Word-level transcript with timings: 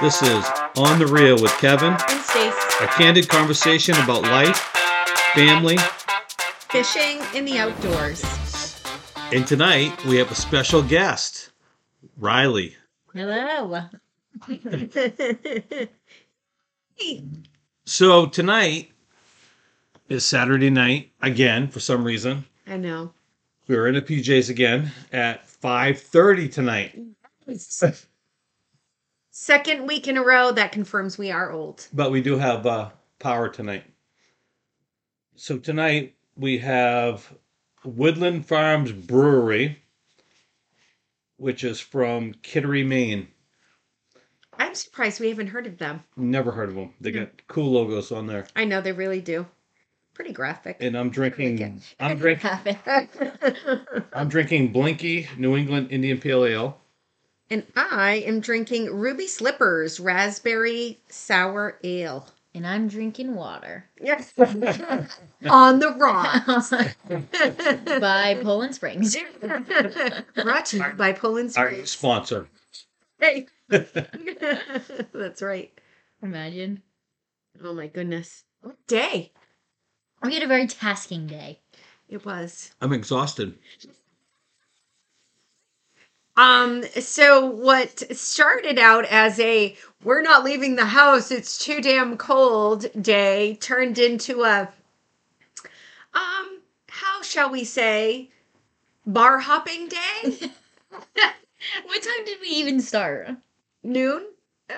This 0.00 0.22
is 0.22 0.44
On 0.76 0.98
the 0.98 1.06
Reel 1.06 1.40
with 1.40 1.52
Kevin, 1.58 1.92
And 2.08 2.20
Stace, 2.20 2.54
a 2.80 2.86
candid 2.88 3.28
conversation 3.28 3.94
about 4.02 4.22
life, 4.22 4.56
family, 5.34 5.76
fishing 6.70 7.20
in 7.34 7.44
the 7.44 7.58
outdoors. 7.58 8.22
and 9.32 9.46
tonight 9.46 10.04
we 10.04 10.16
have 10.16 10.30
a 10.30 10.34
special 10.34 10.82
guest, 10.82 11.50
Riley. 12.18 12.76
Hello. 13.12 13.82
So 17.86 18.24
tonight 18.26 18.92
is 20.08 20.24
Saturday 20.24 20.70
night 20.70 21.10
again 21.20 21.68
for 21.68 21.80
some 21.80 22.02
reason. 22.02 22.46
I 22.66 22.76
know. 22.78 23.12
We 23.68 23.76
were 23.76 23.88
in 23.88 23.94
the 23.94 24.00
PJs 24.02 24.48
again 24.48 24.90
at 25.12 25.46
5:30 25.46 26.50
tonight. 26.50 26.98
Second 29.36 29.88
week 29.88 30.06
in 30.06 30.16
a 30.16 30.22
row 30.22 30.52
that 30.52 30.70
confirms 30.70 31.18
we 31.18 31.32
are 31.32 31.50
old. 31.50 31.88
But 31.92 32.12
we 32.12 32.22
do 32.22 32.38
have 32.38 32.64
uh, 32.64 32.90
power 33.18 33.48
tonight. 33.48 33.82
So 35.34 35.58
tonight 35.58 36.14
we 36.36 36.58
have 36.58 37.34
Woodland 37.84 38.46
Farms 38.46 38.92
Brewery, 38.92 39.82
which 41.36 41.64
is 41.64 41.80
from 41.80 42.34
Kittery, 42.44 42.84
Maine. 42.84 43.26
I'm 44.56 44.76
surprised 44.76 45.18
we 45.18 45.30
haven't 45.30 45.48
heard 45.48 45.66
of 45.66 45.78
them. 45.78 46.04
Never 46.16 46.52
heard 46.52 46.68
of 46.68 46.76
them. 46.76 46.94
They 47.00 47.10
got 47.10 47.48
cool 47.48 47.72
logos 47.72 48.12
on 48.12 48.28
there. 48.28 48.46
I 48.54 48.64
know 48.64 48.80
they 48.80 48.92
really 48.92 49.20
do. 49.20 49.46
Pretty 50.14 50.32
graphic. 50.32 50.76
And 50.78 50.96
I'm 50.96 51.10
drinking. 51.10 51.82
I'm 51.98 52.18
drinking. 52.18 52.50
I'm 54.12 54.28
drinking 54.28 54.72
Blinky 54.72 55.26
New 55.36 55.56
England 55.56 55.88
Indian 55.90 56.20
Pale 56.20 56.44
Ale. 56.44 56.80
And 57.50 57.64
I 57.76 58.16
am 58.26 58.40
drinking 58.40 58.94
Ruby 58.94 59.26
Slippers 59.26 60.00
Raspberry 60.00 61.00
Sour 61.08 61.78
Ale. 61.84 62.26
And 62.56 62.64
I'm 62.66 62.86
drinking 62.86 63.34
water 63.34 63.90
Yes. 64.00 64.32
On 64.38 65.80
the 65.80 65.90
rocks. 65.98 66.70
by 68.00 68.38
Poland 68.42 68.76
Springs. 68.76 69.16
Brought 69.40 70.66
to 70.66 70.76
you 70.76 70.84
by 70.96 71.12
Poland 71.12 71.52
Springs. 71.52 71.80
Our 71.80 71.86
sponsor. 71.86 72.48
Hey. 73.18 73.46
That's 73.68 75.42
right. 75.42 75.72
Imagine. 76.22 76.82
Oh 77.62 77.74
my 77.74 77.88
goodness. 77.88 78.44
What 78.60 78.76
day? 78.86 79.32
We 80.22 80.34
had 80.34 80.42
a 80.44 80.46
very 80.48 80.66
tasking 80.68 81.26
day. 81.26 81.60
It 82.08 82.24
was. 82.24 82.70
I'm 82.80 82.92
exhausted. 82.92 83.58
Um, 86.36 86.82
so 87.00 87.46
what 87.46 88.16
started 88.16 88.78
out 88.78 89.04
as 89.06 89.38
a 89.38 89.76
we're 90.02 90.22
not 90.22 90.44
leaving 90.44 90.76
the 90.76 90.84
house, 90.86 91.30
it's 91.30 91.58
too 91.58 91.80
damn 91.80 92.16
cold 92.16 92.86
day 93.00 93.56
turned 93.60 93.98
into 93.98 94.42
a 94.42 94.68
um, 96.12 96.58
how 96.88 97.22
shall 97.22 97.50
we 97.50 97.64
say, 97.64 98.30
bar 99.06 99.38
hopping 99.38 99.88
day? 99.88 100.50
What 101.86 102.02
time 102.02 102.26
did 102.26 102.40
we 102.42 102.48
even 102.48 102.78
start? 102.78 103.26
Noon? 103.82 104.22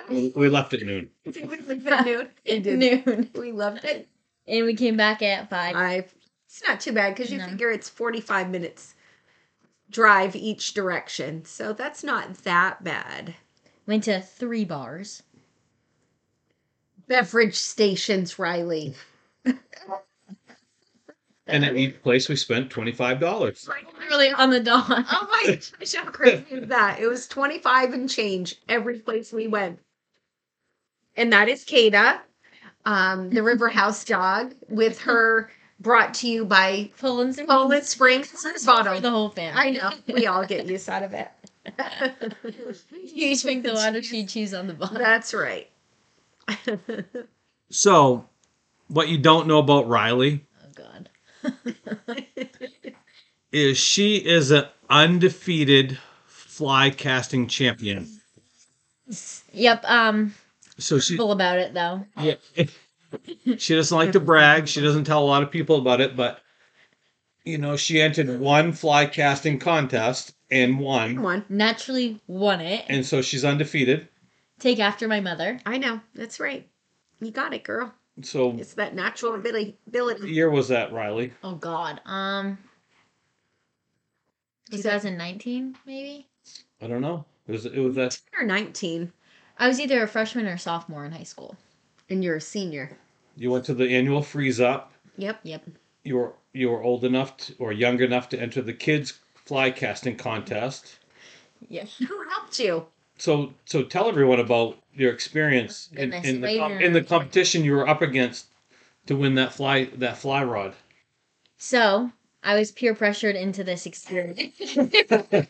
We 0.08 0.48
left 0.48 0.72
at 0.72 0.82
noon. 0.82 1.10
Did 1.24 1.50
we 1.50 1.56
leave 1.56 1.86
at 1.88 2.06
noon? 2.06 2.28
We 2.46 2.60
did. 2.60 2.78
Noon. 2.78 3.30
We 3.34 3.50
loved 3.50 3.84
it. 3.84 4.08
And 4.46 4.64
we 4.64 4.74
came 4.74 4.96
back 4.96 5.20
at 5.20 5.50
five. 5.50 5.74
I 5.74 6.04
it's 6.46 6.62
not 6.66 6.78
too 6.80 6.92
bad 6.92 7.14
because 7.14 7.32
you 7.32 7.38
No. 7.38 7.48
figure 7.48 7.70
it's 7.72 7.88
45 7.88 8.50
minutes 8.50 8.94
drive 9.90 10.36
each 10.36 10.74
direction. 10.74 11.44
So 11.44 11.72
that's 11.72 12.02
not 12.02 12.38
that 12.44 12.82
bad. 12.84 13.34
Went 13.86 14.04
to 14.04 14.20
three 14.20 14.64
bars. 14.64 15.22
Beverage 17.08 17.54
stations, 17.54 18.38
Riley. 18.38 18.94
And 21.46 21.64
at 21.64 21.76
each 21.76 22.02
place 22.02 22.28
we 22.28 22.34
spent 22.34 22.70
$25. 22.70 23.68
Literally 24.00 24.32
on 24.32 24.50
the 24.50 24.60
dot. 24.60 24.88
Oh 25.12 25.28
my 25.30 25.54
gosh, 25.54 25.94
how 25.94 26.04
crazy 26.06 26.44
is 26.50 26.68
that? 26.68 26.98
It 27.00 27.06
was 27.06 27.28
25 27.28 27.92
and 27.92 28.10
change 28.10 28.56
every 28.68 28.98
place 28.98 29.32
we 29.32 29.46
went. 29.46 29.78
And 31.16 31.32
that 31.32 31.48
is 31.48 31.64
Kada, 31.64 32.20
um, 32.84 33.30
the 33.30 33.42
River 33.42 33.68
House 33.68 34.04
dog, 34.04 34.54
with 34.68 34.98
her 35.02 35.50
brought 35.80 36.14
to 36.14 36.28
you 36.28 36.44
by 36.44 36.90
Poland 36.98 37.34
Springs. 37.34 37.48
Poland 37.48 37.84
Springs 37.84 38.28
For 38.28 39.00
the 39.00 39.10
whole 39.10 39.30
family. 39.30 39.60
I 39.60 39.70
know. 39.70 39.90
We 40.12 40.26
all 40.26 40.44
get 40.46 40.66
use 40.66 40.88
out 40.88 41.02
of 41.02 41.12
it. 41.14 41.28
You 42.92 43.28
each 43.28 43.42
drink 43.42 43.64
the 43.64 43.72
water, 43.74 44.02
she 44.02 44.24
chews 44.26 44.54
on 44.54 44.66
the 44.68 44.74
bottom. 44.74 44.98
That's 44.98 45.34
right. 45.34 45.68
So, 47.70 48.28
what 48.88 49.08
you 49.08 49.18
don't 49.18 49.48
know 49.48 49.58
about 49.58 49.88
Riley 49.88 50.44
Oh 50.64 50.70
god. 50.74 51.10
is 53.52 53.76
she 53.78 54.16
is 54.16 54.50
an 54.50 54.66
undefeated 54.88 55.98
fly 56.26 56.90
casting 56.90 57.48
champion. 57.48 58.08
Yep, 59.52 59.84
um, 59.86 60.34
So 60.78 60.98
she 60.98 61.16
full 61.16 61.32
about 61.32 61.58
it 61.58 61.74
though. 61.74 62.04
yeah, 62.20 62.34
she 63.58 63.74
doesn't 63.74 63.96
like 63.96 64.12
to 64.12 64.20
brag. 64.20 64.68
She 64.68 64.80
doesn't 64.80 65.04
tell 65.04 65.22
a 65.22 65.26
lot 65.26 65.42
of 65.42 65.50
people 65.50 65.76
about 65.76 66.00
it, 66.00 66.16
but 66.16 66.40
you 67.44 67.58
know, 67.58 67.76
she 67.76 68.00
entered 68.00 68.40
one 68.40 68.72
fly 68.72 69.06
casting 69.06 69.58
contest 69.58 70.34
and 70.50 70.78
won. 70.80 71.14
Come 71.16 71.26
on. 71.26 71.44
Naturally 71.48 72.20
won 72.26 72.60
it. 72.60 72.84
And 72.88 73.04
so 73.06 73.22
she's 73.22 73.44
undefeated. 73.44 74.08
Take 74.58 74.80
after 74.80 75.06
my 75.06 75.20
mother. 75.20 75.60
I 75.66 75.78
know. 75.78 76.00
That's 76.14 76.40
right. 76.40 76.66
You 77.20 77.30
got 77.30 77.54
it, 77.54 77.62
girl. 77.62 77.92
So 78.22 78.56
It's 78.58 78.74
that 78.74 78.94
natural 78.94 79.34
ability. 79.34 79.76
what 79.84 79.88
ability. 79.88 80.32
year 80.32 80.50
was 80.50 80.68
that, 80.68 80.92
Riley? 80.92 81.32
Oh 81.44 81.54
god. 81.54 82.00
Um 82.06 82.58
Was 84.72 84.82
2019 84.82 85.76
maybe? 85.86 86.26
I 86.80 86.86
don't 86.86 87.02
know. 87.02 87.24
It 87.46 87.52
was 87.52 87.66
it 87.66 87.78
was 87.78 87.94
that 87.96 88.18
Or 88.38 88.44
19, 88.46 89.12
I 89.58 89.68
was 89.68 89.78
either 89.80 90.02
a 90.02 90.08
freshman 90.08 90.46
or 90.46 90.56
sophomore 90.58 91.04
in 91.04 91.12
high 91.12 91.22
school. 91.22 91.56
And 92.08 92.22
you're 92.24 92.36
a 92.36 92.40
senior. 92.40 92.96
you 93.36 93.50
went 93.50 93.64
to 93.66 93.74
the 93.74 93.88
annual 93.94 94.22
freeze 94.22 94.60
up. 94.60 94.92
Yep. 95.16 95.40
Yep. 95.42 95.62
You 96.04 96.16
were 96.16 96.32
you 96.52 96.70
were 96.70 96.82
old 96.82 97.04
enough 97.04 97.36
to, 97.38 97.54
or 97.58 97.72
young 97.72 98.00
enough 98.00 98.28
to 98.30 98.40
enter 98.40 98.62
the 98.62 98.72
kids 98.72 99.18
fly 99.34 99.70
casting 99.70 100.16
contest. 100.16 100.98
Yes. 101.68 101.96
Who 101.98 102.28
helped 102.28 102.58
you? 102.58 102.86
So 103.18 103.52
so 103.64 103.82
tell 103.82 104.08
everyone 104.08 104.40
about 104.40 104.78
your 104.94 105.12
experience 105.12 105.88
oh, 105.96 106.02
in, 106.02 106.12
in 106.12 106.40
the 106.40 106.58
com- 106.58 106.72
in 106.72 106.82
in 106.82 106.92
the 106.92 107.02
competition 107.02 107.64
you 107.64 107.72
were 107.72 107.88
up 107.88 108.02
against 108.02 108.46
to 109.06 109.16
win 109.16 109.34
that 109.34 109.52
fly 109.52 109.84
that 109.96 110.18
fly 110.18 110.44
rod. 110.44 110.74
So 111.58 112.10
I 112.44 112.54
was 112.54 112.70
peer 112.72 112.94
pressured 112.94 113.34
into 113.36 113.64
this 113.64 113.86
experience 113.86 114.58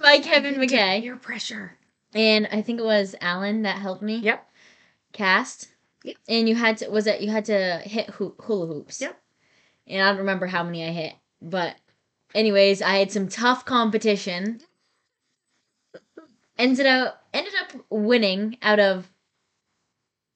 by 0.00 0.18
Kevin 0.18 0.54
McKay. 0.54 1.02
Your 1.04 1.16
pressure. 1.16 1.76
And 2.14 2.48
I 2.50 2.62
think 2.62 2.80
it 2.80 2.84
was 2.84 3.14
Alan 3.20 3.62
that 3.62 3.76
helped 3.78 4.02
me 4.02 4.16
Yep. 4.16 4.47
Cast. 5.12 5.68
Yep. 6.04 6.16
And 6.28 6.48
you 6.48 6.54
had 6.54 6.78
to 6.78 6.88
was 6.90 7.06
it 7.06 7.20
you 7.20 7.30
had 7.30 7.44
to 7.46 7.78
hit 7.84 8.10
hoo- 8.10 8.34
hula 8.40 8.66
hoops. 8.66 9.00
Yep. 9.00 9.18
And 9.86 10.02
I 10.02 10.08
don't 10.08 10.18
remember 10.18 10.46
how 10.46 10.62
many 10.62 10.84
I 10.84 10.90
hit, 10.90 11.14
but 11.40 11.76
anyways, 12.34 12.82
I 12.82 12.96
had 12.96 13.10
some 13.10 13.28
tough 13.28 13.64
competition. 13.64 14.60
Ended 16.58 16.86
up 16.86 17.24
ended 17.32 17.52
up 17.60 17.72
winning 17.90 18.58
out 18.62 18.80
of 18.80 19.08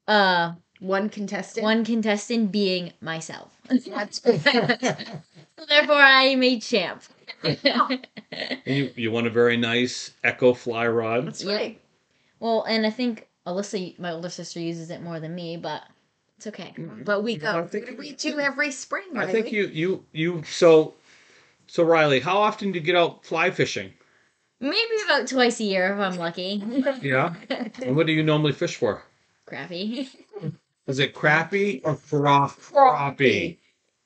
uh 0.09 0.53
One 0.81 1.09
contestant. 1.09 1.65
one 1.65 1.85
contestant 1.85 2.51
being 2.53 2.93
myself. 3.01 3.57
That's 3.69 4.23
So 4.23 4.33
therefore 5.69 5.97
I 5.97 6.35
made 6.37 6.63
champ. 6.63 7.03
You, 8.65 8.91
you 8.97 9.11
won 9.11 9.27
a 9.27 9.31
very 9.31 9.57
nice 9.57 10.13
Echo 10.25 10.55
fly 10.55 10.87
rod. 10.87 11.27
That's 11.27 11.43
Yep. 11.45 11.59
right. 11.61 11.81
well, 12.41 12.63
and 12.63 12.87
I 12.87 12.91
think 12.91 13.29
Alyssa, 13.47 13.99
my 13.99 14.13
older 14.13 14.29
sister, 14.31 14.61
uses 14.61 14.91
it 14.91 15.03
more 15.03 15.19
than 15.21 15.35
me, 15.35 15.57
but 15.57 15.83
it's 16.37 16.47
okay. 16.47 16.75
Mm-hmm. 16.77 17.03
But 17.05 17.23
we 17.23 17.35
I 17.35 17.39
go. 17.39 17.67
think- 17.67 17.99
we 17.99 18.13
do 18.13 18.39
every 18.39 18.71
spring. 18.71 19.17
I 19.17 19.31
think 19.31 19.53
you 19.53 19.67
you 19.67 20.05
you 20.13 20.43
so 20.45 20.95
so 21.67 21.85
Riley, 21.85 22.21
how 22.21 22.39
often 22.39 22.73
do 22.73 22.79
you 22.79 22.85
get 22.85 22.97
out 22.97 23.25
fly 23.25 23.51
fishing? 23.51 23.93
Maybe 24.61 24.95
about 25.05 25.27
twice 25.27 25.59
a 25.59 25.65
year 25.65 25.93
if 25.93 25.99
I'm 25.99 26.17
lucky. 26.19 26.63
Yeah. 27.03 27.35
And 27.83 27.97
what 27.97 28.07
do 28.07 28.13
you 28.13 28.23
normally 28.23 28.53
fish 28.53 28.77
for? 28.77 29.03
Crappy. 29.47 30.09
Is 30.87 30.99
it 30.99 31.15
crappie 31.15 31.81
or 31.85 31.97
cra- 31.97 32.49
crappie? 32.49 33.59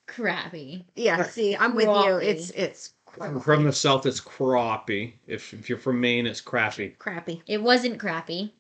Crappy. 0.07 0.85
Yeah. 0.95 1.25
See, 1.25 1.57
I'm 1.57 1.75
with 1.75 1.87
you. 1.87 1.91
Crappie. 1.91 2.23
It's 2.25 2.51
it's 2.51 2.95
From 3.43 3.65
the 3.65 3.73
south, 3.73 4.07
it's 4.07 4.21
crappie. 4.21 5.13
If, 5.27 5.53
if 5.53 5.69
you're 5.69 5.79
from 5.79 6.01
Maine, 6.01 6.27
it's 6.27 6.41
crappie. 6.41 6.97
crappy. 6.99 7.43
It 7.47 7.63
wasn't 7.63 7.99
crappy. 7.99 8.53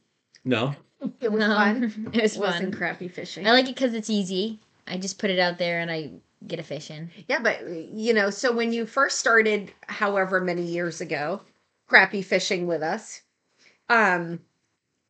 No. 0.46 0.74
It 1.20 1.30
was 1.30 1.40
No, 1.40 1.48
fun. 1.54 2.10
it 2.14 2.22
was 2.22 2.36
It 2.36 2.40
wasn't 2.40 2.62
fun. 2.70 2.72
crappy 2.72 3.08
fishing. 3.08 3.46
I 3.46 3.52
like 3.52 3.66
it 3.68 3.74
because 3.74 3.92
it's 3.92 4.08
easy. 4.08 4.60
I 4.86 4.96
just 4.96 5.18
put 5.18 5.30
it 5.30 5.38
out 5.38 5.58
there 5.58 5.80
and 5.80 5.90
I 5.90 6.12
get 6.46 6.58
a 6.58 6.62
fish 6.62 6.90
in. 6.90 7.10
Yeah, 7.28 7.40
but 7.40 7.68
you 7.68 8.14
know, 8.14 8.30
so 8.30 8.52
when 8.52 8.72
you 8.72 8.86
first 8.86 9.18
started, 9.18 9.72
however 9.88 10.40
many 10.40 10.62
years 10.62 11.00
ago, 11.00 11.42
crappy 11.88 12.22
fishing 12.22 12.66
with 12.66 12.82
us, 12.82 13.22
um, 13.88 14.40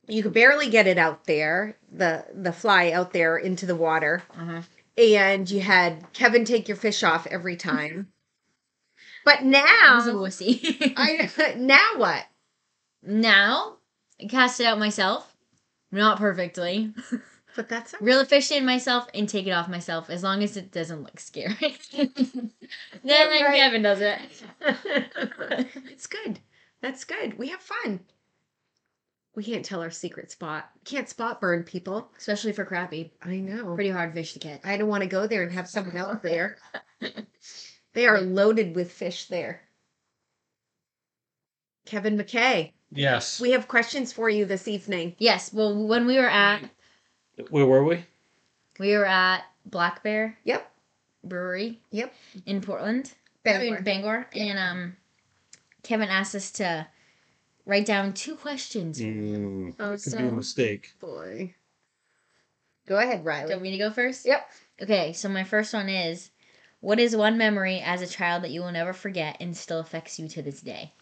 You 0.08 0.22
could 0.22 0.32
barely 0.34 0.70
get 0.70 0.86
it 0.86 0.98
out 0.98 1.24
there, 1.24 1.76
the 1.92 2.24
the 2.32 2.52
fly 2.52 2.90
out 2.92 3.12
there 3.12 3.36
into 3.36 3.66
the 3.66 3.76
water. 3.76 4.22
Uh-huh. 4.36 4.62
And 4.98 5.50
you 5.50 5.60
had 5.60 6.10
Kevin 6.14 6.44
take 6.46 6.68
your 6.68 6.76
fish 6.78 7.02
off 7.02 7.26
every 7.26 7.56
time. 7.70 8.08
But 9.24 9.40
I 9.42 9.94
was 9.94 10.06
a 10.06 10.12
now 10.12 10.18
wussy. 10.18 10.94
I 10.96 11.54
now 11.58 11.90
what? 11.96 12.24
now, 13.02 13.76
I 13.76 13.85
cast 14.28 14.60
it 14.60 14.66
out 14.66 14.78
myself. 14.78 15.34
Not 15.90 16.18
perfectly. 16.18 16.92
But 17.56 17.70
that's 17.70 17.94
all 17.94 18.00
Reel 18.02 18.18
the 18.18 18.26
fish 18.26 18.52
in 18.52 18.66
myself 18.66 19.08
and 19.14 19.26
take 19.26 19.46
it 19.46 19.52
off 19.52 19.68
myself 19.68 20.10
as 20.10 20.22
long 20.22 20.42
as 20.42 20.58
it 20.58 20.70
doesn't 20.70 21.02
look 21.02 21.18
scary. 21.18 21.78
then 21.96 22.52
then 23.02 23.42
right. 23.42 23.56
Kevin 23.56 23.82
does 23.82 24.02
it. 24.02 24.18
it's 25.90 26.06
good. 26.06 26.38
That's 26.82 27.04
good. 27.04 27.38
We 27.38 27.48
have 27.48 27.62
fun. 27.62 28.00
We 29.34 29.42
can't 29.42 29.64
tell 29.64 29.80
our 29.80 29.90
secret 29.90 30.30
spot. 30.30 30.68
Can't 30.84 31.08
spot 31.08 31.40
burn 31.40 31.64
people. 31.64 32.10
Especially 32.18 32.52
for 32.52 32.66
crappie. 32.66 33.10
I 33.22 33.36
know. 33.36 33.74
Pretty 33.74 33.90
hard 33.90 34.12
fish 34.12 34.34
to 34.34 34.38
catch. 34.38 34.60
I 34.64 34.76
don't 34.76 34.88
want 34.88 35.02
to 35.02 35.08
go 35.08 35.26
there 35.26 35.42
and 35.42 35.52
have 35.52 35.68
someone 35.68 35.96
else 35.96 36.18
there. 36.22 36.58
they 37.94 38.06
are 38.06 38.20
loaded 38.20 38.76
with 38.76 38.92
fish 38.92 39.28
there. 39.28 39.62
Kevin 41.86 42.18
McKay, 42.18 42.72
Yes. 42.96 43.40
we 43.40 43.52
have 43.52 43.68
questions 43.68 44.12
for 44.12 44.28
you 44.30 44.44
this 44.44 44.66
evening. 44.68 45.14
Yes, 45.18 45.52
well 45.52 45.74
when 45.86 46.06
we 46.06 46.16
were 46.18 46.28
at 46.30 46.62
Where 47.50 47.66
were 47.66 47.84
we? 47.84 48.04
we 48.78 48.96
were 48.96 49.06
at 49.06 49.42
Black 49.64 50.02
Bear 50.02 50.38
Yep. 50.44 50.70
Brewery 51.24 51.80
Yep. 51.90 52.14
in 52.46 52.60
Portland. 52.60 53.12
Bangor. 53.42 53.76
in 53.76 53.84
Bangor. 53.84 54.26
And 54.34 54.58
um 54.58 54.96
Kevin 55.82 56.08
asked 56.08 56.34
us 56.34 56.50
to 56.52 56.86
write 57.64 57.86
down 57.86 58.12
two 58.12 58.36
questions. 58.36 59.00
Mm, 59.00 59.74
Oh, 59.78 59.96
could 59.96 60.16
be 60.18 60.26
a 60.26 60.32
mistake. 60.32 60.94
Boy. 61.00 61.54
Go 62.86 62.96
ahead, 62.98 63.18
Do 63.18 63.22
you 63.22 63.26
Riley. 63.28 63.50
want 63.50 63.62
me 63.62 63.70
to 63.72 63.78
go 63.78 63.90
first? 63.90 64.24
Yep. 64.26 64.48
Okay, 64.82 65.12
so 65.12 65.28
my 65.28 65.42
first 65.44 65.74
one 65.74 65.88
is 65.88 66.30
what 66.80 67.00
is 67.00 67.16
one 67.16 67.36
memory 67.38 67.80
as 67.80 68.02
a 68.02 68.06
child 68.06 68.44
that 68.44 68.50
you 68.50 68.60
will 68.60 68.70
never 68.70 68.92
forget 68.92 69.36
and 69.40 69.56
still 69.56 69.80
affects 69.80 70.18
you 70.20 70.28
to 70.28 70.42
this 70.42 70.60
day? 70.60 70.92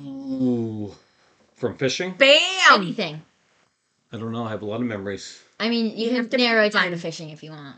Ooh. 0.00 0.94
From 1.54 1.76
fishing? 1.76 2.14
Bam! 2.18 2.82
Anything. 2.82 3.22
I 4.12 4.16
don't 4.18 4.32
know. 4.32 4.44
I 4.44 4.50
have 4.50 4.62
a 4.62 4.66
lot 4.66 4.80
of 4.80 4.86
memories. 4.86 5.42
I 5.58 5.68
mean, 5.68 5.96
you, 5.96 6.04
You 6.04 6.06
can 6.08 6.16
have 6.16 6.30
to 6.30 6.36
narrow 6.36 6.64
it 6.64 6.72
down 6.72 6.90
to 6.90 6.96
fishing 6.96 7.30
if 7.30 7.42
you 7.42 7.50
want. 7.50 7.76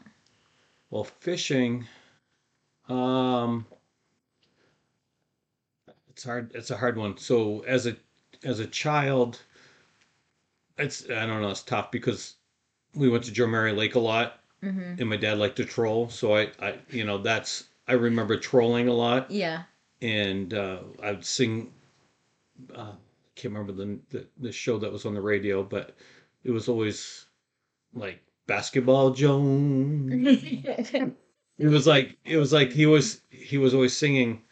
Well, 0.90 1.04
fishing, 1.04 1.86
um, 2.88 3.66
it's 6.08 6.24
hard. 6.24 6.52
It's 6.54 6.70
a 6.70 6.76
hard 6.76 6.96
one. 6.96 7.18
So 7.18 7.64
as 7.66 7.86
a 7.86 7.96
as 8.44 8.60
a 8.60 8.66
child, 8.66 9.40
it's 10.78 11.04
I 11.10 11.26
don't 11.26 11.42
know. 11.42 11.50
It's 11.50 11.62
tough 11.62 11.90
because 11.90 12.34
we 12.94 13.08
went 13.08 13.24
to 13.24 13.32
Jo-Mary 13.32 13.72
Lake 13.72 13.94
a 13.94 14.00
lot, 14.00 14.40
hmm 14.62 14.94
and 14.98 15.08
my 15.08 15.16
dad 15.16 15.38
liked 15.38 15.56
to 15.56 15.64
troll. 15.64 16.08
So 16.08 16.36
I, 16.36 16.50
I 16.60 16.78
you 16.90 17.04
know 17.04 17.18
that's 17.18 17.64
I 17.88 17.92
remember 17.94 18.36
trolling 18.38 18.88
a 18.88 18.94
lot, 18.94 19.30
Yeah. 19.30 19.62
and 20.00 20.54
uh, 20.54 20.78
I 21.02 21.10
would 21.12 21.24
sing. 21.24 21.72
Uh, 22.74 22.92
can't 23.36 23.54
remember 23.54 23.72
the, 23.72 23.98
the 24.10 24.26
the 24.38 24.52
show 24.52 24.78
that 24.78 24.90
was 24.92 25.04
on 25.06 25.14
the 25.14 25.20
radio, 25.20 25.62
but 25.62 25.94
it 26.44 26.50
was 26.50 26.68
always 26.68 27.26
like 27.94 28.20
basketball 28.46 29.10
Jones. 29.10 30.42
It 31.58 31.66
was 31.66 31.86
like 31.94 32.16
it 32.24 32.36
was 32.36 32.52
like 32.52 32.72
he 32.72 32.86
was 32.86 33.20
he 33.30 33.58
was 33.58 33.74
always 33.74 33.96
singing. 33.96 34.42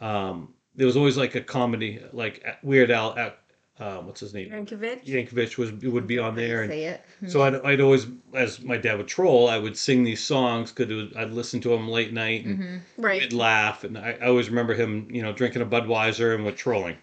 Um, 0.00 0.54
there 0.74 0.86
was 0.86 0.96
always 0.96 1.16
like 1.16 1.34
a 1.34 1.40
comedy, 1.40 2.00
like 2.12 2.44
Weird 2.62 2.90
Al. 2.90 3.16
At, 3.18 3.38
uh, 3.78 3.98
what's 3.98 4.20
his 4.20 4.32
name? 4.34 4.50
Yankovic. 4.50 5.04
Yankovic 5.04 5.58
was 5.58 5.72
would 5.72 6.06
be 6.06 6.18
on 6.18 6.34
there, 6.34 6.62
and 6.62 6.70
Say 6.70 6.84
it. 6.84 7.02
so 7.26 7.42
I'd, 7.42 7.54
I'd 7.56 7.80
always, 7.80 8.06
as 8.34 8.62
my 8.62 8.76
dad 8.78 8.96
would 8.98 9.08
troll, 9.08 9.48
I 9.48 9.58
would 9.58 9.76
sing 9.76 10.02
these 10.04 10.22
songs 10.22 10.72
because 10.72 11.12
I'd 11.16 11.30
listen 11.32 11.60
to 11.62 11.74
him 11.74 11.88
late 11.88 12.12
night 12.12 12.44
and 12.44 12.58
hmm 12.58 12.76
Right. 12.98 13.20
we'd 13.20 13.34
laugh, 13.34 13.84
and 13.84 13.98
I, 13.98 14.12
I 14.20 14.26
always 14.28 14.48
remember 14.48 14.72
him, 14.72 15.08
you 15.10 15.20
know, 15.22 15.32
drinking 15.32 15.60
a 15.60 15.66
Budweiser 15.66 16.34
and 16.34 16.46
with 16.46 16.56
trolling. 16.56 16.96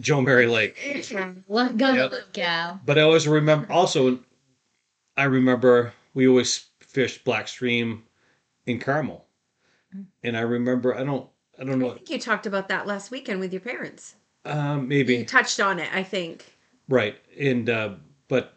Jo-Mary 0.00 0.46
Lake. 0.46 0.78
Let 1.48 1.76
go, 1.76 1.92
Yep. 1.92 2.10
little 2.10 2.28
gal. 2.32 2.80
But 2.84 2.98
I 2.98 3.02
always 3.02 3.28
remember 3.28 3.70
also 3.72 4.20
I 5.16 5.24
remember 5.24 5.92
we 6.14 6.26
always 6.26 6.66
fished 6.80 7.24
Black 7.24 7.48
Stream 7.48 8.04
in 8.66 8.78
Carmel. 8.78 9.26
And 10.22 10.36
I 10.36 10.40
remember 10.40 10.96
I 10.96 11.04
don't 11.04 11.28
I 11.58 11.64
don't 11.64 11.78
know. 11.78 11.90
I 11.92 11.94
think 11.94 12.10
you 12.10 12.18
talked 12.18 12.46
about 12.46 12.68
that 12.68 12.86
last 12.86 13.10
weekend 13.10 13.40
with 13.40 13.52
your 13.52 13.60
parents. 13.60 14.16
um 14.44 14.82
You 14.82 14.86
maybe 14.88 15.24
touched 15.24 15.60
on 15.60 15.78
it, 15.78 15.88
I 15.94 16.02
think. 16.02 16.56
right. 16.88 17.16
And 17.38 17.68
uh 17.70 17.94
but 18.28 18.54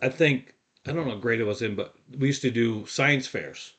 I 0.00 0.08
think 0.08 0.54
I 0.86 0.92
don't 0.92 1.06
know 1.06 1.12
what 1.14 1.20
grade 1.22 1.40
it 1.40 1.44
was 1.44 1.62
in, 1.62 1.74
but 1.74 1.94
we 2.18 2.28
used 2.28 2.42
to 2.42 2.50
do 2.50 2.86
science 2.86 3.26
fairs. 3.26 3.72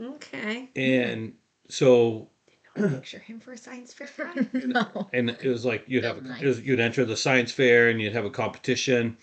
Okay. 0.00 0.68
And 0.76 1.32
so 1.68 2.28
Picture 2.76 3.18
him 3.18 3.40
for 3.40 3.52
a 3.52 3.56
science 3.58 3.92
fair. 3.94 4.08
guy. 4.34 4.46
no. 4.52 5.08
and 5.12 5.30
it 5.30 5.44
was 5.48 5.64
like 5.64 5.84
you'd 5.86 6.04
have 6.04 6.22
Nice. 6.22 6.42
was, 6.42 6.60
you'd 6.60 6.80
enter 6.80 7.04
the 7.04 7.16
science 7.16 7.50
fair 7.52 7.88
and 7.88 8.00
you'd 8.00 8.12
have 8.12 8.24
a 8.24 8.30
competition 8.30 9.16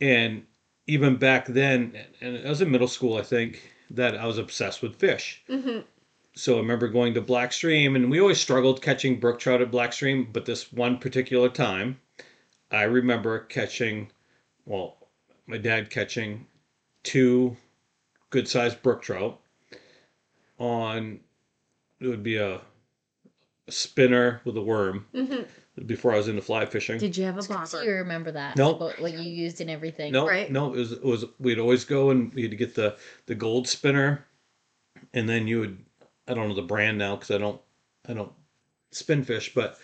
and 0.00 0.44
even 0.86 1.16
back 1.16 1.46
then 1.46 1.96
and 2.20 2.46
I 2.46 2.48
was 2.48 2.60
in 2.62 2.70
middle 2.70 2.88
school 2.88 3.16
I 3.18 3.22
think 3.22 3.62
that 3.90 4.16
I 4.16 4.26
was 4.26 4.38
obsessed 4.38 4.80
with 4.82 4.96
fish 4.96 5.42
hmm 5.48 5.80
so 6.34 6.54
I 6.56 6.60
remember 6.60 6.86
going 6.88 7.14
to 7.14 7.20
Black 7.20 7.52
Stream 7.52 7.96
and 7.96 8.08
we 8.10 8.20
always 8.20 8.38
struggled 8.40 8.80
catching 8.80 9.18
brook 9.18 9.38
trout 9.40 9.60
at 9.60 9.70
Black 9.70 9.92
Stream 9.92 10.28
but 10.32 10.46
this 10.46 10.72
one 10.72 10.98
particular 10.98 11.48
time 11.48 11.98
I 12.70 12.82
remember 12.84 13.40
catching 13.40 14.10
well 14.64 14.96
my 15.46 15.58
dad 15.58 15.90
catching 15.90 16.46
two 17.02 17.56
good 18.30 18.46
sized 18.48 18.80
brook 18.82 19.02
trout 19.02 19.40
on 20.58 21.20
it 22.00 22.06
would 22.06 22.22
be 22.22 22.36
a, 22.36 22.60
a 23.68 23.72
spinner 23.72 24.40
with 24.44 24.56
a 24.56 24.62
worm 24.62 25.06
hmm 25.14 25.42
before 25.86 26.12
I 26.12 26.16
was 26.16 26.26
into 26.26 26.42
fly 26.42 26.66
fishing. 26.66 26.98
Did 26.98 27.16
you 27.16 27.24
have 27.24 27.38
a 27.38 27.42
So 27.42 27.54
bobber? 27.54 27.84
you 27.84 27.92
remember 27.92 28.32
that. 28.32 28.56
No. 28.56 28.72
What, 28.72 29.00
what 29.00 29.12
you 29.12 29.20
used 29.20 29.60
in 29.60 29.68
everything. 29.70 30.10
no, 30.12 30.26
right? 30.26 30.50
no, 30.50 30.74
it 30.74 30.78
was 30.78 30.92
it 30.92 31.04
was 31.04 31.24
we'd 31.38 31.60
always 31.60 31.84
go 31.84 32.10
and 32.10 32.34
we'd 32.34 32.58
get 32.58 32.74
the 32.74 32.96
the 33.26 33.36
gold 33.36 33.68
spinner, 33.68 34.26
and 35.14 35.28
then 35.28 35.46
you 35.46 35.60
would 35.60 35.78
I 36.26 36.34
don't 36.34 36.48
know 36.48 36.54
the 36.56 36.62
brand 36.62 36.98
now 36.98 37.14
because 37.14 37.30
I 37.30 37.38
don't 37.38 37.60
I 38.08 38.14
don't 38.14 38.32
spin 38.90 39.22
fish, 39.22 39.54
but 39.54 39.78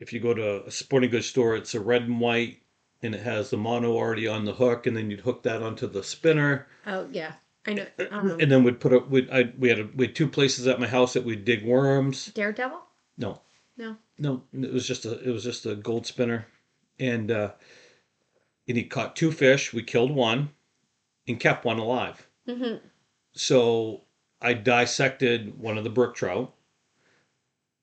if 0.00 0.12
you 0.12 0.20
go 0.20 0.34
to 0.34 0.66
a 0.66 0.70
sporting 0.70 1.08
goods 1.10 1.26
store, 1.26 1.56
it's 1.56 1.74
a 1.74 1.80
red 1.80 2.02
and 2.02 2.20
white, 2.20 2.58
and 3.02 3.14
it 3.14 3.22
has 3.22 3.48
the 3.48 3.56
mono 3.56 3.92
already 3.94 4.28
on 4.28 4.44
the 4.44 4.52
hook, 4.52 4.86
and 4.86 4.94
then 4.94 5.10
you'd 5.10 5.20
hook 5.20 5.42
that 5.44 5.62
onto 5.62 5.86
the 5.86 6.02
spinner, 6.02 6.66
Oh 6.86 7.08
yeah, 7.10 7.32
I 7.66 7.72
know. 7.72 7.86
Um, 8.10 8.36
and 8.38 8.52
then 8.52 8.64
we'd 8.64 8.80
put 8.80 8.92
a 8.92 8.98
we 8.98 9.30
I 9.30 9.50
we 9.58 9.70
had 9.70 9.78
a, 9.80 9.88
we 9.96 10.08
had 10.08 10.14
two 10.14 10.28
places 10.28 10.66
at 10.66 10.78
my 10.78 10.86
house 10.88 11.14
that 11.14 11.24
we'd 11.24 11.46
dig 11.46 11.64
worms. 11.64 12.26
Daredevil. 12.26 12.82
No, 13.18 13.40
No. 13.76 13.96
No, 14.18 14.42
it 14.52 14.72
was 14.72 14.86
just 14.86 15.04
a 15.04 15.18
it 15.20 15.30
was 15.30 15.44
just 15.44 15.66
a 15.66 15.74
gold 15.74 16.06
spinner, 16.06 16.46
and 16.98 17.30
uh, 17.30 17.52
and 18.66 18.76
he 18.76 18.84
caught 18.84 19.14
two 19.16 19.30
fish. 19.30 19.72
We 19.72 19.82
killed 19.82 20.10
one, 20.10 20.50
and 21.28 21.38
kept 21.38 21.64
one 21.64 21.78
alive. 21.78 22.26
hmm 22.48 22.76
So 23.32 24.02
I 24.40 24.54
dissected 24.54 25.58
one 25.58 25.76
of 25.78 25.84
the 25.84 25.90
brook 25.90 26.14
trout, 26.14 26.54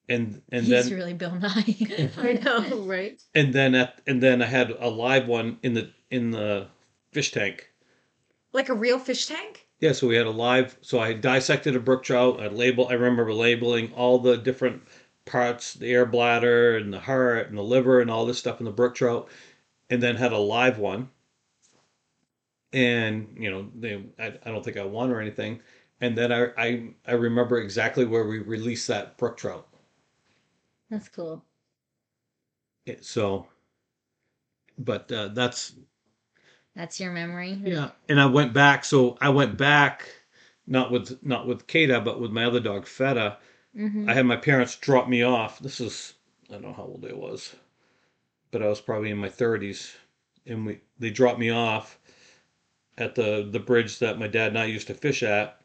and 0.10 0.42
and 0.52 0.66
He's 0.66 0.90
then 0.90 0.98
really 0.98 1.14
Bill 1.14 1.36
Nye. 1.36 2.10
I 2.18 2.34
know, 2.34 2.82
right? 2.86 3.22
and 3.36 3.54
then 3.54 3.76
at 3.76 4.02
and 4.08 4.22
then 4.22 4.42
I 4.42 4.46
had 4.46 4.72
a 4.72 4.90
live 4.90 5.28
one 5.28 5.60
in 5.64 5.74
the 5.74 5.92
in 6.10 6.32
the 6.32 6.68
fish 7.12 7.32
tank. 7.32 7.70
Like 8.54 8.70
a 8.70 8.74
real 8.76 9.00
fish 9.00 9.26
tank. 9.28 9.68
Yeah, 9.80 9.92
so 9.92 10.08
we 10.08 10.16
had 10.16 10.28
a 10.28 10.32
live. 10.32 10.78
So 10.82 11.00
I 11.00 11.14
dissected 11.14 11.76
a 11.76 11.80
brook 11.80 12.04
trout. 12.04 12.40
I 12.40 12.48
label. 12.48 12.88
I 12.88 12.94
remember 12.94 13.34
labeling 13.34 13.92
all 13.94 14.18
the 14.20 14.38
different 14.38 14.84
parts, 15.26 15.74
the 15.74 15.92
air 15.92 16.06
bladder 16.06 16.78
and 16.78 16.94
the 16.94 17.02
heart 17.02 17.50
and 17.50 17.58
the 17.58 17.64
liver 17.64 18.02
and 18.02 18.10
all 18.12 18.26
this 18.26 18.40
stuff 18.40 18.60
in 18.60 18.66
the 18.66 18.72
brook 18.72 18.96
trout, 18.96 19.30
and 19.90 20.02
then 20.04 20.16
had 20.18 20.34
a 20.34 20.38
live 20.38 20.78
one. 20.80 21.10
And 22.74 23.36
you 23.40 23.50
know, 23.52 23.70
they. 23.76 24.04
I, 24.20 24.34
I 24.46 24.52
don't 24.52 24.64
think 24.66 24.78
I 24.78 24.84
won 24.86 25.12
or 25.12 25.22
anything. 25.22 25.62
And 26.02 26.18
then 26.18 26.32
I, 26.32 26.48
I 26.58 26.90
I 27.08 27.12
remember 27.14 27.58
exactly 27.60 28.04
where 28.06 28.26
we 28.26 28.40
released 28.40 28.88
that 28.88 29.18
brook 29.18 29.38
trout. 29.38 29.68
That's 30.90 31.10
cool. 31.10 31.44
It- 32.86 33.04
so, 33.04 33.48
but 34.78 35.12
uh, 35.12 35.30
that's 35.30 35.74
That's 36.76 37.00
your 37.00 37.12
memory. 37.12 37.60
Yeah, 37.64 37.92
and 38.10 38.20
I 38.20 38.26
went 38.26 38.54
back. 38.54 38.86
So 38.86 39.18
I 39.22 39.30
went 39.30 39.58
back, 39.58 40.08
not 40.68 40.92
with 40.92 41.24
not 41.24 41.48
with 41.48 41.68
Kata, 41.68 42.02
but 42.02 42.20
with 42.20 42.32
my 42.32 42.46
other 42.46 42.60
dog 42.60 42.86
Feta. 42.88 43.38
Hmm 43.76 44.10
I 44.10 44.14
had 44.14 44.26
my 44.26 44.36
parents 44.36 44.76
drop 44.76 45.08
me 45.08 45.24
off. 45.24 45.60
This 45.60 45.80
is 45.80 46.14
I 46.50 46.54
don't 46.54 46.64
know 46.64 46.74
how 46.74 46.84
old 46.84 47.06
I 47.10 47.14
was, 47.14 47.56
but 48.52 48.62
I 48.62 48.68
was 48.68 48.82
probably 48.82 49.10
in 49.10 49.18
my 49.18 49.30
thirties, 49.30 49.96
and 50.46 50.66
we 50.66 50.82
they 51.00 51.10
dropped 51.10 51.40
me 51.40 51.50
off 51.50 52.00
at 52.98 53.16
the 53.16 53.48
the 53.50 53.60
bridge 53.60 54.00
that 54.00 54.20
my 54.20 54.28
dad 54.28 54.50
and 54.50 54.60
I 54.60 54.66
used 54.66 54.88
to 54.88 54.94
fish 54.94 55.24
at, 55.24 55.62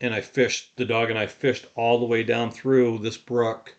and 0.00 0.14
I 0.14 0.20
fished 0.20 0.76
the 0.76 0.84
dog 0.84 1.10
and 1.10 1.18
I 1.18 1.26
fished 1.26 1.66
all 1.74 1.98
the 1.98 2.06
way 2.06 2.22
down 2.22 2.50
through 2.50 2.98
this 2.98 3.16
brook, 3.16 3.74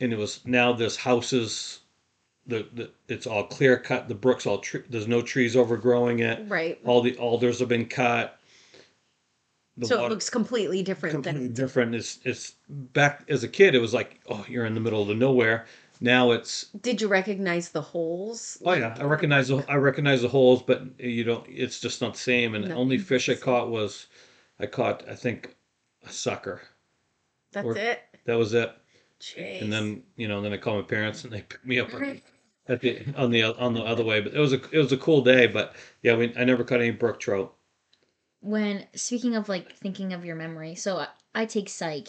and 0.00 0.12
it 0.12 0.16
was 0.16 0.40
now 0.46 0.72
this 0.72 0.96
houses 0.96 1.80
the, 2.46 2.66
the 2.72 2.90
it's 3.08 3.26
all 3.26 3.44
clear 3.44 3.76
cut. 3.78 4.08
The 4.08 4.14
brook's 4.14 4.46
all 4.46 4.58
tre- 4.58 4.84
there's 4.88 5.08
no 5.08 5.22
trees 5.22 5.56
overgrowing 5.56 6.20
it. 6.20 6.48
Right. 6.48 6.78
All 6.84 7.00
the 7.02 7.16
alders 7.16 7.58
have 7.60 7.68
been 7.68 7.86
cut. 7.86 8.38
So 9.82 10.04
it 10.04 10.08
looks 10.08 10.30
completely 10.30 10.82
different 10.82 11.14
completely 11.14 11.48
than 11.48 11.52
different. 11.54 11.94
It's 11.94 12.20
it's 12.24 12.54
back 12.68 13.24
as 13.28 13.42
a 13.42 13.48
kid. 13.48 13.74
It 13.74 13.80
was 13.80 13.92
like 13.92 14.20
oh 14.28 14.44
you're 14.48 14.66
in 14.66 14.74
the 14.74 14.80
middle 14.80 15.02
of 15.02 15.08
the 15.08 15.14
nowhere. 15.14 15.66
Now 16.00 16.30
it's 16.30 16.64
Did 16.80 17.00
you 17.00 17.08
recognize 17.08 17.70
the 17.70 17.80
holes? 17.80 18.62
oh 18.64 18.72
yeah 18.74 18.94
I 18.98 19.04
recognize 19.04 19.48
the, 19.48 19.64
I 19.68 19.76
recognize 19.76 20.22
the 20.22 20.28
holes, 20.28 20.62
but 20.62 20.82
you 20.98 21.24
don't. 21.24 21.44
It's 21.48 21.80
just 21.80 22.00
not 22.00 22.14
the 22.14 22.20
same. 22.20 22.54
And 22.54 22.64
the 22.64 22.74
only 22.74 22.98
fish 22.98 23.28
I 23.28 23.34
caught 23.34 23.70
was 23.70 24.06
I 24.60 24.66
caught 24.66 25.08
I 25.08 25.14
think 25.16 25.56
a 26.06 26.10
sucker. 26.10 26.62
That's 27.52 27.66
or- 27.66 27.76
it. 27.76 28.00
That 28.26 28.38
was 28.38 28.54
it. 28.54 28.72
Jeez. 29.20 29.62
And 29.62 29.72
then 29.72 30.02
you 30.16 30.28
know 30.28 30.40
then 30.40 30.52
I 30.52 30.56
called 30.56 30.84
my 30.84 30.88
parents 30.88 31.24
and 31.24 31.32
they 31.32 31.40
picked 31.48 31.66
me 31.66 31.80
up 31.80 31.90
at 32.68 32.80
the 32.80 33.04
on 33.16 33.30
the 33.30 33.42
on 33.56 33.74
the 33.74 33.82
other 33.82 34.04
way. 34.04 34.20
But 34.20 34.34
it 34.34 34.38
was 34.40 34.52
a 34.52 34.60
it 34.70 34.78
was 34.78 34.92
a 34.92 34.96
cool 34.98 35.22
day. 35.22 35.48
But 35.48 35.74
yeah, 36.02 36.14
we 36.16 36.32
I 36.36 36.44
never 36.44 36.62
caught 36.62 36.80
any 36.80 36.92
brook 36.92 37.18
trout. 37.18 37.54
When 38.44 38.86
speaking 38.94 39.34
of 39.34 39.48
like 39.48 39.72
thinking 39.76 40.12
of 40.12 40.24
your 40.24 40.36
memory 40.36 40.74
so 40.74 40.98
I, 40.98 41.08
I 41.34 41.44
take 41.46 41.68
psych 41.68 42.08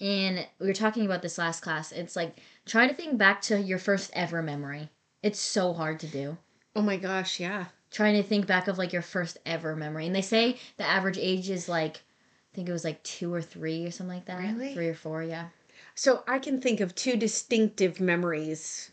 and 0.00 0.46
we 0.58 0.66
were 0.66 0.72
talking 0.74 1.06
about 1.06 1.22
this 1.22 1.38
last 1.38 1.60
class 1.60 1.90
it's 1.92 2.16
like 2.16 2.36
try 2.66 2.86
to 2.86 2.94
think 2.94 3.16
back 3.18 3.40
to 3.42 3.60
your 3.60 3.78
first 3.78 4.10
ever 4.14 4.42
memory 4.42 4.90
it's 5.22 5.40
so 5.40 5.72
hard 5.72 6.00
to 6.00 6.06
do 6.06 6.36
oh 6.76 6.82
my 6.82 6.96
gosh, 6.96 7.38
yeah. 7.40 7.66
trying 7.90 8.14
to 8.16 8.22
think 8.22 8.46
back 8.46 8.68
of 8.68 8.78
like 8.78 8.92
your 8.92 9.02
first 9.02 9.38
ever 9.46 9.74
memory 9.74 10.06
and 10.06 10.14
they 10.14 10.22
say 10.22 10.58
the 10.76 10.84
average 10.84 11.18
age 11.18 11.48
is 11.48 11.68
like 11.68 11.96
i 11.96 12.54
think 12.54 12.68
it 12.68 12.72
was 12.72 12.84
like 12.84 13.02
two 13.02 13.32
or 13.32 13.40
three 13.40 13.86
or 13.86 13.90
something 13.90 14.16
like 14.16 14.26
that 14.26 14.40
Really? 14.40 14.74
three 14.74 14.88
or 14.88 14.94
four 14.94 15.22
yeah 15.22 15.48
So 15.94 16.24
I 16.26 16.38
can 16.40 16.60
think 16.60 16.80
of 16.80 16.94
two 16.94 17.16
distinctive 17.16 18.00
memories. 18.00 18.90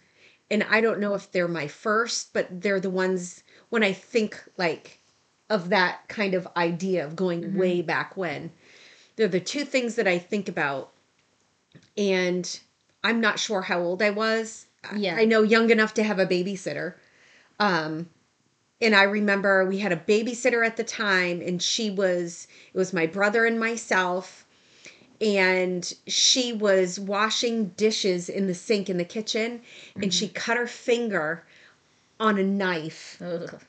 And 0.52 0.64
I 0.70 0.82
don't 0.82 1.00
know 1.00 1.16
if 1.16 1.32
they're 1.32 1.48
my 1.48 1.68
first, 1.68 2.34
but 2.34 2.48
they're 2.62 2.80
the 2.80 2.90
ones 2.92 3.44
when 3.70 3.84
I 3.84 3.94
think 3.94 4.38
like 4.58 5.01
of 5.52 5.70
that 5.70 6.08
kind 6.08 6.34
of 6.34 6.48
idea 6.56 7.06
of 7.06 7.16
going 7.16 7.56
way 7.58 7.82
back 7.82 8.16
when. 8.16 8.52
They're 9.18 9.28
the 9.28 9.42
two 9.42 9.66
things 9.66 9.96
that 9.96 10.08
I 10.08 10.18
think 10.18 10.48
about. 10.48 10.92
And 11.98 12.60
I'm 13.04 13.20
not 13.20 13.38
sure 13.38 13.62
how 13.62 13.82
old 13.82 14.02
I 14.02 14.12
was. 14.12 14.66
I- 14.90 14.96
Yeah. 14.96 15.16
I 15.18 15.26
know 15.26 15.44
young 15.44 15.70
enough 15.70 15.94
to 15.96 16.04
have 16.04 16.20
a 16.20 16.26
babysitter. 16.26 16.94
Um 17.60 18.10
and 18.82 18.96
I 18.96 19.04
remember 19.04 19.64
we 19.66 19.78
had 19.80 19.92
a 19.92 19.98
babysitter 19.98 20.66
at 20.66 20.78
the 20.78 20.84
time 20.84 21.42
and 21.42 21.62
she 21.62 21.92
was 21.92 22.48
it 22.74 22.78
was 22.78 22.94
my 22.94 23.06
brother 23.06 23.46
and 23.46 23.60
myself 23.60 24.46
and 25.20 25.94
she 26.08 26.52
was 26.54 27.00
washing 27.00 27.68
dishes 27.78 28.28
in 28.30 28.48
the 28.48 28.56
sink 28.56 28.90
in 28.90 28.98
the 28.98 29.06
kitchen 29.06 29.62
and 30.02 30.12
she 30.14 30.28
cut 30.30 30.58
her 30.58 30.66
finger 30.66 31.44
on 32.20 32.40
a 32.40 32.44
knife 32.44 33.22
Ugh. 33.22 33.60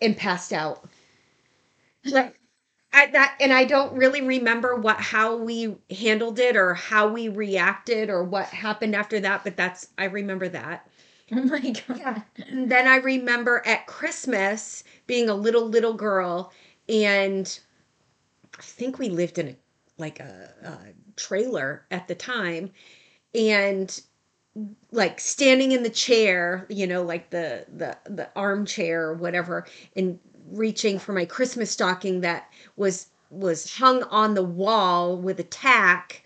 and 0.00 0.16
passed 0.16 0.52
out. 0.52 0.88
Like, 2.04 2.38
I, 2.92 3.06
that 3.06 3.36
and 3.40 3.52
I 3.52 3.64
don't 3.64 3.94
really 3.94 4.20
remember 4.22 4.76
what 4.76 4.98
how 5.00 5.36
we 5.36 5.76
handled 5.90 6.38
it 6.38 6.56
or 6.56 6.74
how 6.74 7.08
we 7.08 7.28
reacted 7.28 8.10
or 8.10 8.22
what 8.24 8.46
happened 8.48 8.94
after 8.94 9.20
that, 9.20 9.44
but 9.44 9.56
that's 9.56 9.88
I 9.98 10.04
remember 10.04 10.48
that. 10.50 10.86
oh 11.32 11.42
my 11.44 11.60
god 11.88 12.24
And 12.48 12.70
then 12.70 12.86
I 12.86 12.96
remember 12.96 13.62
at 13.66 13.86
Christmas 13.86 14.84
being 15.06 15.28
a 15.28 15.34
little 15.34 15.68
little 15.68 15.94
girl 15.94 16.52
and 16.88 17.58
I 18.58 18.62
think 18.62 18.98
we 18.98 19.08
lived 19.08 19.38
in 19.38 19.48
a 19.48 19.56
like 19.98 20.20
a, 20.20 20.50
a 20.64 20.78
trailer 21.16 21.86
at 21.90 22.08
the 22.08 22.14
time 22.14 22.72
and 23.34 24.00
like 24.90 25.20
standing 25.20 25.72
in 25.72 25.82
the 25.82 25.90
chair, 25.90 26.66
you 26.68 26.86
know, 26.86 27.02
like 27.02 27.30
the 27.30 27.66
the 27.74 27.96
the 28.06 28.30
armchair 28.36 29.04
or 29.08 29.14
whatever 29.14 29.66
and 29.96 30.18
reaching 30.50 30.98
for 30.98 31.12
my 31.12 31.24
Christmas 31.24 31.70
stocking 31.70 32.20
that 32.22 32.50
was 32.76 33.08
was 33.30 33.76
hung 33.76 34.02
on 34.04 34.34
the 34.34 34.44
wall 34.44 35.16
with 35.16 35.40
a 35.40 35.44
tack 35.44 36.22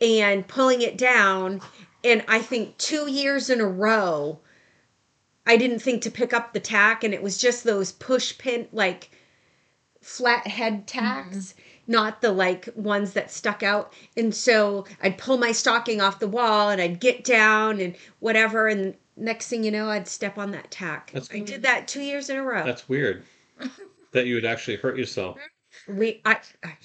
and 0.00 0.46
pulling 0.46 0.80
it 0.80 0.96
down. 0.96 1.60
And 2.04 2.24
I 2.28 2.40
think 2.40 2.76
2 2.78 3.10
years 3.10 3.50
in 3.50 3.60
a 3.60 3.66
row 3.66 4.40
I 5.46 5.56
didn't 5.56 5.80
think 5.80 6.02
to 6.02 6.10
pick 6.10 6.32
up 6.32 6.52
the 6.52 6.60
tack. 6.60 7.04
And 7.04 7.12
it 7.12 7.22
was 7.22 7.38
just 7.38 7.64
those 7.64 7.92
push 7.92 8.36
pin 8.38 8.68
like 8.72 9.10
flat 10.00 10.46
head 10.46 10.86
tacks, 10.86 11.36
mm-hmm. 11.36 11.92
not 11.92 12.22
the 12.22 12.32
like 12.32 12.68
ones 12.74 13.12
that 13.12 13.30
stuck 13.30 13.62
out. 13.62 13.92
And 14.16 14.34
so 14.34 14.86
I'd 15.02 15.18
pull 15.18 15.36
my 15.36 15.52
stocking 15.52 16.00
off 16.00 16.18
the 16.18 16.28
wall 16.28 16.70
and 16.70 16.80
I'd 16.80 17.00
get 17.00 17.24
down 17.24 17.80
and 17.80 17.94
whatever. 18.20 18.68
And 18.68 18.94
next 19.16 19.48
thing 19.48 19.64
you 19.64 19.70
know 19.70 19.88
I'd 19.88 20.08
step 20.08 20.38
on 20.38 20.50
that 20.52 20.70
tack. 20.70 21.10
That's 21.12 21.30
I 21.32 21.40
did 21.40 21.62
that 21.62 21.88
2 21.88 22.00
years 22.00 22.30
in 22.30 22.36
a 22.36 22.42
row. 22.42 22.64
That's 22.64 22.88
weird. 22.88 23.24
that 24.12 24.26
you 24.26 24.34
would 24.34 24.44
actually 24.44 24.76
hurt 24.76 24.96
yourself. 24.96 25.38
we 25.88 26.20
I, 26.24 26.38
I 26.64 26.76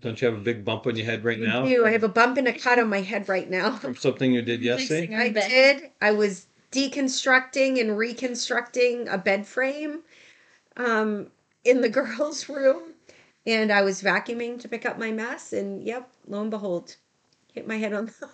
Don't 0.00 0.20
you 0.20 0.28
have 0.28 0.38
a 0.38 0.42
big 0.42 0.64
bump 0.64 0.86
on 0.86 0.96
your 0.96 1.06
head 1.06 1.24
right 1.24 1.38
now 1.38 1.64
do. 1.64 1.86
I 1.86 1.90
have 1.90 2.04
a 2.04 2.08
bump 2.08 2.38
and 2.38 2.48
a 2.48 2.52
cut 2.52 2.78
on 2.78 2.88
my 2.88 3.00
head 3.00 3.28
right 3.28 3.48
now. 3.48 3.76
from 3.76 3.96
something 3.96 4.32
you 4.32 4.42
did 4.42 4.62
yesterday? 4.62 5.14
I 5.14 5.28
did. 5.28 5.90
I 6.00 6.12
was 6.12 6.46
deconstructing 6.72 7.80
and 7.80 7.96
reconstructing 7.96 9.08
a 9.08 9.18
bed 9.18 9.46
frame 9.46 10.00
um, 10.76 11.28
in 11.64 11.80
the 11.80 11.88
girls' 11.90 12.48
room, 12.48 12.94
and 13.46 13.70
I 13.70 13.82
was 13.82 14.02
vacuuming 14.02 14.60
to 14.60 14.68
pick 14.68 14.86
up 14.86 14.98
my 14.98 15.12
mess, 15.12 15.52
and 15.52 15.84
yep, 15.84 16.10
lo 16.26 16.40
and 16.40 16.50
behold, 16.50 16.96
hit 17.52 17.68
my 17.68 17.76
head 17.76 17.92
on 17.92 18.06
the. 18.06 18.28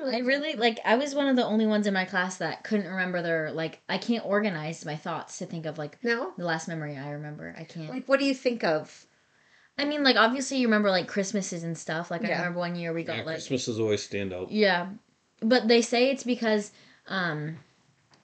I 0.00 0.18
really 0.18 0.54
like 0.54 0.78
I 0.84 0.96
was 0.96 1.14
one 1.14 1.26
of 1.26 1.36
the 1.36 1.44
only 1.44 1.66
ones 1.66 1.86
in 1.86 1.94
my 1.94 2.04
class 2.04 2.36
that 2.36 2.62
couldn't 2.62 2.86
remember 2.86 3.20
their 3.20 3.50
like 3.50 3.80
I 3.88 3.98
can't 3.98 4.24
organize 4.24 4.84
my 4.84 4.96
thoughts 4.96 5.38
to 5.38 5.46
think 5.46 5.66
of 5.66 5.76
like 5.76 5.98
no. 6.04 6.32
the 6.36 6.44
last 6.44 6.68
memory 6.68 6.96
I 6.96 7.10
remember. 7.10 7.54
I 7.58 7.64
can't. 7.64 7.90
Like, 7.90 8.06
what 8.06 8.20
do 8.20 8.26
you 8.26 8.34
think 8.34 8.62
of? 8.62 9.06
I 9.76 9.84
mean, 9.84 10.04
like 10.04 10.16
obviously 10.16 10.58
you 10.58 10.68
remember 10.68 10.90
like 10.90 11.08
Christmases 11.08 11.64
and 11.64 11.76
stuff. 11.76 12.10
Like 12.10 12.24
I 12.24 12.30
remember 12.30 12.58
one 12.58 12.76
year 12.76 12.92
we 12.92 13.02
got 13.02 13.18
Yeah, 13.18 13.22
like 13.24 13.36
Christmases 13.36 13.80
always 13.80 14.02
stand 14.02 14.32
out. 14.32 14.50
yeah, 14.50 14.88
but 15.40 15.66
they 15.66 15.82
say 15.82 16.10
it's 16.10 16.24
because 16.24 16.70
um 17.08 17.56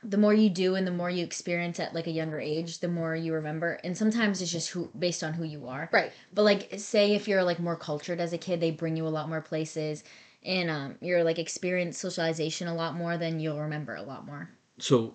the 0.04 0.18
more 0.18 0.34
you 0.34 0.50
do 0.50 0.74
and 0.74 0.86
the 0.86 0.92
more 0.92 1.08
you 1.08 1.24
experience 1.24 1.80
at 1.80 1.94
like 1.94 2.06
a 2.06 2.10
younger 2.10 2.38
age, 2.38 2.80
the 2.80 2.88
more 2.88 3.16
you 3.16 3.32
remember. 3.32 3.80
And 3.82 3.96
sometimes 3.96 4.42
it's 4.42 4.52
just 4.52 4.68
who 4.68 4.90
based 4.96 5.24
on 5.24 5.32
who 5.32 5.44
you 5.44 5.66
are. 5.66 5.88
Right. 5.92 6.12
But 6.32 6.42
like 6.42 6.74
say 6.76 7.14
if 7.14 7.26
you're 7.26 7.42
like 7.42 7.58
more 7.58 7.76
cultured 7.76 8.20
as 8.20 8.32
a 8.32 8.38
kid, 8.38 8.60
they 8.60 8.70
bring 8.70 8.96
you 8.96 9.06
a 9.06 9.08
lot 9.08 9.28
more 9.28 9.40
places 9.40 10.04
and 10.44 10.70
um 10.70 10.96
you're 11.00 11.24
like 11.24 11.38
experience 11.38 11.98
socialization 11.98 12.68
a 12.68 12.74
lot 12.74 12.94
more 12.94 13.16
then 13.16 13.40
you'll 13.40 13.60
remember 13.60 13.94
a 13.94 14.02
lot 14.02 14.26
more. 14.26 14.50
So, 14.78 15.14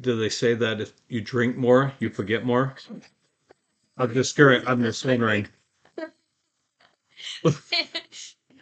do 0.00 0.16
they 0.18 0.28
say 0.28 0.54
that 0.54 0.80
if 0.80 0.92
you 1.08 1.20
drink 1.20 1.56
more, 1.56 1.92
you 2.00 2.10
forget 2.10 2.44
more? 2.44 2.74
I'm 3.98 4.14
just 4.14 4.34
curious. 4.34 4.64
I'm 4.66 4.82
just 4.82 5.04
wondering. 5.04 5.48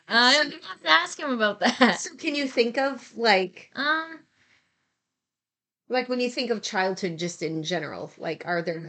I 0.09 0.33
have 0.33 0.51
to 0.83 0.89
ask 0.89 1.19
him 1.19 1.31
about 1.31 1.61
that. 1.61 2.01
So, 2.01 2.15
can 2.17 2.35
you 2.35 2.49
think 2.49 2.79
of 2.79 3.17
like, 3.17 3.71
Um 3.75 4.21
like 5.89 6.09
when 6.09 6.21
you 6.21 6.29
think 6.29 6.51
of 6.51 6.63
childhood, 6.63 7.19
just 7.19 7.43
in 7.43 7.63
general, 7.63 8.11
like, 8.19 8.43
are 8.47 8.63
there? 8.63 8.83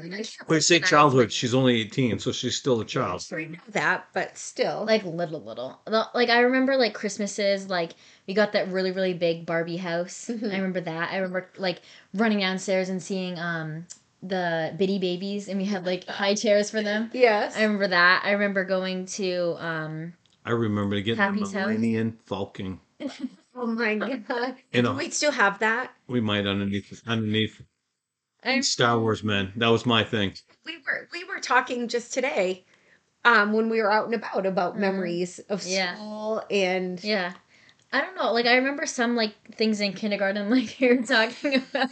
We 0.47 0.59
say 0.59 0.79
childhood. 0.79 1.31
She's 1.31 1.53
only 1.53 1.81
18, 1.81 2.19
so 2.19 2.31
she's 2.31 2.55
still 2.55 2.81
a 2.81 2.85
child. 2.85 3.25
I 3.31 3.45
know 3.45 3.59
that, 3.69 4.07
but 4.13 4.37
still, 4.37 4.85
like 4.85 5.03
little 5.03 5.41
little 5.41 5.79
like 6.13 6.29
i 6.29 6.39
remember 6.41 6.75
like 6.75 6.93
christmases 6.93 7.67
like 7.69 7.93
we 8.27 8.33
got 8.33 8.51
that 8.53 8.67
really 8.69 8.91
really 8.91 9.13
big 9.13 9.45
barbie 9.45 9.77
house 9.77 10.29
i 10.29 10.55
remember 10.55 10.81
that 10.81 11.11
i 11.11 11.17
remember 11.17 11.49
like 11.57 11.81
running 12.13 12.39
downstairs 12.39 12.89
and 12.89 13.01
seeing 13.01 13.37
um 13.39 13.85
the 14.23 14.73
bitty 14.77 14.99
babies 14.99 15.47
and 15.47 15.59
we 15.59 15.65
had 15.65 15.85
like 15.85 16.05
high 16.07 16.33
chairs 16.33 16.69
for 16.69 16.81
them 16.81 17.09
yes. 17.13 17.55
i 17.55 17.63
remember 17.63 17.87
that 17.87 18.21
i 18.23 18.31
remember 18.31 18.63
going 18.63 19.05
to 19.05 19.55
um 19.59 20.13
I 20.45 20.51
remember 20.51 20.95
getting 21.01 21.19
a 21.19 21.23
Happy's 21.23 21.51
house. 21.51 21.67
Millennium 21.67 22.17
Falcon. 22.25 22.79
oh 23.57 23.67
my 23.67 23.95
god. 24.27 24.55
You 24.71 24.81
know, 24.83 24.93
Wait, 24.93 25.13
still 25.13 25.31
have 25.31 25.59
that? 25.59 25.91
we 26.07 26.21
might 26.21 26.45
underneath 26.45 27.01
underneath 27.07 27.61
I, 28.43 28.61
Star 28.61 28.99
Wars 28.99 29.23
men. 29.23 29.51
That 29.57 29.67
was 29.69 29.85
my 29.85 30.03
thing. 30.03 30.33
we 30.65 30.77
were 30.77 31.07
we 31.11 31.23
were 31.25 31.39
talking 31.39 31.87
just 31.87 32.13
today 32.13 32.63
um 33.25 33.51
when 33.53 33.69
we 33.69 33.81
were 33.81 33.91
out 33.91 34.05
and 34.05 34.13
about 34.13 34.45
about 34.45 34.75
Mhm. 34.75 34.79
memories 34.79 35.39
of 35.49 35.63
Yeah. 35.63 35.95
school 35.95 36.43
and 36.51 37.03
yeah 37.03 37.33
i 37.91 38.01
don't 38.01 38.15
know 38.15 38.31
like 38.33 38.45
i 38.45 38.55
remember 38.55 38.85
some 38.85 39.15
like 39.15 39.33
things 39.55 39.81
in 39.81 39.93
kindergarten 39.93 40.49
like 40.55 40.79
you 40.79 40.95
were 40.95 41.03
talking 41.03 41.63
about 41.69 41.91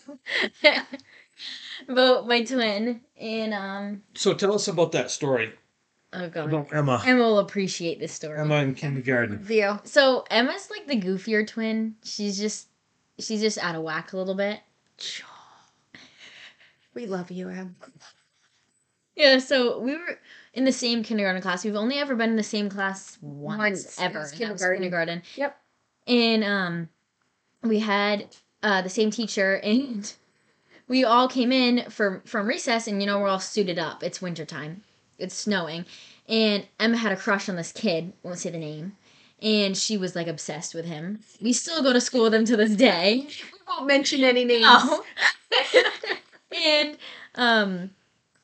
about 1.90 2.28
my 2.28 2.44
twin 2.44 3.02
and 3.20 3.54
um 3.54 4.04
So 4.14 4.34
tell 4.34 4.54
us 4.54 4.68
about 4.68 4.92
that 4.92 5.10
story 5.12 5.54
oh 6.16 6.30
god 6.30 6.48
about 6.54 6.74
Emma. 6.74 7.02
emma 7.06 7.22
will 7.24 7.40
appreciate 7.40 8.00
this 8.00 8.12
story 8.14 8.40
Emma 8.40 8.56
in 8.58 8.74
kindergarten. 8.76 9.38
Vio. 9.40 9.80
So 9.84 10.26
Emma's 10.30 10.70
like 10.70 10.88
the 10.88 11.00
goofier 11.00 11.46
twin. 11.48 11.96
She's 12.04 12.38
just 12.38 12.68
she's 13.20 13.42
just 13.42 13.58
out 13.58 13.76
of 13.76 13.82
whack 13.84 14.14
a 14.14 14.18
little 14.18 14.36
bit. 14.36 14.60
We 16.94 17.06
love 17.08 17.30
you, 17.32 17.50
Em. 17.50 17.76
Yeah, 19.16 19.40
so 19.40 19.80
we 19.80 19.94
were 19.94 20.20
in 20.54 20.66
the 20.66 20.72
same 20.72 21.04
kindergarten 21.04 21.42
class. 21.42 21.64
We've 21.66 21.76
only 21.76 21.98
ever 22.00 22.16
been 22.16 22.30
in 22.32 22.36
the 22.36 22.44
same 22.44 22.70
class 22.70 23.18
once, 23.22 23.58
Once. 23.60 24.00
Ever. 24.00 24.20
was 24.20 24.32
and 24.32 24.40
that 24.42 24.52
was 24.54 24.62
kindergarten. 24.62 24.82
kindergarten. 24.82 25.22
Yep. 25.36 25.58
And 26.08 26.44
um 26.44 26.90
we 27.64 27.80
had 27.80 28.28
uh, 28.62 28.82
the 28.82 28.90
same 28.90 29.10
teacher, 29.12 29.56
and 29.64 30.14
we 30.88 31.04
all 31.04 31.28
came 31.28 31.52
in 31.52 31.90
for 31.90 32.22
from 32.26 32.48
recess, 32.48 32.88
and 32.88 33.02
you 33.02 33.08
know 33.08 33.20
we're 33.20 33.28
all 33.30 33.40
suited 33.40 33.80
up. 33.80 34.04
It's 34.04 34.22
wintertime. 34.22 34.84
It's 35.18 35.36
snowing, 35.36 35.86
and 36.28 36.66
Emma 36.80 36.98
had 36.98 37.12
a 37.12 37.18
crush 37.18 37.50
on 37.50 37.56
this 37.56 37.72
kid. 37.72 38.14
Won't 38.24 38.40
say 38.40 38.50
the 38.50 38.58
name. 38.58 38.98
And 39.42 39.76
she 39.78 39.98
was 39.98 40.16
like 40.16 40.28
obsessed 40.28 40.74
with 40.74 40.86
him. 40.86 41.20
We 41.42 41.54
still 41.54 41.84
go 41.84 41.94
to 41.94 42.02
school 42.02 42.24
with 42.24 42.34
him 42.34 42.46
to 42.46 42.58
this 42.58 42.76
day. 42.76 43.28
We 43.68 43.74
won't 43.74 43.88
mention 43.88 44.24
any 44.24 44.46
names. 44.46 44.66
And 46.64 46.98
um, 47.36 47.90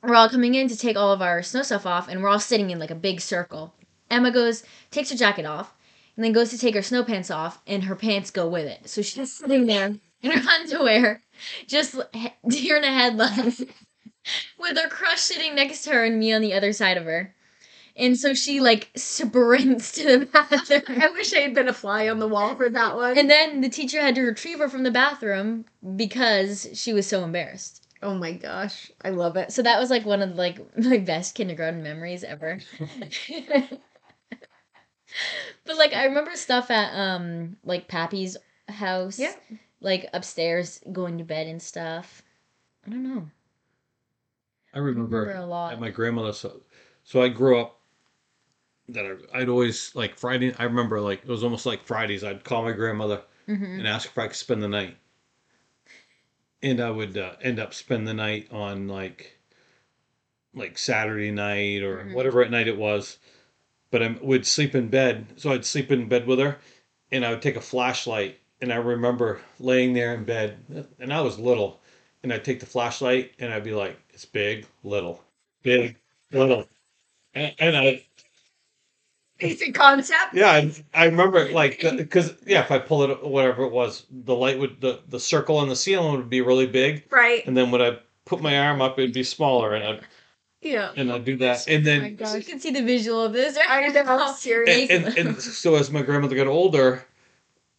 we're 0.04 0.16
all 0.16 0.30
coming 0.30 0.56
in 0.56 0.68
to 0.68 0.78
take 0.78 0.98
all 0.98 1.14
of 1.14 1.22
our 1.22 1.44
snow 1.44 1.62
stuff 1.62 1.86
off, 1.86 2.08
and 2.08 2.22
we're 2.22 2.30
all 2.30 2.40
sitting 2.40 2.70
in 2.70 2.80
like 2.80 2.92
a 2.92 2.96
big 2.96 3.22
circle. 3.22 3.74
Emma 4.10 4.32
goes, 4.32 4.64
takes 4.90 5.12
her 5.12 5.16
jacket 5.16 5.46
off, 5.46 5.74
and 6.16 6.26
then 6.26 6.34
goes 6.34 6.50
to 6.50 6.58
take 6.58 6.76
her 6.76 6.82
snow 6.82 7.04
pants 7.04 7.32
off, 7.32 7.62
and 7.66 7.84
her 7.86 7.96
pants 7.96 8.32
go 8.32 8.48
with 8.48 8.66
it. 8.66 8.90
So 8.90 9.02
she's 9.02 9.16
just 9.16 9.38
sitting 9.38 9.66
there 9.66 9.96
in 10.22 10.32
her 10.32 10.50
underwear, 10.50 11.22
just 11.68 11.96
deer 12.48 12.76
in 12.78 12.82
the 12.82 12.88
headlights, 12.88 13.64
with 14.60 14.78
her 14.78 14.90
crush 14.90 15.22
sitting 15.22 15.56
next 15.56 15.84
to 15.84 15.92
her 15.92 16.04
and 16.06 16.20
me 16.20 16.34
on 16.34 16.42
the 16.42 16.54
other 16.54 16.74
side 16.74 16.98
of 16.98 17.06
her. 17.06 17.34
And 17.96 18.18
so 18.18 18.34
she 18.34 18.60
like 18.60 18.90
sprints 18.96 19.92
to 19.94 20.20
the 20.20 20.26
bathroom. 20.26 20.82
I 21.02 21.10
wish 21.10 21.34
I 21.34 21.40
had 21.40 21.54
been 21.54 21.68
a 21.68 21.74
fly 21.74 22.08
on 22.08 22.20
the 22.20 22.28
wall 22.28 22.56
for 22.56 22.70
that 22.70 22.96
one. 22.96 23.18
And 23.18 23.30
then 23.30 23.62
the 23.62 23.70
teacher 23.70 24.00
had 24.00 24.16
to 24.16 24.22
retrieve 24.22 24.60
her 24.60 24.70
from 24.70 24.84
the 24.84 24.92
bathroom 24.92 25.66
because 25.96 26.70
she 26.74 26.94
was 26.94 27.06
so 27.06 27.24
embarrassed. 27.24 27.86
oh 28.02 28.16
my 28.16 28.32
gosh, 28.32 28.92
I 29.04 29.10
love 29.10 29.36
it. 29.38 29.52
So 29.52 29.62
that 29.62 29.80
was 29.80 29.90
like 29.90 30.06
one 30.06 30.22
of 30.22 30.36
like 30.36 30.60
my 30.78 30.98
best 30.98 31.36
kindergarten 31.36 31.84
memories 31.84 32.24
ever. 32.24 32.60
but 35.66 35.78
like 35.78 35.94
I 35.94 36.06
remember 36.06 36.36
stuff 36.36 36.72
at 36.72 36.94
um 36.98 37.58
like 37.64 37.88
Pappy's 37.88 38.38
house. 38.70 39.20
Yeah. 39.20 39.34
Like 39.82 40.10
upstairs 40.14 40.80
going 40.92 41.18
to 41.18 41.24
bed 41.24 41.48
and 41.48 41.62
stuff. 41.62 42.22
I 42.86 42.92
don't 42.92 43.04
know. 43.04 43.28
I 44.74 44.80
remember, 44.80 45.22
remember 45.22 45.42
a 45.42 45.46
lot. 45.46 45.74
at 45.74 45.80
my 45.80 45.90
grandmother's. 45.90 46.38
So, 46.38 46.62
so 47.04 47.22
I 47.22 47.30
grew 47.30 47.60
up 47.60 47.80
that 48.90 49.06
I, 49.06 49.40
I'd 49.40 49.50
always 49.50 49.94
like 49.96 50.18
Friday. 50.18 50.54
I 50.58 50.64
remember 50.64 51.00
like 51.02 51.24
it 51.24 51.28
was 51.28 51.44
almost 51.44 51.66
like 51.66 51.84
Fridays. 51.84 52.24
I'd 52.24 52.44
call 52.44 52.64
my 52.64 52.72
grandmother 52.72 53.22
hmm 53.46 53.64
and 53.64 53.88
ask 53.88 54.08
if 54.10 54.18
I 54.18 54.28
could 54.28 54.36
spend 54.36 54.62
the 54.64 54.68
night, 54.68 54.98
and 56.62 56.80
I 56.80 56.90
would 56.92 57.18
uh, 57.18 57.34
end 57.42 57.60
up 57.60 57.74
spend 57.74 58.08
the 58.08 58.14
night 58.14 58.48
on 58.52 58.88
like 58.88 59.38
like 60.54 60.78
Saturday 60.78 61.32
night 61.32 61.82
or 61.82 62.04
Mhm. 62.04 62.14
whatever 62.14 62.48
night 62.48 62.68
it 62.68 62.78
was. 62.78 63.18
But 63.90 64.04
I 64.04 64.08
would 64.22 64.46
sleep 64.48 64.74
in 64.74 64.88
bed, 64.88 65.28
so 65.36 65.52
I'd 65.52 65.66
sleep 65.66 65.92
in 65.92 66.08
bed 66.08 66.28
with 66.28 66.40
her, 66.40 66.60
and 67.12 67.26
I 67.26 67.32
would 67.32 67.42
take 67.42 67.58
a 67.58 67.62
flashlight. 67.62 68.40
And 68.62 68.72
I 68.72 68.76
remember 68.78 69.42
laying 69.60 69.94
there 69.94 70.14
in 70.14 70.24
bed, 70.24 70.88
and 71.00 71.12
I 71.12 71.22
was 71.22 71.40
little, 71.40 71.81
and 72.24 72.32
I'd 72.34 72.44
take 72.46 72.60
the 72.60 72.66
flashlight 72.66 73.34
and 73.40 73.54
I'd 73.54 73.64
be 73.64 73.74
like, 73.74 73.98
"It's 74.12 74.26
big, 74.26 74.66
little, 74.84 75.24
big, 75.64 75.96
little," 76.32 76.68
and, 77.34 77.54
and 77.60 77.78
I 77.78 78.04
Basic 79.40 79.74
concept. 79.74 80.36
yeah, 80.36 80.52
I, 80.52 80.72
I 80.94 81.06
remember 81.06 81.50
like 81.50 81.82
because 81.98 82.36
yeah, 82.46 82.62
if 82.62 82.70
I 82.70 82.78
pull 82.78 83.02
it 83.04 83.24
whatever 83.26 83.64
it 83.64 83.72
was, 83.72 84.06
the 84.12 84.36
light 84.36 84.60
would 84.60 84.80
the 84.82 85.00
the 85.10 85.20
circle 85.20 85.58
on 85.58 85.68
the 85.68 85.76
ceiling 85.76 86.16
would 86.16 86.30
be 86.30 86.42
really 86.42 86.68
big, 86.68 87.04
Right. 87.10 87.46
and 87.48 87.58
then 87.58 87.72
when 87.72 87.82
I 87.82 87.98
put 88.26 88.40
my 88.42 88.60
arm 88.60 88.82
up, 88.84 89.00
it'd 89.00 89.14
be 89.14 89.24
smaller, 89.24 89.74
and 89.74 89.84
I 89.84 89.90
would 89.90 90.02
Yeah. 90.62 90.92
and 90.96 91.12
I'd 91.12 91.26
do 91.26 91.38
that, 91.38 91.68
and 91.68 91.82
Oh 91.82 91.86
then 91.86 92.02
my 92.02 92.08
You 92.10 92.16
gosh. 92.18 92.46
can 92.46 92.60
see 92.60 92.70
the 92.70 92.84
visual 92.84 93.24
of 93.24 93.34
this. 93.34 93.58
I 93.58 93.82
Right 93.82 93.94
know. 93.96 94.04
now. 94.04 94.32
Seriously. 94.32 94.90
and, 94.96 95.06
and, 95.08 95.18
and 95.18 95.42
so 95.42 95.74
as 95.74 95.90
my 95.90 96.04
grandmother 96.04 96.36
got 96.36 96.46
older, 96.48 97.04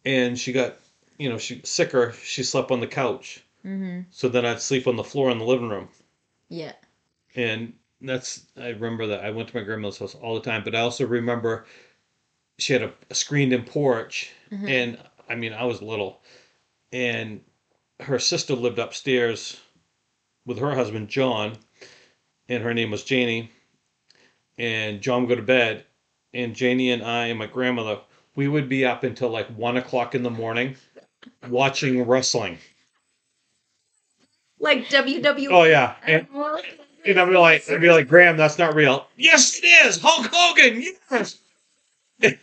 and 0.03 0.37
she 0.37 0.51
got 0.51 0.75
you 1.17 1.29
know 1.29 1.37
she 1.37 1.61
sicker, 1.63 2.11
she 2.23 2.43
slept 2.43 2.71
on 2.71 2.81
the 2.81 2.87
couch. 2.87 3.41
Hmm 3.63 4.01
So 4.11 4.29
then 4.29 4.45
I'd 4.45 4.61
sleep 4.61 4.87
on 4.87 4.95
the 4.95 5.03
floor 5.03 5.31
in 5.31 5.37
the 5.39 5.45
living 5.45 5.69
room, 5.69 5.89
Yeah. 6.49 6.73
and 7.35 7.73
that's 8.01 8.45
I 8.57 8.69
remember 8.69 9.07
that 9.07 9.23
I 9.23 9.31
went 9.31 9.49
to 9.49 9.55
my 9.57 9.63
grandmother's 9.63 9.99
house 9.99 10.15
all 10.15 10.35
the 10.35 10.41
time. 10.41 10.63
But 10.63 10.75
I 10.75 10.81
also 10.81 11.05
remember 11.07 11.65
she 12.59 12.73
had 12.73 12.81
a, 12.83 12.93
a 13.09 13.15
screened-in 13.15 13.63
porch, 13.63 14.31
Mhm. 14.51 14.69
and 14.69 14.97
I 15.29 15.35
mean 15.35 15.53
I 15.53 15.63
was 15.63 15.81
little, 15.81 16.21
and 16.91 17.41
her 18.01 18.19
sister 18.19 18.53
lived 18.55 18.79
upstairs 18.79 19.59
with 20.45 20.59
her 20.59 20.75
husband 20.75 21.07
John, 21.09 21.57
and 22.49 22.61
her 22.63 22.73
name 22.73 22.91
was 22.91 23.03
Janie, 23.05 23.49
and 24.57 25.01
John 25.01 25.21
would 25.21 25.29
go 25.29 25.35
to 25.35 25.41
bed, 25.41 25.85
and 26.33 26.53
Janie 26.55 26.91
and 26.91 27.01
I 27.03 27.27
and 27.27 27.39
my 27.39 27.47
grandmother 27.47 28.01
we 28.35 28.47
would 28.47 28.67
be 28.67 28.83
up 28.85 29.03
until 29.03 29.29
like 29.29 29.47
one 29.55 29.77
o'clock 29.77 30.15
in 30.15 30.23
the 30.23 30.29
morning 30.29 30.75
watching 31.47 32.01
wrestling. 32.05 32.57
Like 34.63 34.87
WWE. 34.87 35.47
Oh 35.51 35.63
yeah, 35.63 35.95
and, 36.07 36.25
and 37.05 37.19
I'd 37.19 37.29
be 37.29 37.37
like, 37.37 37.69
I'd 37.69 37.81
be 37.81 37.91
like, 37.91 38.07
Gram, 38.07 38.37
that's 38.37 38.57
not 38.57 38.73
real. 38.73 39.07
Yes, 39.17 39.59
it 39.61 39.65
is. 39.85 39.99
Hulk 40.01 40.29
Hogan. 40.31 40.83
Yes. 41.11 41.39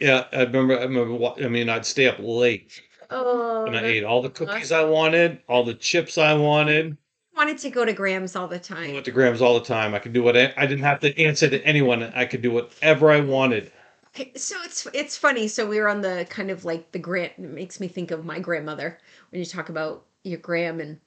yeah, 0.00 0.26
I 0.32 0.42
remember. 0.42 0.78
I 0.78 0.82
remember. 0.82 1.32
I 1.42 1.48
mean, 1.48 1.68
I'd 1.70 1.86
stay 1.86 2.06
up 2.06 2.16
late 2.18 2.82
Oh, 3.10 3.64
and 3.64 3.76
I 3.76 3.84
ate 3.84 4.04
all 4.04 4.22
the 4.22 4.30
cookies 4.30 4.72
I 4.72 4.84
wanted, 4.84 5.40
all 5.48 5.64
the 5.64 5.74
chips 5.74 6.18
I 6.18 6.34
wanted. 6.34 6.96
wanted 7.36 7.58
to 7.58 7.70
go 7.70 7.84
to 7.84 7.92
Gram's 7.92 8.36
all 8.36 8.48
the 8.48 8.58
time. 8.58 8.90
I 8.90 8.92
went 8.92 9.04
to 9.04 9.12
Gram's 9.12 9.40
all 9.40 9.54
the 9.54 9.64
time. 9.64 9.94
I 9.94 9.98
could 9.98 10.12
do 10.12 10.22
what 10.22 10.36
I, 10.36 10.52
I 10.56 10.66
didn't 10.66 10.84
have 10.84 11.00
to 11.00 11.18
answer 11.22 11.48
to 11.48 11.64
anyone. 11.64 12.02
I 12.02 12.24
could 12.24 12.42
do 12.42 12.50
whatever 12.50 13.10
I 13.10 13.20
wanted. 13.20 13.72
Okay, 14.08 14.32
So 14.36 14.56
it's 14.64 14.86
it's 14.92 15.16
funny. 15.16 15.48
So 15.48 15.66
we 15.66 15.80
were 15.80 15.88
on 15.88 16.00
the 16.00 16.26
kind 16.30 16.50
of 16.50 16.64
like 16.64 16.92
the 16.92 16.98
grant. 16.98 17.32
It 17.38 17.40
makes 17.40 17.80
me 17.80 17.88
think 17.88 18.10
of 18.10 18.24
my 18.24 18.38
grandmother 18.38 18.98
when 19.34 19.40
you 19.40 19.46
talk 19.46 19.68
about 19.68 20.04
your 20.22 20.38
Gram, 20.38 20.78
and 20.78 21.00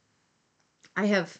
I 0.97 1.05
have 1.05 1.39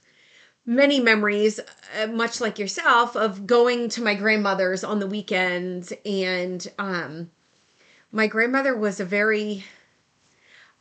many 0.66 1.02
memories, 1.02 1.60
uh, 2.02 2.08
much 2.08 2.40
like 2.40 2.58
yourself, 2.58 3.18
of 3.18 3.46
going 3.46 3.90
to 3.90 4.02
my 4.02 4.16
grandmother's 4.16 4.86
on 4.86 5.00
the 5.00 5.06
weekends, 5.06 5.92
and 6.06 6.66
um, 6.80 7.30
my 8.10 8.28
grandmother 8.28 8.74
was 8.74 9.02
a 9.02 9.06
very 9.06 9.66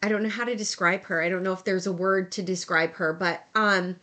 I 0.00 0.08
don't 0.08 0.22
know 0.22 0.28
how 0.28 0.44
to 0.44 0.54
describe 0.54 1.02
her. 1.06 1.20
I 1.20 1.28
don't 1.28 1.42
know 1.42 1.54
if 1.54 1.64
there's 1.64 1.88
a 1.88 1.92
word 1.92 2.30
to 2.32 2.42
describe 2.42 2.92
her, 2.94 3.12
but 3.12 3.44
um 3.56 3.96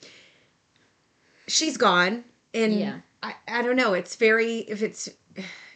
she's 1.47 1.77
gone 1.77 2.25
and 2.53 2.73
Yeah. 2.73 2.99
I, 3.21 3.35
I 3.47 3.61
don't 3.61 3.77
know, 3.77 3.93
it's 3.93 4.17
very 4.17 4.57
if 4.57 4.83
it's 4.83 5.07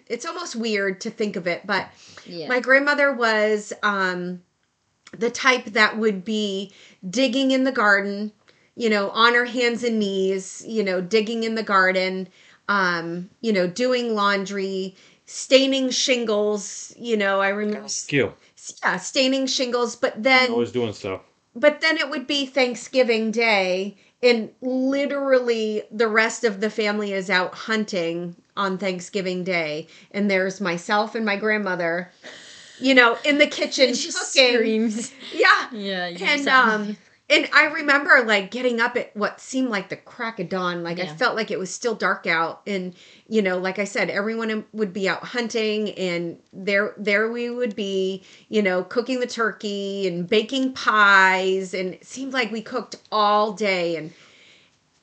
it's 0.07 0.25
almost 0.25 0.57
weird 0.57 0.99
to 1.01 1.09
think 1.09 1.37
of 1.37 1.47
it, 1.47 1.65
but 1.65 1.87
Yeah. 2.25 2.49
my 2.49 2.59
grandmother 2.59 3.13
was 3.13 3.71
um 3.81 4.41
the 5.11 5.29
type 5.29 5.65
that 5.65 5.97
would 5.97 6.23
be 6.25 6.71
digging 7.09 7.51
in 7.51 7.63
the 7.63 7.71
garden, 7.71 8.31
you 8.75 8.89
know, 8.89 9.09
on 9.11 9.33
her 9.33 9.45
hands 9.45 9.83
and 9.83 9.99
knees, 9.99 10.63
you 10.67 10.83
know, 10.83 11.01
digging 11.01 11.43
in 11.43 11.55
the 11.55 11.63
garden, 11.63 12.27
um, 12.67 13.29
you 13.41 13.53
know, 13.53 13.67
doing 13.67 14.13
laundry, 14.15 14.95
staining 15.25 15.89
shingles, 15.89 16.93
you 16.97 17.17
know, 17.17 17.39
I 17.39 17.49
remember 17.49 17.87
Q. 18.07 18.33
yeah, 18.83 18.97
staining 18.97 19.47
shingles, 19.47 19.95
but 19.95 20.21
then 20.21 20.51
Always 20.51 20.71
doing 20.71 20.93
stuff. 20.93 21.21
but 21.55 21.81
then 21.81 21.97
it 21.97 22.09
would 22.09 22.27
be 22.27 22.45
Thanksgiving 22.45 23.31
Day, 23.31 23.97
and 24.21 24.49
literally 24.61 25.83
the 25.91 26.07
rest 26.07 26.43
of 26.43 26.59
the 26.59 26.69
family 26.69 27.13
is 27.13 27.29
out 27.29 27.53
hunting 27.53 28.35
on 28.55 28.77
Thanksgiving 28.77 29.43
Day, 29.43 29.87
and 30.11 30.29
there's 30.29 30.59
myself 30.59 31.15
and 31.15 31.25
my 31.25 31.35
grandmother, 31.35 32.11
you 32.79 32.93
know, 32.95 33.17
in 33.25 33.37
the 33.37 33.47
kitchen 33.47 33.89
It 33.89 33.93
just 33.95 34.33
cooking. 34.33 34.53
screams. 34.55 35.11
Yeah, 35.33 35.69
Yeah. 35.71 36.05
and 36.21 36.43
sound- 36.43 36.71
um, 36.89 36.97
and 37.29 37.49
I 37.51 37.65
remember 37.65 38.23
like 38.25 38.51
getting 38.51 38.79
up 38.79 38.95
at 38.95 39.13
what 39.13 39.41
seemed 39.41 39.69
like 39.69 39.89
the 39.89 39.97
crack 39.97 40.39
of 40.39 40.47
dawn. 40.47 40.81
Like 40.81 40.97
I 40.97 41.07
felt 41.07 41.35
like 41.35 41.51
it 41.51 41.59
was 41.59 41.69
still 41.69 41.93
dark 41.93 42.25
out, 42.25 42.61
and 42.65 42.95
you 43.27 43.41
know, 43.41 43.57
like 43.57 43.79
I 43.79 43.83
said, 43.83 44.09
everyone 44.09 44.63
would 44.71 44.93
be 44.93 45.09
out 45.09 45.23
hunting, 45.25 45.91
and 45.95 46.39
there 46.53 46.93
there 46.97 47.29
we 47.29 47.49
would 47.49 47.75
be, 47.75 48.23
you 48.47 48.61
know, 48.61 48.81
cooking 48.81 49.19
the 49.19 49.27
turkey 49.27 50.07
and 50.07 50.25
baking 50.25 50.71
pies, 50.71 51.73
and 51.73 51.95
it 51.95 52.05
seemed 52.05 52.31
like 52.31 52.49
we 52.49 52.61
cooked 52.61 52.95
all 53.11 53.51
day, 53.51 53.97
and 53.97 54.13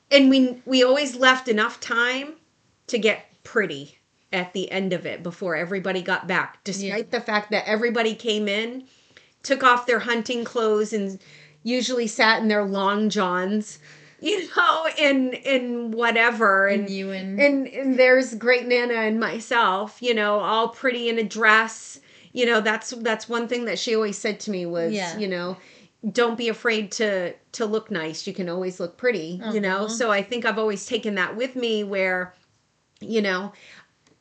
and 0.09 0.27
we 0.31 0.59
we 0.65 0.83
always 0.83 1.15
left 1.15 1.47
enough 1.47 1.79
time 1.79 2.33
to 2.87 2.97
get 2.97 3.25
pretty 3.43 3.94
at 4.35 4.53
the 4.53 4.69
end 4.71 4.93
of 4.93 5.05
it 5.05 5.23
before 5.23 5.55
everybody 5.55 6.01
got 6.01 6.27
back, 6.27 6.63
despite 6.63 7.09
the 7.11 7.21
fact 7.21 7.49
that 7.51 7.67
everybody 7.67 8.13
came 8.13 8.47
in, 8.47 8.83
took 9.41 9.63
off 9.63 9.87
their 9.87 9.99
hunting 9.99 10.43
clothes, 10.43 10.93
and 10.93 11.19
usually 11.63 12.05
sat 12.07 12.41
in 12.41 12.47
their 12.47 12.63
long 12.63 13.09
johns, 13.09 13.79
you 14.19 14.47
know, 14.55 14.87
in 14.97 15.33
in 15.33 15.91
whatever, 15.91 16.67
and 16.67 16.81
and 16.81 16.89
you 16.89 17.11
and, 17.11 17.39
and 17.39 17.67
and 17.67 17.97
there's 17.97 18.35
great 18.35 18.67
nana 18.67 18.93
and 18.93 19.19
myself 19.19 20.01
you 20.01 20.13
know 20.13 20.39
all 20.39 20.69
pretty 20.69 21.09
in 21.09 21.17
a 21.17 21.23
dress. 21.23 21.99
You 22.33 22.45
know 22.45 22.59
that's 22.61 22.89
that's 22.91 23.29
one 23.29 23.47
thing 23.47 23.65
that 23.65 23.79
she 23.79 23.95
always 23.95 24.17
said 24.17 24.39
to 24.41 24.51
me 24.51 24.65
was 24.65 24.91
Yeah. 24.93 25.17
you 25.17 25.27
know 25.27 25.55
don't 26.11 26.37
be 26.37 26.49
afraid 26.49 26.91
to 26.93 27.33
to 27.53 27.65
look 27.65 27.89
nice. 27.89 28.27
You 28.27 28.33
can 28.33 28.49
always 28.49 28.79
look 28.79 28.97
pretty 28.97 29.41
you 29.53 29.61
know? 29.61 29.85
Uh-huh. 29.85 29.89
so 29.89 30.11
i 30.11 30.21
think 30.21 30.45
i've 30.45 30.59
always 30.59 30.85
taken 30.85 31.15
that 31.15 31.35
with 31.37 31.55
me 31.55 31.83
where 31.85 32.33
you 32.99 33.21
know 33.21 33.53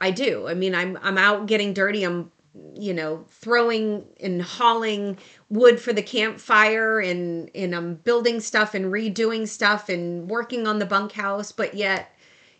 i 0.04 0.10
do 0.10 0.46
i 0.48 0.54
mean 0.54 0.74
i'm 0.74 0.98
i'm 1.02 1.18
out 1.18 1.46
getting 1.46 1.72
dirty 1.74 2.04
i'm 2.04 2.30
you 2.76 2.94
know, 2.94 3.24
throwing 3.30 4.04
and 4.20 4.40
hauling 4.40 5.18
wood 5.48 5.80
for 5.80 5.92
the 5.92 6.02
campfire 6.02 7.00
and 7.00 7.50
and 7.54 7.74
I'm 7.74 7.96
building 7.96 8.40
stuff 8.40 8.74
and 8.74 8.86
redoing 8.92 9.48
stuff 9.48 9.88
and 9.88 10.30
working 10.30 10.66
on 10.66 10.78
the 10.78 10.86
bunkhouse, 10.86 11.50
but 11.50 11.74
yet, 11.74 12.14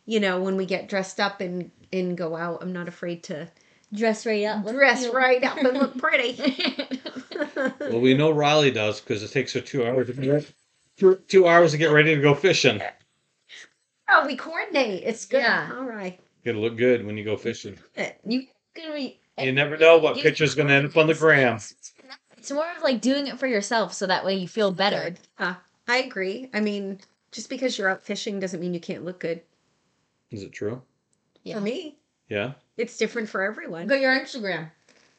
you 0.04 0.18
know, 0.18 0.40
when 0.40 0.56
we 0.56 0.66
get 0.66 0.88
dressed 0.88 1.20
up 1.20 1.40
and 1.40 1.70
and 1.92 2.16
go 2.16 2.34
out, 2.34 2.58
I'm 2.60 2.72
not 2.72 2.88
afraid 2.88 3.22
to 3.24 3.48
Dress 3.92 4.26
right 4.26 4.44
up. 4.46 4.64
look 4.64 4.74
dress 4.74 5.02
cute. 5.02 5.14
right 5.14 5.44
up 5.44 5.58
and 5.58 5.78
look 5.78 5.96
pretty. 6.06 6.38
Well, 7.80 8.00
we 8.00 8.14
know 8.14 8.30
Riley 8.32 8.72
does 8.72 9.00
because 9.00 9.22
it 9.22 9.30
takes 9.30 9.52
her 9.52 9.60
two 9.60 9.86
hours. 9.86 10.08
To 10.08 10.12
get, 10.14 10.50
two, 10.96 11.20
two 11.28 11.46
hours 11.46 11.70
to 11.72 11.78
get 11.78 11.92
ready 11.92 12.14
to 12.16 12.20
go 12.20 12.34
fishing. 12.34 12.80
oh, 14.10 14.26
we 14.26 14.36
coordinate. 14.36 15.04
It's 15.04 15.24
good. 15.26 15.38
Yeah. 15.42 15.70
All 15.76 15.84
right. 15.84 16.18
You 16.44 16.52
gotta 16.52 16.62
look 16.62 16.76
good 16.76 17.04
when 17.06 17.16
you 17.16 17.24
go 17.24 17.36
fishing. 17.38 17.78
you 18.26 18.46
gonna 18.74 18.94
be. 18.94 19.18
You 19.38 19.52
never 19.52 19.76
know 19.78 19.96
what 19.98 20.16
You- 20.16 20.22
picture's 20.22 20.54
gonna 20.54 20.74
end 20.74 20.86
up 20.86 20.96
on 20.96 21.06
the 21.06 21.14
gram. 21.14 21.58
It's 22.36 22.50
more 22.50 22.70
of 22.76 22.82
like 22.82 23.00
doing 23.00 23.26
it 23.26 23.38
for 23.38 23.46
yourself, 23.46 23.94
so 23.94 24.06
that 24.06 24.24
way 24.24 24.34
you 24.34 24.46
feel 24.46 24.70
better. 24.70 25.04
Good. 25.10 25.18
Uh, 25.38 25.54
I 25.88 25.96
agree. 25.98 26.50
I 26.52 26.60
mean, 26.60 27.00
just 27.32 27.48
because 27.48 27.78
you're 27.78 27.88
out 27.88 28.04
fishing 28.04 28.38
doesn't 28.38 28.60
mean 28.60 28.74
you 28.74 28.80
can't 28.80 29.04
look 29.04 29.18
good. 29.20 29.40
Is 30.30 30.42
it 30.42 30.52
true? 30.52 30.82
Yeah. 31.42 31.54
For 31.56 31.60
me, 31.62 31.96
Yeah, 32.28 32.52
it's 32.76 32.96
different 32.98 33.28
for 33.30 33.42
everyone, 33.42 33.86
Go 33.86 33.94
your 33.94 34.12
Instagram. 34.18 34.70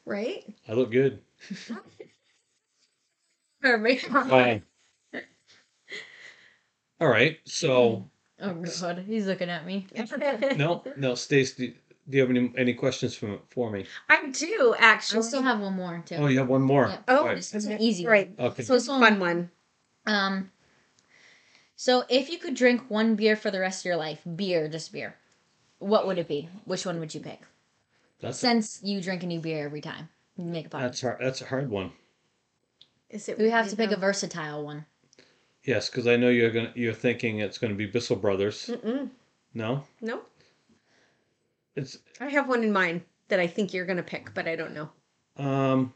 right? 0.04 0.44
I 0.68 0.72
look 0.74 0.90
good. 0.92 1.20
For 3.62 3.78
me. 3.78 3.96
Fine. 3.96 4.62
All 7.00 7.08
right. 7.08 7.38
So 7.44 8.08
Oh 8.40 8.52
god, 8.80 9.04
he's 9.06 9.26
looking 9.26 9.48
at 9.48 9.64
me. 9.66 9.86
no, 10.56 10.82
no, 10.96 11.14
Stace, 11.14 11.54
do, 11.54 11.68
do 12.08 12.16
you 12.16 12.20
have 12.20 12.30
any 12.30 12.52
any 12.56 12.74
questions 12.74 13.14
for 13.14 13.38
for 13.48 13.70
me? 13.70 13.86
I 14.08 14.28
do 14.30 14.74
actually. 14.78 14.78
I 14.78 14.90
actually. 14.90 15.22
still 15.22 15.42
have 15.42 15.60
one 15.60 15.74
more 15.74 16.02
too. 16.04 16.16
Oh, 16.16 16.26
you 16.26 16.38
have 16.38 16.48
one 16.48 16.62
more. 16.62 16.88
Yep. 16.88 17.04
Oh, 17.08 17.18
All 17.18 17.26
right. 17.26 17.36
This 17.36 17.54
is 17.54 17.66
an 17.66 17.80
easy 17.80 18.04
one. 18.04 18.12
right. 18.12 18.30
Okay. 18.38 18.62
So 18.62 18.74
this 18.74 18.88
one, 18.88 19.00
Fun 19.00 19.20
one. 19.20 19.50
um, 20.06 20.50
so 21.76 22.04
if 22.08 22.30
you 22.30 22.38
could 22.38 22.54
drink 22.54 22.82
one 22.88 23.16
beer 23.16 23.36
for 23.36 23.50
the 23.50 23.60
rest 23.60 23.82
of 23.82 23.86
your 23.86 23.96
life, 23.96 24.20
beer, 24.36 24.68
just 24.68 24.92
beer, 24.92 25.14
what 25.78 26.06
would 26.06 26.18
it 26.18 26.28
be? 26.28 26.48
Which 26.64 26.86
one 26.86 27.00
would 27.00 27.14
you 27.14 27.20
pick? 27.20 27.40
That's 28.20 28.38
Since 28.38 28.80
you 28.82 29.00
drink 29.00 29.22
a 29.22 29.26
new 29.26 29.40
beer 29.40 29.64
every 29.64 29.82
time, 29.82 30.08
you 30.36 30.44
make 30.44 30.66
a 30.66 30.68
podcast. 30.70 30.80
that's 30.80 31.00
hard. 31.00 31.18
That's 31.20 31.40
a 31.42 31.46
hard 31.46 31.70
one. 31.70 31.92
Is 33.10 33.28
it? 33.28 33.38
We 33.38 33.50
have 33.50 33.68
to 33.68 33.76
pick 33.76 33.92
a 33.92 33.96
versatile 33.96 34.64
one. 34.64 34.86
Yes, 35.66 35.90
because 35.90 36.06
I 36.06 36.16
know 36.16 36.28
you're 36.28 36.50
gonna 36.50 36.72
you're 36.74 36.92
thinking 36.94 37.40
it's 37.40 37.58
gonna 37.58 37.74
be 37.74 37.86
Bissell 37.86 38.16
Brothers. 38.16 38.70
Mm-mm. 38.72 39.10
No, 39.52 39.82
No, 40.00 40.20
it's 41.74 41.98
I 42.20 42.28
have 42.28 42.48
one 42.48 42.62
in 42.62 42.72
mind 42.72 43.02
that 43.28 43.40
I 43.40 43.46
think 43.46 43.74
you're 43.74 43.86
gonna 43.86 44.02
pick, 44.02 44.32
but 44.34 44.46
I 44.46 44.54
don't 44.56 44.74
know. 44.74 44.90
um, 45.44 45.92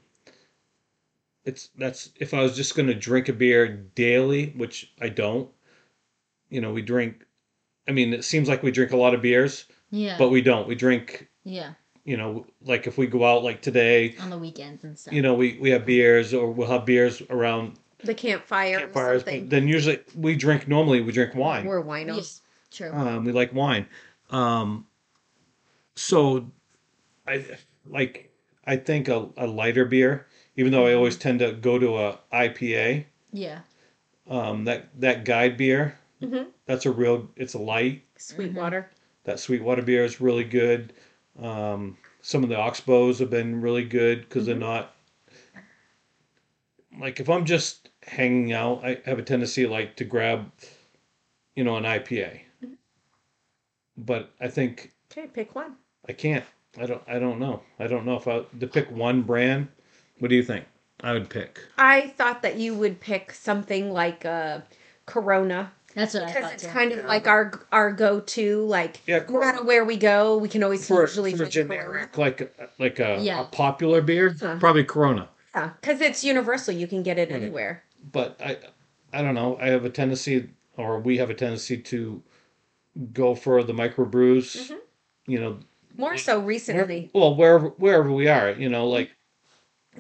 it's 1.45 1.69
that's 1.79 2.11
if 2.19 2.35
I 2.35 2.43
was 2.43 2.55
just 2.57 2.75
gonna 2.77 2.95
drink 2.95 3.29
a 3.29 3.33
beer 3.33 3.67
daily, 3.95 4.53
which 4.57 4.93
I 5.01 5.09
don't. 5.09 5.49
You 6.51 6.61
know, 6.61 6.73
we 6.73 6.83
drink. 6.83 7.25
I 7.89 7.93
mean, 7.93 8.13
it 8.13 8.25
seems 8.25 8.49
like 8.49 8.63
we 8.63 8.71
drink 8.71 8.93
a 8.93 8.97
lot 8.97 9.15
of 9.15 9.23
beers, 9.23 9.67
Yeah. 9.91 10.17
but 10.19 10.29
we 10.31 10.43
don't. 10.43 10.67
We 10.69 10.75
drink. 10.75 11.29
yeah. 11.45 11.75
You 12.05 12.17
know, 12.17 12.47
like 12.63 12.87
if 12.87 12.97
we 12.99 13.07
go 13.07 13.25
out 13.25 13.45
like 13.45 13.61
today, 13.63 14.17
On 14.21 14.31
the 14.31 14.39
weekends 14.39 14.85
and 14.85 14.99
stuff. 14.99 15.13
you 15.15 15.23
know, 15.23 15.35
we 15.35 15.59
we 15.61 15.71
have 15.71 15.87
beers 15.87 16.33
or 16.35 16.51
we'll 16.51 16.67
have 16.69 16.85
beers 16.87 17.23
around 17.31 17.79
The 18.05 18.15
campfire. 18.15 18.77
or 18.77 18.81
campfires. 18.81 19.23
something. 19.23 19.49
Then 19.49 19.69
usually 19.69 20.01
we 20.15 20.37
drink 20.37 20.67
normally 20.69 21.01
we 21.01 21.13
drink 21.13 21.35
wine. 21.35 21.65
We're 21.67 21.83
winos. 21.83 22.41
True. 22.71 22.93
Um, 22.93 23.25
we 23.25 23.33
like 23.33 23.53
wine. 23.53 23.87
Um, 24.31 24.87
so 25.97 26.51
I 27.27 27.45
like 27.87 28.31
I 28.67 28.77
think 28.77 29.09
a, 29.09 29.29
a 29.37 29.47
lighter 29.47 29.85
beer, 29.85 30.27
even 30.57 30.73
though 30.73 30.87
I 30.87 30.95
always 30.95 31.17
tend 31.17 31.41
to 31.41 31.53
go 31.53 31.79
to 31.79 31.97
a 31.99 32.19
IPA. 32.33 33.05
yeah. 33.33 33.61
Um, 34.29 34.65
that 34.67 34.89
that 35.01 35.25
guide 35.25 35.57
beer, 35.57 35.99
Mhm. 36.23 36.47
that's 36.67 36.87
a 36.87 36.91
real. 36.93 37.29
It's 37.37 37.55
a 37.55 37.59
light. 37.59 38.03
Sweetwater. 38.17 38.89
That 39.25 39.41
Sweetwater 39.41 39.83
beer 39.83 40.05
is 40.05 40.21
really 40.21 40.45
good. 40.45 40.93
Um, 41.43 41.97
some 42.23 42.45
of 42.45 42.49
the 42.49 42.55
Oxbows 42.57 43.19
have 43.19 43.31
been 43.31 43.61
really 43.61 43.85
good 43.85 44.21
because 44.21 44.47
they're 44.47 44.55
not 44.55 44.95
like 47.01 47.19
if 47.21 47.29
I'm 47.29 47.45
just 47.45 47.90
hanging 48.11 48.53
out, 48.53 48.85
I 48.85 48.99
have 49.05 49.19
a 49.19 49.23
tendency 49.23 49.67
like 49.67 49.97
to 49.97 50.05
grab, 50.05 50.51
you 51.55 51.65
know, 51.65 51.77
an 51.77 51.85
IPA. 51.85 52.41
Mm-hmm. 52.63 52.75
But 53.97 54.31
I 54.41 54.49
think 54.49 54.93
Okay, 55.13 55.27
pick 55.27 55.55
one. 55.55 55.77
I 56.09 56.13
can't. 56.13 56.45
I 56.79 56.87
don't. 56.87 57.03
I 57.09 57.19
don't 57.19 57.39
know. 57.39 57.63
I 57.79 57.87
don't 57.87 58.07
know 58.07 58.17
if 58.17 58.29
I 58.29 58.43
to 58.61 58.67
pick 58.67 58.91
one 58.91 59.23
brand. 59.23 59.69
What 60.19 60.29
do 60.29 60.37
you 60.37 60.43
think? 60.43 60.67
I 61.03 61.13
would 61.13 61.31
pick. 61.31 61.61
I 61.79 62.09
thought 62.09 62.43
that 62.43 62.57
you 62.57 62.75
would 62.75 63.01
pick 63.01 63.33
something 63.33 63.91
like 63.91 64.25
uh, 64.25 64.61
Corona 65.07 65.73
That's 65.95 66.15
what 66.15 66.25
I 66.25 66.27
thought. 66.27 66.35
because 66.35 66.53
it's 66.53 66.63
too. 66.65 66.69
kind 66.69 66.93
of 66.93 67.05
like 67.07 67.27
our 67.27 67.67
our 67.73 67.91
go 67.93 68.21
to. 68.21 68.65
Like 68.67 69.01
Yeah, 69.07 69.25
no 69.29 69.41
matter 69.41 69.65
where 69.65 69.85
we 69.85 69.97
go, 69.97 70.37
we 70.37 70.49
can 70.49 70.63
always 70.63 70.87
For, 70.87 71.01
usually 71.03 71.33
for 71.33 71.39
drink 71.39 71.53
generic, 71.53 72.17
like 72.19 72.55
uh, 72.61 72.67
like 72.79 73.01
a, 73.01 73.19
Yeah. 73.21 73.41
a 73.41 73.45
popular 73.45 74.01
beer, 74.03 74.37
Huh. 74.39 74.59
probably 74.61 74.85
Corona. 74.85 75.29
Corona. 75.53 75.77
because 75.81 76.01
it's 76.01 76.23
universal. 76.23 76.75
You 76.75 76.87
can 76.87 77.03
get 77.03 77.19
it 77.19 77.31
mm-hmm. 77.31 77.43
anywhere. 77.43 77.83
But 78.13 78.41
I 78.41 78.59
I 79.13 79.23
don't 79.23 79.35
know. 79.35 79.59
I 79.61 79.69
have 79.69 79.85
a 79.85 79.91
tendency, 79.91 80.51
or 80.77 80.99
we 81.01 81.19
have 81.19 81.31
a 81.31 81.35
tendency 81.35 81.79
to 81.79 82.23
go 83.13 83.35
for 83.35 83.63
the 83.63 83.73
microbrews. 83.73 84.71
Mhm. 84.71 84.79
You 85.27 85.41
know, 85.41 85.59
More 85.97 86.17
so 86.17 86.41
recently. 86.41 87.11
well 87.13 87.35
wherever 87.35 87.69
wherever 87.71 88.11
we 88.13 88.29
are. 88.29 88.51
You 88.53 88.69
know, 88.69 88.89
like 88.89 89.11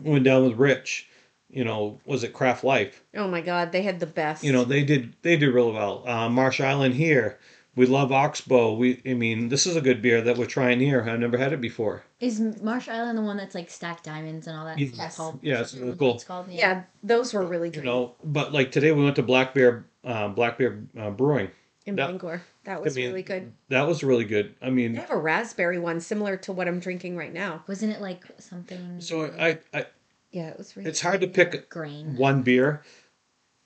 went 0.02 0.24
down 0.24 0.44
with 0.44 0.54
Rich. 0.58 1.08
You 1.48 1.64
know, 1.64 1.98
was 2.04 2.22
it 2.22 2.32
Craft 2.32 2.62
Life? 2.62 3.02
Oh 3.16 3.26
my 3.26 3.40
God, 3.40 3.72
they 3.72 3.82
had 3.82 3.98
the 3.98 4.06
best. 4.06 4.44
You 4.44 4.52
know, 4.52 4.64
they 4.64 4.84
did 4.84 5.14
they 5.22 5.36
did 5.36 5.52
really 5.52 5.72
well. 5.72 6.06
Uh, 6.06 6.28
Marsh 6.28 6.60
Island 6.60 6.94
here. 6.94 7.38
We 7.76 7.86
love 7.86 8.10
Oxbow. 8.12 8.74
We, 8.74 9.00
I 9.06 9.14
mean, 9.14 9.48
this 9.48 9.64
is 9.66 9.76
a 9.76 9.80
good 9.80 10.02
beer 10.02 10.20
that 10.22 10.36
we're 10.36 10.46
trying 10.46 10.80
here. 10.80 11.02
I've 11.08 11.20
never 11.20 11.38
had 11.38 11.52
it 11.52 11.60
before. 11.60 12.02
Is 12.18 12.40
Marsh 12.40 12.88
Island 12.88 13.16
the 13.16 13.22
one 13.22 13.36
that's 13.36 13.54
like 13.54 13.70
stacked 13.70 14.04
diamonds 14.04 14.46
and 14.48 14.56
all 14.56 14.64
that? 14.66 14.78
Yes. 14.78 14.90
It's 14.98 15.16
called. 15.16 15.38
Yeah, 15.42 15.60
it's 15.60 15.72
is 15.74 15.80
that 15.80 15.86
what 15.86 15.98
cool. 15.98 16.14
It's 16.16 16.24
called. 16.24 16.46
yeah, 16.50 16.82
those 17.02 17.32
were 17.32 17.44
really 17.44 17.68
You 17.68 17.74
good 17.74 17.84
know, 17.84 18.14
but 18.24 18.52
like 18.52 18.72
today 18.72 18.90
we 18.92 19.02
went 19.04 19.16
to 19.16 19.22
Black 19.22 19.54
Bear, 19.54 19.86
uh, 20.04 20.28
Black 20.28 20.58
Bear 20.58 20.82
uh, 20.98 21.10
Brewing. 21.10 21.50
in 21.86 21.94
that- 21.96 22.08
Bangor. 22.08 22.42
That 22.64 22.82
was 22.82 22.94
mean, 22.94 23.06
really 23.08 23.22
good. 23.22 23.52
That 23.70 23.86
was 23.86 24.04
really 24.04 24.24
good. 24.26 24.54
I 24.60 24.66
They 24.66 24.70
mean, 24.72 24.94
have 24.96 25.10
a 25.10 25.16
raspberry 25.16 25.78
one 25.78 25.98
similar 26.00 26.36
to 26.38 26.52
what 26.52 26.68
I'm 26.68 26.78
drinking 26.78 27.16
right 27.16 27.32
now. 27.32 27.64
Wasn't 27.66 27.90
it 27.90 28.02
like 28.02 28.22
something? 28.38 29.00
so 29.00 29.32
I, 29.40 29.58
I 29.72 29.86
Yeah, 30.30 30.48
it 30.48 30.58
was 30.58 30.76
really. 30.76 30.90
it's 30.90 31.00
hard 31.00 31.22
to 31.22 31.26
pick 31.26 31.70
grain. 31.70 32.16
one 32.16 32.42
beer. 32.42 32.82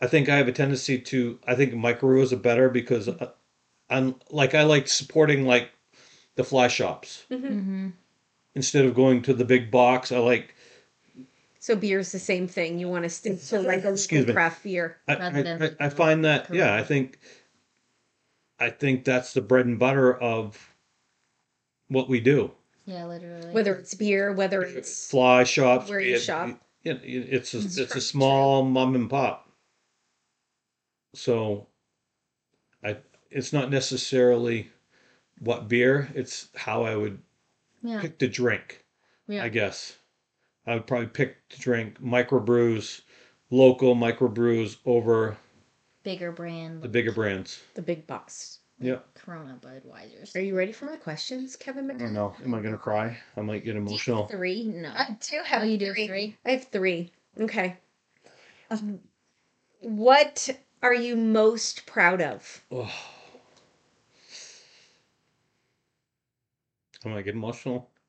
I 0.01 0.07
think 0.07 0.29
I 0.29 0.37
have 0.37 0.47
a 0.47 0.53
tendency 0.53 0.99
to. 1.01 1.41
I 1.47 1.55
think 1.57 1.73
microbrews 1.75 2.33
are 2.33 2.37
better 2.37 2.69
because 2.69 3.09
uh, 3.09 3.31
I'm 3.91 4.15
like 4.31 4.55
I 4.55 4.63
like 4.63 4.89
supporting 4.89 5.45
like 5.47 5.71
the 6.37 6.45
fly 6.45 6.69
shops 6.69 7.25
Mm-hmm. 7.31 7.91
instead 8.55 8.85
of 8.85 8.95
going 8.95 9.23
to 9.23 9.35
the 9.35 9.45
big 9.45 9.71
box. 9.71 10.11
I 10.13 10.19
like 10.19 10.55
So 11.61 11.77
beer's 11.77 12.13
the 12.13 12.19
same 12.19 12.49
thing. 12.49 12.79
You 12.79 12.89
want 12.89 13.05
to 13.05 13.11
stick 13.11 13.41
to 13.43 13.61
like 13.61 13.85
a 13.85 13.93
Excuse 13.93 14.21
local 14.21 14.29
me. 14.29 14.33
craft 14.35 14.63
beer. 14.65 14.97
I, 15.09 15.15
Rather 15.17 15.39
I, 15.39 15.43
than 15.43 15.63
I, 15.81 15.87
I 15.87 15.89
find 15.91 16.25
that 16.25 16.53
yeah 16.53 16.75
I 16.75 16.83
think 16.83 17.19
I 18.59 18.71
think 18.71 19.05
that's 19.05 19.33
the 19.35 19.41
bread 19.41 19.67
and 19.67 19.79
butter 19.79 20.15
of 20.15 20.75
what 21.89 22.09
we 22.09 22.21
do. 22.21 22.53
Yeah, 22.87 23.05
literally. 23.07 23.51
Whether 23.53 23.75
it's 23.75 23.95
beer, 23.95 24.33
whether 24.33 24.63
it's 24.63 25.11
Fly 25.11 25.45
shops, 25.45 25.89
Where 25.91 26.01
you 26.01 26.17
it- 26.17 26.21
shop. 26.21 26.61
it- 26.85 27.01
it's 27.05 27.55
a, 27.55 27.59
It's 27.59 27.79
it's 27.79 27.95
a 27.97 28.01
small 28.01 28.63
mom 28.63 28.95
and 28.95 29.09
pop. 29.11 29.51
So, 31.15 31.67
I 32.83 32.99
it's 33.31 33.53
not 33.53 33.71
necessarily 33.71 34.71
what 35.41 35.69
beer; 35.69 36.09
it's 36.15 36.49
how 36.55 36.85
I 36.85 36.97
would 36.97 37.19
yeah. 37.83 38.01
pick 38.01 38.19
the 38.19 38.29
drink. 38.29 38.85
Yeah. 39.27 39.43
I 39.45 39.49
guess 39.49 39.97
I 40.67 40.75
would 40.75 40.87
probably 40.87 41.07
pick 41.09 41.49
to 41.51 41.61
drink 41.61 42.01
microbrews, 42.01 43.03
local 43.51 43.95
microbrews 43.97 44.77
over 44.85 45.37
Bigger 46.03 46.33
brand. 46.33 46.83
the 46.83 46.89
bigger 46.89 47.13
brands. 47.13 47.63
the 47.75 47.83
big 47.83 48.07
box. 48.07 48.59
Yeah. 48.81 48.99
Corona 49.15 49.57
Budweisers. 49.63 50.35
Are 50.37 50.41
you 50.41 50.57
ready 50.57 50.73
for 50.73 50.85
my 50.85 50.97
questions, 50.97 51.57
Kevin? 51.57 51.91
I 51.91 51.95
don't 51.95 52.13
know. 52.13 52.35
Am 52.45 52.53
I 52.55 52.61
gonna 52.61 52.77
cry? 52.77 53.17
I 53.37 53.41
might 53.41 53.65
get 53.65 53.77
emotional. 53.77 54.27
Three? 54.27 54.65
No. 54.65 54.91
I 54.95 55.17
do 55.21 55.39
Oh, 55.41 55.45
have 55.45 55.65
you 55.65 55.79
do 55.79 55.95
three? 55.95 56.37
I 56.45 56.51
have 56.51 56.65
three. 56.65 57.11
Okay. 57.41 57.77
Um, 58.71 58.99
what 59.81 60.51
are 60.83 60.93
you 60.95 61.17
most 61.17 61.87
proud 61.87 62.21
of? 62.21 62.63
Oh. 62.71 62.93
I 67.05 67.09
might 67.09 67.25
get 67.25 67.35
emotional. 67.35 67.91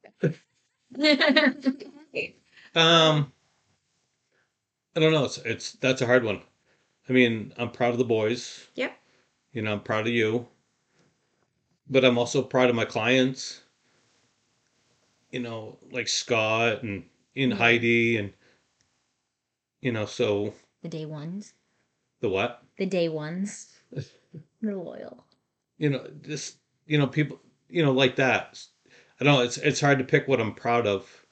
Um, 2.75 3.31
I 4.95 4.99
don't 4.99 5.13
know. 5.13 5.25
It's 5.25 5.38
it's 5.39 5.71
that's 5.73 6.01
a 6.01 6.05
hard 6.05 6.23
one. 6.23 6.41
I 7.08 7.13
mean, 7.13 7.53
I'm 7.58 7.71
proud 7.71 7.91
of 7.91 7.97
the 7.97 8.03
boys. 8.05 8.67
Yep. 8.75 8.97
You 9.53 9.62
know, 9.62 9.71
I'm 9.73 9.79
proud 9.81 10.08
of 10.08 10.13
you. 10.13 10.47
But 11.89 12.03
I'm 12.03 12.17
also 12.17 12.41
proud 12.41 12.69
of 12.69 12.75
my 12.75 12.86
clients. 12.86 13.62
you 15.31 15.39
know, 15.39 15.77
like 15.91 16.08
Scott 16.08 16.84
and 16.84 17.03
in 17.34 17.51
Heidi 17.51 18.17
and 18.17 18.34
you 19.81 19.91
know, 19.91 20.05
so 20.05 20.53
The 20.81 20.89
day 20.89 21.05
ones. 21.05 21.53
the 22.21 22.29
what? 22.29 22.63
The 22.77 22.86
day 22.86 23.08
ones. 23.10 23.73
the 23.91 24.75
loyal. 24.75 25.25
You 25.77 25.91
know, 25.91 26.08
just 26.21 26.58
you 26.88 26.97
know, 26.97 27.08
people 27.08 27.39
you 27.69 27.84
know, 27.84 27.91
like 27.93 28.15
that. 28.17 28.62
I 29.19 29.23
don't 29.23 29.36
know, 29.36 29.43
it's 29.43 29.58
it's 29.58 29.82
hard 29.82 29.97
to 29.99 30.04
pick 30.04 30.28
what 30.28 30.39
I'm 30.41 30.54
proud 30.54 30.88
of. 30.88 31.25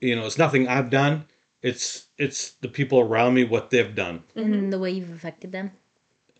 You 0.00 0.16
know, 0.16 0.26
it's 0.26 0.38
nothing 0.38 0.68
I've 0.68 0.90
done. 0.90 1.26
It's 1.62 2.06
it's 2.18 2.52
the 2.60 2.68
people 2.68 3.00
around 3.00 3.34
me 3.34 3.44
what 3.44 3.70
they've 3.70 3.94
done. 3.94 4.24
And 4.34 4.72
the 4.72 4.78
way 4.78 4.90
you've 4.90 5.12
affected 5.12 5.52
them. 5.52 5.70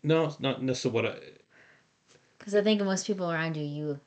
No, 0.02 0.24
it's 0.24 0.40
not 0.40 0.62
necessarily 0.62 1.02
what 1.02 1.12
I 1.14 1.18
Because 2.38 2.54
I 2.54 2.62
think 2.62 2.82
most 2.82 3.06
people 3.06 3.30
around 3.30 3.56
you, 3.56 3.64
you 3.64 4.00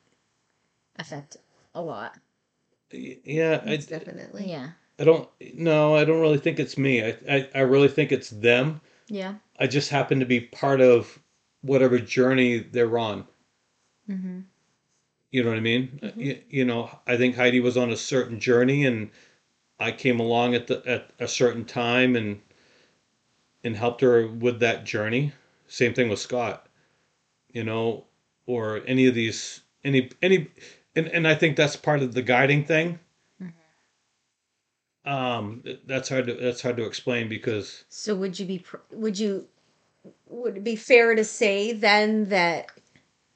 affect 0.97 1.37
a 1.73 1.81
lot. 1.81 2.17
yeah, 2.91 3.61
I, 3.65 3.77
definitely. 3.77 4.49
Yeah. 4.49 4.69
I 4.99 5.03
don't 5.03 5.29
no, 5.53 5.95
I 5.95 6.05
don't 6.05 6.21
really 6.21 6.37
think 6.37 6.59
it's 6.59 6.77
me. 6.77 7.03
I, 7.03 7.17
I 7.29 7.49
I 7.55 7.59
really 7.61 7.87
think 7.87 8.11
it's 8.11 8.29
them. 8.29 8.81
Yeah. 9.07 9.35
I 9.59 9.67
just 9.67 9.89
happen 9.89 10.19
to 10.19 10.25
be 10.25 10.41
part 10.41 10.81
of 10.81 11.19
whatever 11.61 11.97
journey 11.97 12.59
they're 12.59 12.97
on. 12.97 13.25
Mm-hmm. 14.09 14.41
You 15.35 15.43
know 15.43 15.49
what 15.49 15.57
I 15.57 15.61
mean? 15.61 15.99
Uh, 16.01 16.05
mm-hmm. 16.05 16.21
You, 16.21 16.41
you 16.49 16.63
know, 16.63 16.89
I 17.05 17.17
think 17.17 17.35
Heidi 17.35 17.59
was 17.59 17.75
on 17.75 17.91
a 17.91 17.97
certain 17.97 18.39
journey, 18.39 18.85
and 18.85 19.09
I 19.81 19.91
came 19.91 20.21
along 20.21 20.55
at 20.55 20.67
the 20.67 20.81
at 20.87 21.09
a 21.19 21.27
certain 21.27 21.65
time 21.65 22.15
and 22.15 22.39
and 23.61 23.75
helped 23.75 23.99
her 23.99 24.27
with 24.27 24.61
that 24.61 24.85
journey. 24.85 25.33
Same 25.67 25.93
thing 25.93 26.07
with 26.07 26.19
Scott. 26.19 26.67
You 27.51 27.65
know, 27.65 28.05
or 28.45 28.81
any 28.87 29.07
of 29.07 29.13
these 29.13 29.59
any 29.83 30.09
any, 30.21 30.47
and 30.95 31.09
and 31.09 31.27
I 31.27 31.35
think 31.35 31.57
that's 31.57 31.75
part 31.75 32.01
of 32.01 32.13
the 32.13 32.21
guiding 32.21 32.63
thing. 32.63 32.99
Mm-hmm. 33.43 35.09
Um, 35.09 35.63
that's 35.85 36.07
hard 36.07 36.27
to 36.27 36.33
that's 36.35 36.61
hard 36.61 36.77
to 36.77 36.85
explain 36.85 37.27
because 37.27 37.83
So 37.89 38.15
would 38.15 38.39
you 38.39 38.45
be 38.45 38.63
would 38.89 39.19
you 39.19 39.49
would 40.29 40.55
it 40.55 40.63
be 40.63 40.77
fair 40.77 41.13
to 41.13 41.25
say 41.25 41.73
then 41.73 42.29
that 42.29 42.67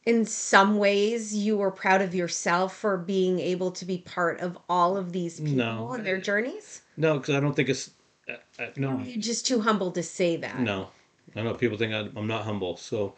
in 0.10 0.26
some 0.26 0.78
ways 0.78 1.36
you 1.36 1.56
were 1.58 1.70
proud 1.72 2.02
of 2.02 2.16
yourself 2.16 2.76
for 2.76 2.98
being 2.98 3.40
able 3.40 3.70
to 3.72 3.86
be 3.86 4.00
part 4.00 4.40
of 4.40 4.58
all 4.68 4.98
of 4.98 5.12
these 5.12 5.40
people 5.40 5.56
No. 5.58 5.92
and 5.94 6.06
their 6.06 6.20
journeys? 6.20 6.82
no, 6.98 7.20
because 7.20 7.36
I 7.36 7.40
don't 7.40 7.56
think 7.56 7.70
it's 7.70 7.92
uh, 8.28 8.34
uh, 8.60 8.68
no 8.76 9.00
You're 9.06 9.22
just 9.22 9.46
too 9.46 9.62
humble 9.62 9.92
to 9.92 10.02
say 10.04 10.36
that. 10.38 10.60
no. 10.60 10.90
I 11.36 11.44
know 11.44 11.54
people 11.54 11.78
think 11.78 11.94
I- 11.94 12.10
I'm 12.20 12.26
not 12.28 12.44
humble, 12.44 12.76
so 12.76 13.16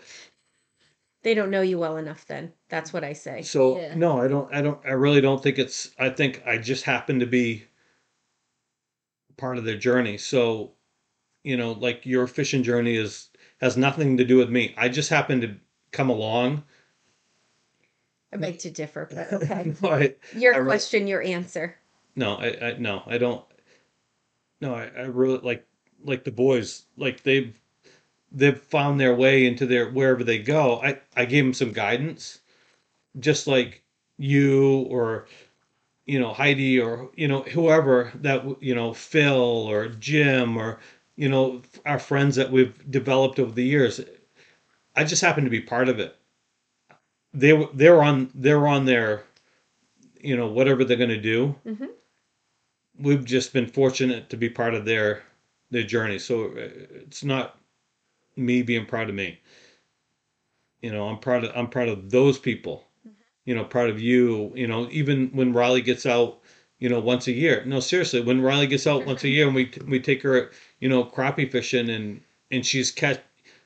They 1.23 1.33
don't 1.33 1.49
know 1.51 1.61
you 1.61 1.77
well 1.79 1.95
enough 1.97 2.25
then. 2.25 2.51
That's 2.67 2.91
what 2.91 3.03
I 3.05 3.13
say. 3.13 3.41
So 3.43 3.77
Yeah. 3.77 3.95
no, 3.95 4.19
I 4.21 4.27
don't. 4.27 4.53
I 4.53 4.61
don't. 4.61 4.79
I 4.85 4.91
really 4.91 5.21
don't 5.21 5.41
think 5.41 5.57
it's. 5.59 5.91
I 5.99 6.09
think 6.09 6.41
I 6.45 6.57
just 6.57 6.83
happen 6.83 7.19
to 7.19 7.25
be 7.27 7.65
part 9.37 9.57
of 9.57 9.63
their 9.65 9.77
journey. 9.77 10.17
So, 10.17 10.71
you 11.43 11.55
know, 11.57 11.71
like 11.73 12.05
your 12.05 12.27
fishing 12.27 12.63
journey 12.63 12.95
is 12.95 13.29
has 13.61 13.77
nothing 13.77 14.17
to 14.17 14.25
do 14.25 14.37
with 14.37 14.49
me. 14.49 14.73
I 14.77 14.89
just 14.89 15.09
happen 15.09 15.39
to 15.41 15.55
come 15.91 16.09
along. 16.09 16.63
I 18.33 18.37
beg 18.37 18.59
to 18.59 18.69
differ, 18.71 19.07
but 19.09 19.31
okay. 19.33 19.73
I, 19.83 20.15
Your 20.31 20.55
I 20.55 20.59
question, 20.59 21.07
your 21.07 21.21
answer. 21.21 21.77
no, 22.15 22.35
I, 22.37 22.67
I 22.69 22.77
no, 22.77 23.03
I 23.05 23.17
don't. 23.17 23.45
No, 24.61 24.73
I, 24.75 24.85
I 24.85 25.01
really 25.03 25.39
like 25.39 25.65
like 26.03 26.23
the 26.23 26.31
boys. 26.31 26.85
Like 26.97 27.23
they've 27.23 27.59
they've 28.31 28.59
found 28.59 28.99
their 28.99 29.15
way 29.15 29.45
into 29.45 29.65
their 29.65 29.89
wherever 29.91 30.23
they 30.23 30.39
go. 30.39 30.81
I 30.81 31.01
I 31.15 31.25
gave 31.25 31.43
them 31.45 31.53
some 31.53 31.73
guidance, 31.73 32.41
just 33.19 33.47
like 33.47 33.83
you 34.17 34.81
or 34.89 35.27
you 36.05 36.19
know 36.19 36.33
Heidi 36.33 36.79
or 36.79 37.11
you 37.15 37.27
know 37.27 37.43
whoever 37.43 38.11
that 38.15 38.61
you 38.63 38.75
know 38.75 38.93
Phil 38.93 39.35
or 39.69 39.89
Jim 39.89 40.57
or 40.57 40.79
you 41.17 41.29
know 41.29 41.61
our 41.85 41.99
friends 41.99 42.35
that 42.37 42.51
we've 42.51 42.89
developed 42.91 43.39
over 43.39 43.51
the 43.53 43.65
years. 43.65 44.01
I 44.95 45.03
just 45.05 45.21
happen 45.23 45.43
to 45.45 45.49
be 45.49 45.61
part 45.61 45.89
of 45.89 45.99
it. 45.99 46.15
They 47.33 47.67
they're 47.73 48.01
on 48.01 48.29
they're 48.35 48.67
on 48.67 48.85
their 48.85 49.23
you 50.19 50.35
know 50.35 50.47
whatever 50.47 50.83
they're 50.83 50.97
going 50.97 51.09
to 51.09 51.17
do. 51.21 51.55
Mhm. 51.65 51.89
We've 52.99 53.25
just 53.25 53.53
been 53.53 53.67
fortunate 53.67 54.29
to 54.29 54.37
be 54.37 54.49
part 54.49 54.73
of 54.73 54.85
their 54.85 55.23
their 55.71 55.83
journey. 55.83 56.19
So 56.19 56.47
uh, 56.51 56.69
it's 57.05 57.23
not 57.23 57.57
me 58.35 58.61
being 58.61 58.85
proud 58.85 59.09
of 59.09 59.15
me. 59.15 59.39
You 60.81 60.91
know, 60.91 61.07
I'm 61.07 61.19
proud 61.19 61.43
of 61.45 61.51
I'm 61.55 61.69
proud 61.69 61.89
of 61.89 62.09
those 62.11 62.37
people. 62.39 62.87
You 63.45 63.55
know, 63.55 63.63
proud 63.63 63.89
of 63.89 63.99
you. 64.01 64.51
You 64.55 64.67
know, 64.67 64.87
even 64.91 65.29
when 65.29 65.53
Riley 65.53 65.81
gets 65.81 66.05
out, 66.05 66.39
you 66.79 66.89
know, 66.89 66.99
once 66.99 67.27
a 67.27 67.31
year. 67.31 67.63
No, 67.65 67.79
seriously, 67.79 68.21
when 68.21 68.41
Riley 68.41 68.67
gets 68.67 68.87
out 68.87 69.05
once 69.05 69.23
a 69.23 69.29
year 69.29 69.47
and 69.47 69.55
we 69.55 69.71
we 69.87 69.99
take 69.99 70.21
her, 70.23 70.51
you 70.79 70.89
know, 70.89 71.03
crappie 71.05 71.49
fishing 71.51 71.89
and 71.89 72.21
and 72.51 72.65
she's 72.65 72.91
catch, 72.91 73.21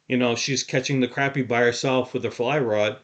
you 0.08 0.18
know, 0.18 0.36
she's 0.36 0.64
catching 0.64 1.00
the 1.00 1.08
crappie 1.08 1.48
by 1.48 1.62
herself 1.62 2.14
with 2.14 2.26
a 2.26 2.32
fly 2.32 2.60
rod. 2.60 3.00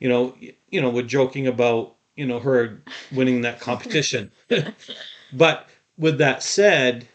You 0.00 0.08
know, 0.08 0.34
you 0.70 0.80
know, 0.80 0.90
we're 0.90 1.02
joking 1.02 1.46
about 1.46 1.94
you 2.16 2.26
know 2.26 2.38
her 2.40 2.82
winning 3.12 3.42
that 3.42 3.60
competition. 3.60 4.30
but 5.32 5.68
with 5.98 6.18
that 6.18 6.42
said, 6.42 7.06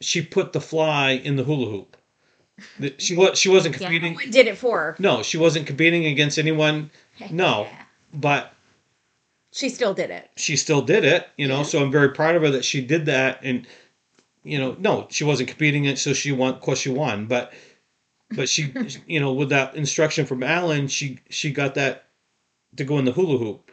she 0.00 0.22
put 0.22 0.52
the 0.52 0.60
fly 0.60 1.10
in 1.12 1.36
the 1.36 1.44
hula 1.44 1.70
hoop. 1.70 1.96
She 2.98 3.16
was 3.16 3.38
she 3.38 3.48
wasn't 3.48 3.74
competing. 3.76 4.14
We 4.14 4.30
did 4.30 4.46
it 4.46 4.56
for 4.56 4.78
her. 4.78 4.96
No, 4.98 5.22
she 5.22 5.36
wasn't 5.36 5.66
competing 5.66 6.06
against 6.06 6.38
anyone. 6.38 6.90
No, 7.30 7.66
but 8.12 8.52
She 9.52 9.68
still 9.68 9.92
did 9.94 10.10
it. 10.10 10.30
she 10.36 10.56
still 10.56 10.80
did 10.82 11.04
it. 11.04 11.28
You 11.36 11.48
know, 11.48 11.58
Yeah. 11.58 11.62
so 11.64 11.82
I'm 11.82 11.90
very 11.92 12.10
proud 12.10 12.34
of 12.36 12.42
her 12.42 12.50
that 12.50 12.64
she 12.64 12.80
did 12.80 13.06
that. 13.06 13.40
And 13.42 13.66
you 14.42 14.58
know, 14.58 14.76
no, 14.78 15.06
she 15.10 15.24
wasn't 15.24 15.48
competing 15.48 15.84
it, 15.86 15.98
so 15.98 16.12
she 16.12 16.30
won. 16.32 16.54
Of 16.54 16.60
course, 16.60 16.78
she 16.80 16.90
won. 16.90 17.26
But 17.26 17.52
but 18.36 18.48
she, 18.48 18.72
you 19.06 19.20
know, 19.20 19.32
with 19.32 19.48
that 19.50 19.74
instruction 19.76 20.26
from 20.26 20.42
Alan, 20.42 20.88
she 20.88 21.18
she 21.30 21.52
got 21.52 21.74
that 21.74 22.06
to 22.76 22.84
go 22.84 22.98
in 22.98 23.04
the 23.04 23.12
hula 23.12 23.38
hoop. 23.38 23.70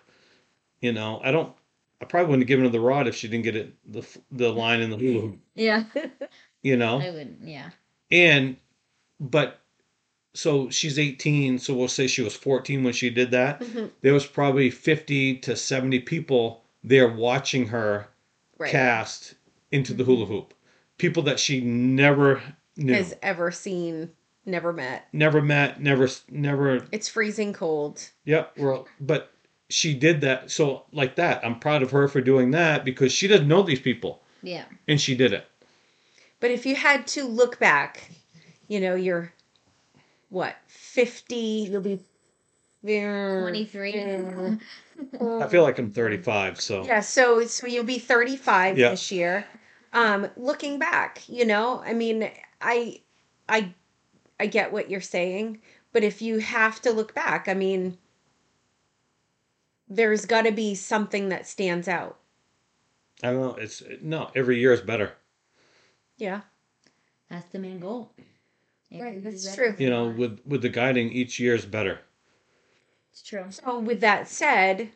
You 0.82 0.92
know, 0.94 1.22
I 1.24 1.32
don't. 1.32 1.54
I 2.02 2.06
probably 2.06 2.30
wouldn't 2.30 2.44
have 2.44 2.48
given 2.48 2.66
her 2.66 2.72
the 2.72 2.80
rod 2.80 3.08
if 3.08 3.16
she 3.16 3.28
didn't 3.28 3.44
get 3.44 3.56
it 3.56 3.74
the 3.92 4.06
the 4.32 4.50
line 4.50 4.82
in 4.82 4.90
the 4.90 4.98
hula 4.98 5.22
hoop. 5.22 5.40
Yeah. 5.56 5.84
You 6.64 6.78
know, 6.78 7.00
I 7.02 7.10
wouldn't. 7.10 7.40
Yeah. 7.42 7.72
and 8.12 8.56
but 9.20 9.62
so 10.36 10.70
she's 10.70 11.00
18 11.00 11.58
so 11.58 11.74
we'll 11.74 11.88
say 11.88 12.06
she 12.06 12.22
was 12.22 12.36
14 12.36 12.84
when 12.84 12.94
she 12.94 13.10
did 13.10 13.32
that 13.32 13.62
Mhm. 13.62 13.90
there 14.02 14.14
was 14.14 14.28
probably 14.28 14.70
50 14.70 15.38
to 15.40 15.56
70 15.56 16.02
people 16.02 16.64
there 16.84 17.08
watching 17.08 17.68
her 17.70 18.08
Right. 18.60 18.70
cast 18.72 19.34
into 19.72 19.96
the 19.96 20.04
hula 20.04 20.28
hoop 20.28 20.54
people 21.00 21.24
that 21.24 21.40
she 21.40 21.62
never 21.62 22.44
knew 22.78 22.94
Has 22.94 23.16
ever 23.24 23.50
seen, 23.50 24.12
never 24.46 24.74
met. 24.74 25.08
never 25.14 25.42
met 25.42 25.82
never 25.82 26.08
never 26.30 26.88
It's 26.92 27.08
freezing 27.08 27.54
cold. 27.54 28.10
yep 28.26 28.54
well 28.58 28.88
but 29.00 29.32
she 29.70 29.94
did 29.94 30.22
that 30.22 30.52
so 30.52 30.84
like 30.92 31.16
that 31.16 31.46
i'm 31.46 31.60
proud 31.60 31.82
of 31.84 31.92
her 31.92 32.08
for 32.08 32.20
doing 32.22 32.52
that 32.52 32.84
because 32.84 33.12
she 33.12 33.28
doesn't 33.28 33.48
know 33.48 33.62
these 33.64 33.80
people 33.80 34.22
Yeah. 34.42 34.66
and 34.88 35.00
she 35.00 35.16
did 35.16 35.32
it 35.34 35.46
But 36.40 36.52
if 36.52 36.66
you 36.66 36.76
had 36.76 37.06
to 37.08 37.24
look 37.24 37.60
back, 37.60 38.10
you 38.68 38.80
know, 38.80 38.96
you're 38.96 39.32
what, 40.30 40.56
50, 40.68 41.36
you'll 41.36 41.82
be 41.82 42.00
23. 42.84 44.58
i 45.22 45.48
feel 45.48 45.62
like 45.64 45.78
i'm 45.78 45.92
35 45.92 46.60
so 46.60 46.84
Yeah, 46.86 47.00
so 47.02 47.46
so 47.46 47.68
you'll 47.68 47.84
be 47.84 48.00
35 48.00 48.78
Yeah. 48.78 48.90
this 48.92 49.12
year. 49.12 49.46
Um 49.94 50.30
looking 50.38 50.80
back, 50.80 51.22
you 51.28 51.46
know, 51.46 51.82
I 51.86 51.94
mean, 51.94 52.30
I 52.62 53.02
I 53.48 53.74
I 54.42 54.48
get 54.48 54.74
what 54.74 54.90
you're 54.90 55.02
saying, 55.02 55.62
but 55.94 56.04
if 56.04 56.20
you 56.22 56.40
have 56.40 56.82
to 56.82 56.92
look 56.92 57.14
back, 57.14 57.48
I 57.48 57.54
mean 57.54 57.98
there's 59.88 60.26
got 60.26 60.44
to 60.44 60.52
be 60.52 60.74
something 60.74 61.30
that 61.30 61.46
stands 61.46 61.88
out. 61.88 62.18
i 63.24 63.28
don't 63.30 63.42
know 63.42 63.56
it's 63.56 63.84
no 64.02 64.32
every 64.36 64.58
year 64.60 64.72
is 64.74 64.82
better 64.82 65.12
Yeah. 66.18 66.42
That's 67.30 67.50
the 67.52 67.60
main 67.60 67.80
goal. 67.80 68.12
Right, 68.92 69.24
that's 69.24 69.46
better. 69.46 69.74
true. 69.74 69.84
you 69.84 69.90
know 69.90 70.08
with 70.10 70.40
with 70.46 70.62
the 70.64 70.70
guiding 70.70 71.12
each 71.12 71.40
year 71.40 71.56
is 71.56 71.66
better 71.66 72.00
It's 73.12 73.22
true. 73.22 73.46
So 73.50 73.80
with 73.80 74.00
that 74.02 74.28
said, 74.28 74.90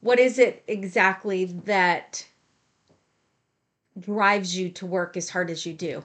what 0.00 0.18
is 0.18 0.38
it 0.38 0.62
exactly 0.66 1.44
that 1.64 2.26
drives 3.98 4.56
you 4.58 4.68
to 4.70 4.86
work 4.86 5.16
as 5.16 5.30
hard 5.30 5.48
as 5.50 5.64
you 5.64 5.72
do? 5.72 6.04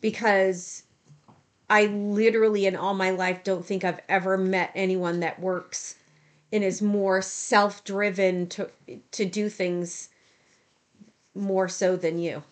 Because 0.00 0.84
I 1.72 1.86
literally 1.86 2.66
in 2.66 2.76
all 2.76 2.92
my 2.92 3.12
life 3.12 3.44
don't 3.44 3.64
think 3.64 3.82
I've 3.82 4.02
ever 4.06 4.36
met 4.36 4.72
anyone 4.74 5.20
that 5.20 5.40
works 5.40 5.94
and 6.52 6.62
is 6.62 6.82
more 6.82 7.22
self-driven 7.22 8.48
to 8.48 8.68
to 9.12 9.24
do 9.24 9.48
things 9.48 10.10
more 11.34 11.70
so 11.70 11.96
than 11.96 12.18
you. 12.18 12.42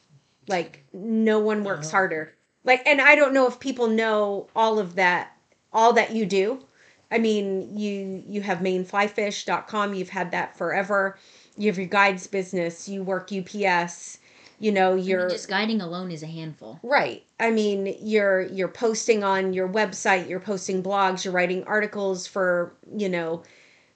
Like 0.49 0.85
no 0.95 1.39
one 1.39 1.65
works 1.65 1.89
uh-huh. 1.89 1.99
harder. 1.99 2.35
Like 2.65 2.87
and 2.87 2.99
I 2.99 3.15
don't 3.15 3.35
know 3.35 3.47
if 3.47 3.61
people 3.61 3.89
know 3.89 4.49
all 4.57 4.79
of 4.79 4.95
that 4.95 5.37
all 5.71 5.93
that 5.93 6.15
you 6.15 6.25
do. 6.25 6.65
I 7.11 7.19
mean, 7.19 7.79
you 7.79 8.25
you 8.27 8.41
have 8.41 8.61
mainflyfish.com, 8.61 9.93
you've 9.93 10.09
had 10.09 10.31
that 10.31 10.57
forever. 10.57 11.19
you 11.59 11.67
have 11.67 11.77
your 11.77 11.89
guides 11.89 12.27
business, 12.27 12.89
you 12.89 13.03
work 13.03 13.31
UPS, 13.31 14.17
you 14.61 14.71
know, 14.73 14.93
I 14.93 14.97
mean, 14.97 15.31
just 15.31 15.49
guiding 15.49 15.81
alone 15.81 16.11
is 16.11 16.23
a 16.23 16.27
handful. 16.27 16.79
Right. 16.83 17.25
I 17.41 17.51
mean, 17.51 17.97
you're 18.01 18.43
you're 18.43 18.69
posting 18.69 19.25
on 19.25 19.53
your 19.53 19.69
website, 19.69 20.29
you're 20.29 20.41
posting 20.41 20.83
blogs, 20.83 21.25
you're 21.25 21.33
writing 21.33 21.65
articles 21.65 22.27
for, 22.27 22.75
you 22.97 23.09
know, 23.09 23.43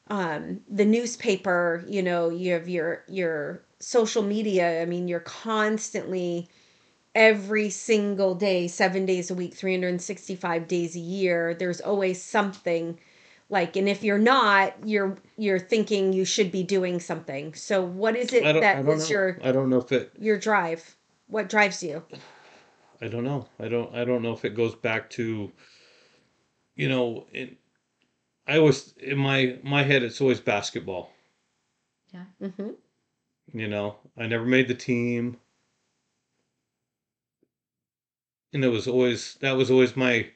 um 0.09 0.61
the 0.69 0.85
newspaper, 0.85 1.85
you 1.89 2.03
know, 2.03 2.31
you 2.31 2.53
have 2.53 2.69
your 2.69 3.05
your 3.09 3.63
social 3.79 4.23
media. 4.23 4.83
I 4.83 4.87
mean, 4.87 5.07
you're 5.09 5.21
constantly 5.21 6.49
every 7.15 7.71
single 7.71 8.35
day, 8.35 8.67
7 8.69 9.07
days 9.07 9.31
a 9.31 9.35
week, 9.35 9.55
365 9.55 10.67
days 10.69 10.97
a 10.97 11.01
year, 11.01 11.55
there's 11.55 11.81
always 11.81 12.21
something 12.23 12.99
like 13.55 13.77
and 13.77 13.89
if 13.89 14.03
you're 14.03 14.19
not, 14.19 14.75
you're 14.85 15.17
you're 15.39 15.61
thinking 15.61 16.13
you 16.13 16.25
should 16.25 16.51
be 16.51 16.65
doing 16.65 16.99
something. 16.99 17.55
So 17.55 17.83
what 17.83 18.17
is 18.17 18.33
it 18.33 18.45
I 18.45 18.53
that 18.53 18.85
don't 18.85 18.99
know. 18.99 19.07
your 19.07 19.39
I 19.43 19.53
don't 19.53 19.71
know 19.71 19.79
if 19.79 19.93
it. 19.93 20.13
your 20.19 20.37
drive? 20.37 20.97
What 21.29 21.49
drives 21.49 21.83
you? 21.83 22.03
I 23.01 23.07
don't 23.07 23.25
know. 23.25 23.47
I 23.61 23.69
don't. 23.69 23.95
I 23.95 24.05
don't 24.05 24.23
know 24.23 24.33
if 24.33 24.45
it 24.45 24.57
goes 24.57 24.75
back 24.75 25.09
to. 25.11 25.53
You 26.75 26.89
know, 26.89 27.27
it, 27.33 27.57
I 28.47 28.59
was 28.59 28.93
in 28.99 29.19
my 29.19 29.59
my 29.63 29.85
head 29.85 30.03
it's 30.03 30.21
always 30.21 30.41
basketball. 30.41 31.13
Yeah 32.13 32.25
mm-hmm. 32.43 32.71
You 33.53 33.69
know, 33.69 33.99
I 34.19 34.27
never 34.27 34.45
made 34.45 34.67
the 34.67 34.75
team. 34.75 35.37
And 38.53 38.65
it 38.65 38.69
was 38.69 38.89
always 38.89 39.37
that 39.37 39.57
was 39.57 39.71
always 39.71 39.97
my 39.97 40.31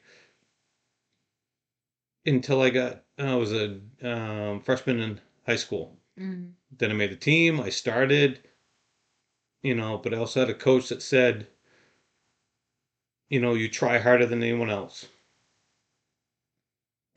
until 2.25 2.61
I 2.61 2.69
got 2.69 3.03
I 3.27 3.35
was 3.35 3.51
a 3.53 3.79
um, 4.03 4.61
freshman 4.61 4.99
in 4.99 5.19
high 5.45 5.57
school. 5.57 5.97
Mm. 6.19 6.51
Then 6.77 6.91
I 6.91 6.93
made 6.93 7.11
the 7.11 7.15
team. 7.15 7.59
I 7.59 7.69
started, 7.69 8.39
you 9.61 9.75
know, 9.75 9.97
but 9.97 10.13
I 10.13 10.17
also 10.17 10.39
had 10.41 10.49
a 10.49 10.53
coach 10.53 10.89
that 10.89 11.01
said, 11.01 11.47
you 13.29 13.39
know, 13.39 13.53
you 13.55 13.69
try 13.69 13.97
harder 13.99 14.25
than 14.25 14.41
anyone 14.43 14.69
else. 14.69 15.05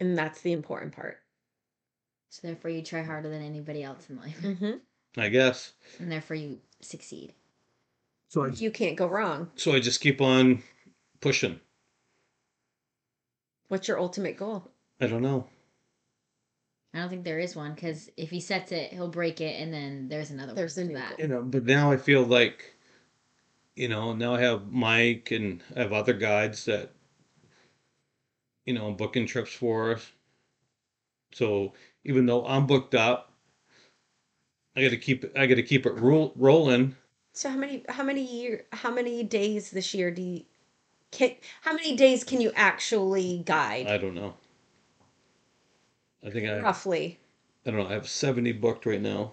And 0.00 0.18
that's 0.18 0.40
the 0.40 0.52
important 0.52 0.92
part. 0.92 1.18
So 2.30 2.46
therefore, 2.46 2.70
you 2.70 2.82
try 2.82 3.02
harder 3.02 3.28
than 3.28 3.42
anybody 3.42 3.82
else 3.82 4.08
in 4.10 4.16
life, 4.16 4.40
Mm-hmm. 4.42 4.72
I 5.20 5.28
guess. 5.28 5.72
and 5.98 6.10
therefore 6.10 6.36
you 6.36 6.58
succeed. 6.80 7.34
So 8.28 8.44
I 8.44 8.48
You 8.48 8.70
can't 8.70 8.96
go 8.96 9.06
wrong. 9.06 9.50
so 9.56 9.72
I 9.72 9.80
just 9.80 10.00
keep 10.00 10.20
on 10.22 10.62
pushing. 11.20 11.60
What's 13.68 13.86
your 13.88 13.98
ultimate 14.00 14.36
goal? 14.38 14.70
I 15.00 15.06
don't 15.06 15.22
know. 15.22 15.46
I 16.94 16.98
don't 16.98 17.08
think 17.08 17.24
there 17.24 17.38
is 17.38 17.56
one 17.56 17.74
because 17.74 18.10
if 18.16 18.30
he 18.30 18.40
sets 18.40 18.70
it, 18.70 18.92
he'll 18.92 19.08
break 19.08 19.40
it, 19.40 19.60
and 19.60 19.72
then 19.72 20.08
there's 20.08 20.30
another. 20.30 20.52
There's 20.52 20.76
one 20.76 20.86
a 20.86 20.88
to 20.88 20.94
new 20.94 21.00
that. 21.00 21.18
You 21.18 21.28
know, 21.28 21.42
but 21.42 21.64
now 21.64 21.90
I 21.90 21.96
feel 21.96 22.22
like, 22.22 22.74
you 23.74 23.88
know, 23.88 24.12
now 24.14 24.34
I 24.34 24.40
have 24.40 24.70
Mike 24.70 25.30
and 25.30 25.62
I 25.74 25.80
have 25.80 25.92
other 25.92 26.12
guides 26.12 26.66
that, 26.66 26.92
you 28.66 28.74
know, 28.74 28.92
booking 28.92 29.26
trips 29.26 29.52
for 29.52 29.92
us. 29.92 30.12
So 31.32 31.72
even 32.04 32.26
though 32.26 32.46
I'm 32.46 32.66
booked 32.66 32.94
up, 32.94 33.32
I 34.76 34.82
got 34.82 34.90
to 34.90 34.98
keep 34.98 35.24
I 35.36 35.46
got 35.46 35.56
to 35.56 35.62
keep 35.62 35.86
it 35.86 35.92
roll, 35.92 36.32
rolling. 36.36 36.96
So 37.32 37.48
how 37.48 37.56
many 37.56 37.84
how 37.88 38.04
many 38.04 38.22
year 38.22 38.66
how 38.72 38.90
many 38.90 39.22
days 39.22 39.70
this 39.70 39.94
year 39.94 40.10
do 40.10 40.20
you 40.20 40.44
can 41.10 41.34
how 41.62 41.72
many 41.72 41.96
days 41.96 42.24
can 42.24 42.40
you 42.40 42.52
actually 42.54 43.42
guide 43.46 43.86
I 43.86 43.96
don't 43.98 44.14
know. 44.14 44.34
I 46.24 46.30
think 46.30 46.48
I 46.48 46.60
roughly 46.60 47.18
I 47.66 47.70
don't 47.70 47.80
know. 47.80 47.88
I 47.88 47.92
have 47.92 48.08
70 48.08 48.52
booked 48.52 48.86
right 48.86 49.00
now. 49.00 49.32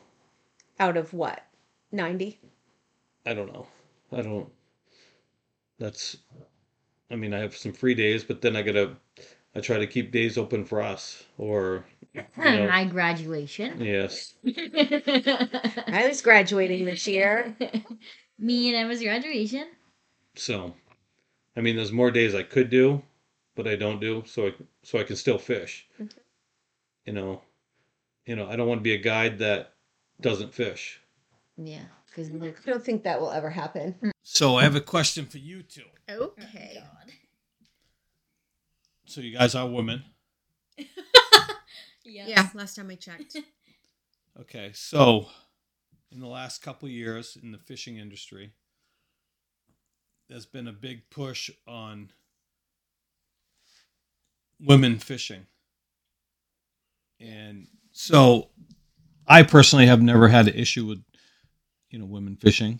out 0.79 0.97
of 0.97 1.13
what? 1.13 1.45
90? 1.91 2.39
I 3.25 3.33
don't 3.33 3.51
know. 3.51 3.67
I 4.11 4.21
don't. 4.21 4.49
That's. 5.79 6.17
I 7.11 7.15
mean, 7.15 7.33
I 7.33 7.39
have 7.39 7.55
some 7.57 7.73
free 7.73 7.95
days, 7.95 8.23
but 8.23 8.41
then 8.41 8.55
I 8.55 8.61
gotta. 8.61 8.95
I 9.55 9.61
try 9.61 9.77
to 9.79 9.87
keep 9.87 10.11
days 10.11 10.37
open 10.37 10.63
for 10.63 10.79
us, 10.81 11.23
or 11.39 11.83
you 12.13 12.21
know, 12.37 12.67
My 12.67 12.85
graduation. 12.85 13.81
yes. 13.81 14.35
I 14.45 16.05
was 16.07 16.21
graduating 16.21 16.85
this 16.85 17.07
year. 17.07 17.55
Me 18.39 18.69
and 18.69 18.77
Emma's 18.77 19.01
graduation. 19.01 19.67
So, 20.35 20.75
I 21.57 21.61
mean, 21.61 21.75
there's 21.75 21.91
more 21.91 22.11
days 22.11 22.35
I 22.35 22.43
could 22.43 22.69
do, 22.69 23.01
but 23.55 23.67
I 23.67 23.75
don't 23.75 23.99
do, 23.99 24.23
so 24.27 24.47
I 24.47 24.53
so 24.83 24.99
I 24.99 25.03
can 25.03 25.15
still 25.15 25.39
fish. 25.39 25.87
Mm-hmm. 25.99 26.18
You 27.05 27.13
know, 27.13 27.41
you 28.25 28.35
know, 28.35 28.47
I 28.47 28.55
don't 28.55 28.67
want 28.67 28.79
to 28.79 28.83
be 28.83 28.93
a 28.93 28.97
guide 28.97 29.39
that 29.39 29.73
doesn't 30.21 30.53
fish. 30.53 30.99
Yeah, 31.57 31.85
because 32.07 32.29
I 32.29 32.53
don't 32.69 32.83
think 32.83 33.03
that 33.03 33.19
will 33.19 33.31
ever 33.31 33.49
happen. 33.49 33.95
Mm. 34.01 34.11
So 34.23 34.55
I 34.55 34.63
have 34.63 34.75
a 34.75 34.81
question 34.81 35.25
for 35.25 35.39
you 35.39 35.63
two. 35.63 35.81
Okay. 36.09 36.77
Oh, 36.81 37.09
so 39.05 39.21
you 39.21 39.35
guys 39.35 39.55
are 39.55 39.67
women. 39.67 40.03
Yeah, 42.09 42.49
last 42.53 42.75
time 42.75 42.89
I 42.89 42.95
checked. 42.95 43.37
Okay, 44.39 44.71
so 44.73 45.25
in 46.13 46.21
the 46.21 46.27
last 46.27 46.61
couple 46.61 46.85
of 46.85 46.93
years 46.93 47.37
in 47.41 47.51
the 47.51 47.57
fishing 47.57 47.97
industry, 47.97 48.53
there's 50.29 50.45
been 50.45 50.67
a 50.67 50.71
big 50.71 51.09
push 51.09 51.49
on 51.67 52.13
women 54.57 54.97
fishing. 54.97 55.47
And 57.19 57.67
so 57.91 58.49
I 59.27 59.43
personally 59.43 59.87
have 59.87 60.01
never 60.01 60.27
had 60.27 60.47
an 60.47 60.55
issue 60.55 60.85
with 60.85 61.03
you 61.89 61.99
know 61.99 62.05
women 62.05 62.35
fishing. 62.35 62.79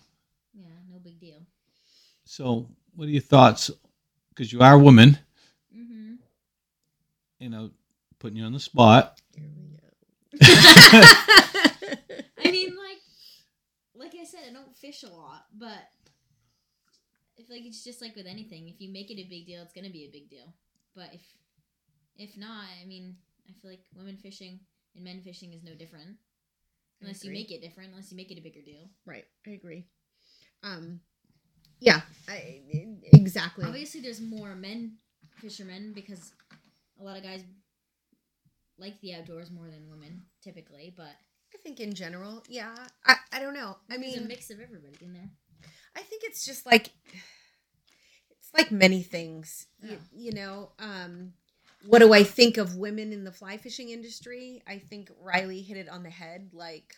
Yeah, 0.54 0.68
no 0.92 1.00
big 1.00 1.20
deal. 1.20 1.40
So 2.26 2.68
what 2.96 3.08
are 3.08 3.12
your 3.12 3.22
thoughts 3.22 3.72
because 4.30 4.52
you 4.54 4.62
are 4.62 4.74
a 4.76 4.80
woman, 4.80 5.18
Mm-hmm. 5.76 6.14
you 7.40 7.50
know, 7.50 7.72
putting 8.20 8.38
you 8.38 8.44
on 8.46 8.54
the 8.54 8.60
spot. 8.60 9.20
Here 9.36 9.50
we 9.56 9.78
go. 9.78 10.40
I 12.44 12.52
mean, 12.52 12.76
like, 12.76 13.02
like 13.96 14.14
I 14.20 14.24
said, 14.26 14.42
I 14.50 14.54
don't 14.54 14.76
fish 14.76 15.04
a 15.04 15.10
lot, 15.10 15.46
but 15.58 15.68
I 17.38 17.44
feel 17.44 17.56
like 17.58 17.66
it's 17.66 17.84
just 17.84 18.02
like 18.02 18.16
with 18.16 18.26
anything. 18.28 18.68
If 18.70 18.80
you 18.80 18.92
make 18.92 19.10
it 19.12 19.20
a 19.20 19.28
big 19.30 19.46
deal, 19.46 19.62
it's 19.62 19.74
gonna 19.74 19.90
be 19.90 20.06
a 20.06 20.12
big 20.12 20.30
deal. 20.30 20.54
But 20.96 21.10
if 21.14 21.22
if 22.18 22.38
not, 22.38 22.66
I 22.82 22.86
mean, 22.86 23.16
I 23.50 23.54
feel 23.62 23.72
like 23.72 23.82
women 23.96 24.18
fishing 24.18 24.60
and 24.96 25.04
men 25.04 25.22
fishing 25.22 25.54
is 25.54 25.64
no 25.64 25.74
different. 25.76 26.18
Unless 27.02 27.24
you 27.24 27.32
make 27.32 27.50
it 27.50 27.62
different, 27.62 27.92
unless 27.92 28.12
you 28.12 28.18
make 28.18 28.30
it 28.30 28.38
a 28.38 28.42
bigger 28.42 28.62
deal. 28.62 28.90
Right, 29.06 29.24
I 29.48 29.52
agree. 29.52 29.86
Um, 30.64 31.00
yeah, 31.80 32.02
I, 32.28 32.62
exactly. 33.14 33.64
Obviously, 33.66 34.02
there's 34.02 34.20
more 34.20 34.54
men 34.54 34.98
fishermen 35.38 35.94
because 35.96 36.34
a 37.00 37.04
lot 37.04 37.16
of 37.18 37.24
guys 37.24 37.44
like 38.78 39.00
the 39.02 39.16
outdoors 39.16 39.52
more 39.52 39.68
than 39.68 39.90
women 39.90 40.24
typically. 40.44 40.94
But 40.96 41.16
I 41.54 41.58
think 41.64 41.80
in 41.80 41.94
general, 41.94 42.44
yeah. 42.48 42.76
I, 43.06 43.16
I 43.32 43.40
don't 43.40 43.54
know. 43.54 43.78
I 43.90 43.98
mean 43.98 44.12
there's 44.12 44.26
a 44.26 44.28
mix 44.28 44.50
of 44.50 44.60
everybody 44.60 44.98
in 45.02 45.14
there. 45.14 45.30
I 45.96 46.02
think 46.02 46.24
it's 46.26 46.46
just 46.46 46.66
like 46.66 46.90
it's 48.32 48.52
like 48.58 48.72
many 48.72 49.04
things. 49.04 49.68
Yeah. 49.82 49.92
You, 49.92 50.00
you 50.12 50.32
know, 50.34 50.72
um 50.80 51.34
what 51.88 52.00
do 52.00 52.14
I 52.14 52.24
think 52.24 52.58
of 52.58 52.76
women 52.76 53.14
in 53.14 53.24
the 53.24 53.32
fly 53.32 53.58
fishing 53.58 53.90
industry? 53.90 54.62
I 54.68 54.78
think 54.80 55.10
Riley 55.22 55.62
hit 55.62 55.78
it 55.78 55.90
on 55.90 56.04
the 56.04 56.10
head 56.10 56.50
like 56.54 56.96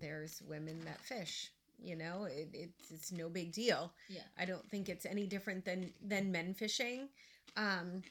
there's 0.00 0.42
women 0.48 0.80
that 0.84 1.00
fish, 1.00 1.50
you 1.78 1.96
know, 1.96 2.24
it, 2.24 2.48
it's 2.52 2.90
it's 2.90 3.12
no 3.12 3.28
big 3.28 3.52
deal. 3.52 3.92
Yeah. 4.08 4.20
I 4.38 4.44
don't 4.44 4.68
think 4.70 4.88
it's 4.88 5.06
any 5.06 5.26
different 5.26 5.64
than 5.64 5.92
than 6.04 6.32
men 6.32 6.54
fishing. 6.54 7.08
Um 7.56 8.02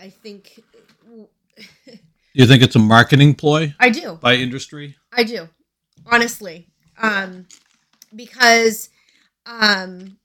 I- 0.00 0.04
I 0.06 0.10
think 0.10 0.60
Do 1.06 1.28
you 2.34 2.46
think 2.46 2.62
it's 2.62 2.76
a 2.76 2.80
marketing 2.80 3.34
ploy 3.34 3.74
I 3.80 3.90
do. 3.90 4.18
by 4.20 4.34
industry? 4.34 4.96
I 5.12 5.24
do. 5.24 5.48
Honestly. 6.06 6.68
Um 7.00 7.46
because 8.14 8.90
um 9.46 10.18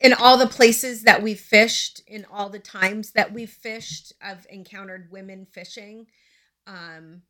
in 0.00 0.12
all 0.12 0.36
the 0.38 0.46
places 0.46 1.02
that 1.02 1.22
we've 1.22 1.38
fished, 1.40 2.02
in 2.06 2.24
all 2.32 2.48
the 2.48 2.58
times 2.58 3.12
that 3.12 3.32
we've 3.32 3.50
fished, 3.50 4.12
I've 4.22 4.46
encountered 4.50 5.10
women 5.10 5.46
fishing. 5.46 6.06
Um 6.66 7.22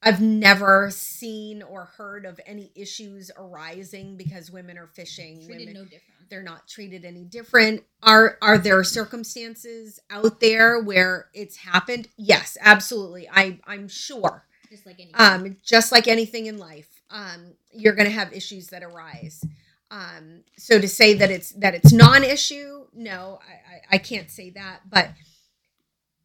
I've 0.00 0.20
never 0.20 0.90
seen 0.92 1.60
or 1.62 1.86
heard 1.86 2.24
of 2.24 2.38
any 2.46 2.70
issues 2.76 3.32
arising 3.36 4.16
because 4.16 4.48
women 4.48 4.78
are 4.78 4.86
fishing. 4.86 5.44
Treated 5.44 5.68
women, 5.68 5.74
no 5.74 5.82
different. 5.84 6.30
they're 6.30 6.42
not 6.42 6.68
treated 6.68 7.04
any 7.04 7.24
different 7.24 7.82
are 8.02 8.38
are 8.42 8.58
there 8.58 8.84
circumstances 8.84 9.98
out 10.10 10.38
there 10.40 10.80
where 10.80 11.28
it's 11.34 11.56
happened 11.56 12.06
yes 12.16 12.56
absolutely 12.60 13.28
i 13.32 13.58
i'm 13.66 13.88
sure 13.88 14.44
Just 14.70 14.84
like 14.86 15.00
any. 15.00 15.12
um 15.14 15.56
just 15.64 15.90
like 15.90 16.06
anything 16.06 16.46
in 16.46 16.58
life 16.58 17.02
um 17.10 17.54
you're 17.72 17.94
going 17.94 18.06
to 18.08 18.12
have 18.14 18.32
issues 18.32 18.66
that 18.68 18.82
arise 18.82 19.42
um 19.90 20.42
so 20.58 20.80
to 20.80 20.88
say 20.88 21.14
that 21.14 21.30
it's 21.30 21.52
that 21.52 21.74
it's 21.74 21.92
non-issue 21.92 22.84
no 22.94 23.38
i 23.48 23.74
i, 23.74 23.96
I 23.96 23.98
can't 23.98 24.30
say 24.30 24.50
that 24.50 24.80
but 24.88 25.10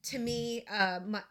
to 0.04 0.20
me 0.20 0.66
uh 0.72 1.00
my, 1.06 1.22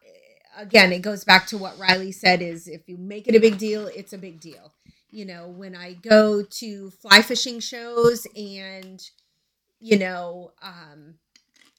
again, 0.57 0.93
it 0.93 1.03
goes 1.03 1.25
back 1.25 1.47
to 1.49 1.59
what 1.59 1.79
Riley 1.79 2.13
said: 2.13 2.43
is 2.43 2.69
if 2.69 2.89
you 2.89 2.97
make 2.97 3.29
it 3.29 3.35
a 3.35 3.41
big 3.41 3.59
deal, 3.59 3.87
it's 3.87 4.13
a 4.13 4.19
big 4.19 4.41
deal. 4.41 4.73
You 5.11 5.27
know, 5.27 5.49
when 5.49 5.75
I 5.77 5.95
go 5.95 6.43
to 6.43 6.91
fly 6.91 7.23
fishing 7.23 7.61
shows 7.61 8.27
and 8.37 9.03
you 9.81 9.99
know, 9.99 10.53
um, 10.63 11.15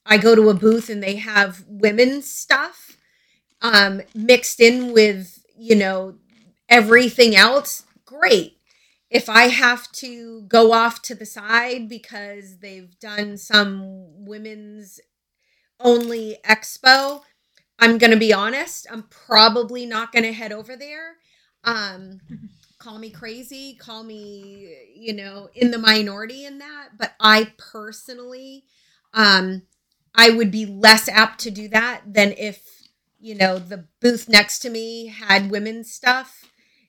I 0.05 0.17
go 0.17 0.35
to 0.35 0.49
a 0.49 0.53
booth 0.53 0.89
and 0.89 1.03
they 1.03 1.17
have 1.17 1.63
women's 1.67 2.29
stuff 2.29 2.97
um, 3.61 4.01
mixed 4.15 4.59
in 4.59 4.93
with 4.93 5.45
you 5.57 5.75
know 5.75 6.15
everything 6.69 7.35
else. 7.35 7.83
Great. 8.05 8.57
If 9.13 9.29
I 9.29 9.43
have 9.49 9.91
to 9.93 10.43
go 10.43 10.73
off 10.73 11.03
to 11.03 11.15
the 11.15 11.27
side 11.27 11.89
because 11.89 12.59
they've 12.59 12.99
done 12.99 13.37
some 13.37 14.25
women's 14.25 14.99
only 15.79 16.37
expo, 16.45 17.21
I'm 17.79 17.97
going 17.97 18.11
to 18.11 18.17
be 18.17 18.33
honest, 18.33 18.87
I'm 18.91 19.03
probably 19.03 19.85
not 19.85 20.11
going 20.11 20.23
to 20.23 20.33
head 20.33 20.51
over 20.51 20.75
there. 20.75 21.15
Um, 21.63 22.21
call 22.79 22.99
me 22.99 23.11
crazy, 23.11 23.75
call 23.75 24.03
me, 24.03 24.75
you 24.95 25.13
know, 25.13 25.49
in 25.55 25.71
the 25.71 25.77
minority 25.79 26.45
in 26.45 26.59
that, 26.59 26.89
but 26.97 27.13
I 27.19 27.53
personally 27.57 28.65
um 29.13 29.63
I 30.15 30.29
would 30.31 30.51
be 30.51 30.65
less 30.65 31.07
apt 31.09 31.39
to 31.41 31.51
do 31.51 31.67
that 31.69 32.01
than 32.05 32.33
if, 32.37 32.61
you 33.19 33.35
know, 33.35 33.59
the 33.59 33.87
booth 34.01 34.29
next 34.29 34.59
to 34.59 34.69
me 34.69 35.07
had 35.07 35.51
women's 35.51 35.91
stuff 35.91 36.45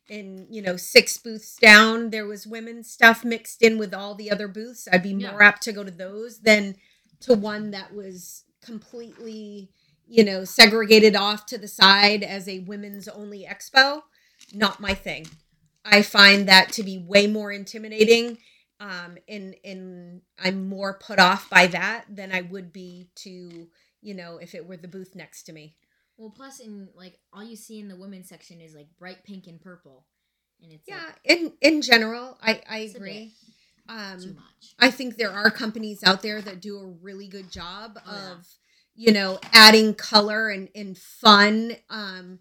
and, 0.09 0.47
you 0.51 0.63
know, 0.63 0.77
six 0.77 1.17
booths 1.19 1.57
down 1.57 2.11
there 2.11 2.27
was 2.27 2.47
women's 2.47 2.91
stuff 2.91 3.25
mixed 3.25 3.63
in 3.63 3.79
with 3.79 3.95
all 3.95 4.15
the 4.15 4.31
other 4.31 4.49
booths. 4.49 4.89
I'd 4.93 5.03
be 5.03 5.11
Yeah. 5.11 5.31
more 5.33 5.43
apt 5.43 5.63
to 5.65 5.73
go 5.73 5.85
to 5.85 5.91
those 5.91 6.41
than 6.41 6.77
to 7.21 7.35
one 7.35 7.71
that 7.73 7.95
was 7.95 8.45
completely 8.63 9.71
you 10.07 10.23
know, 10.23 10.45
segregated 10.45 11.17
off 11.17 11.47
to 11.47 11.57
the 11.57 11.67
side 11.67 12.23
as 12.23 12.47
a 12.47 12.59
women's 12.61 13.09
only 13.09 13.47
expo, 13.49 14.03
not 14.53 14.79
my 14.79 14.93
thing. 14.95 15.27
I 15.85 16.03
find 16.03 16.49
that 16.49 16.73
to 16.73 16.83
be 16.83 16.99
way 16.99 17.27
more 17.27 17.53
intimidating. 17.53 18.39
Um, 18.81 19.17
and 19.29 19.55
and 19.65 20.21
I'm 20.39 20.69
more 20.69 20.99
put 20.99 21.19
off 21.19 21.49
by 21.49 21.69
that 21.69 22.05
than 22.11 22.33
I 22.33 22.43
would 22.43 22.73
be 22.73 23.09
to, 23.17 23.69
you 24.03 24.15
know, 24.15 24.37
if 24.39 24.55
it 24.55 24.67
were 24.67 24.77
the 24.77 24.89
booth 24.89 25.15
next 25.15 25.45
to 25.45 25.53
me. 25.53 25.77
Well, 26.17 26.31
plus 26.31 26.61
in 26.61 26.89
like 26.95 27.19
all 27.33 27.43
you 27.43 27.57
see 27.57 27.81
in 27.81 27.89
the 27.89 27.97
women's 27.97 28.29
section 28.29 28.61
is 28.61 28.75
like 28.75 28.89
bright 28.99 29.25
pink 29.25 29.47
and 29.47 29.61
purple, 29.61 30.07
and 30.63 30.73
it's 30.73 30.89
Yeah, 30.89 30.97
like, 31.07 31.15
in 31.25 31.53
in 31.61 31.83
general, 31.83 32.39
I 32.43 32.61
I 32.69 32.79
agree. 32.79 33.35
too 34.19 34.31
Um, 34.31 34.37
much. 34.37 34.77
I 34.79 34.91
think 34.91 35.17
there 35.17 35.31
are 35.31 35.51
companies 35.51 36.03
out 36.05 36.23
there 36.23 36.41
that 36.43 36.61
do 36.61 36.79
a 36.79 36.87
really 36.87 37.29
good 37.29 37.51
job 37.51 37.99
Oh, 38.07 38.13
yeah. 38.13 38.37
of, 38.39 38.47
you 38.95 39.13
know, 39.13 39.39
adding 39.53 39.95
color 39.95 40.49
and, 40.51 40.69
and 40.75 40.97
fun 40.99 41.77
um, 41.91 42.39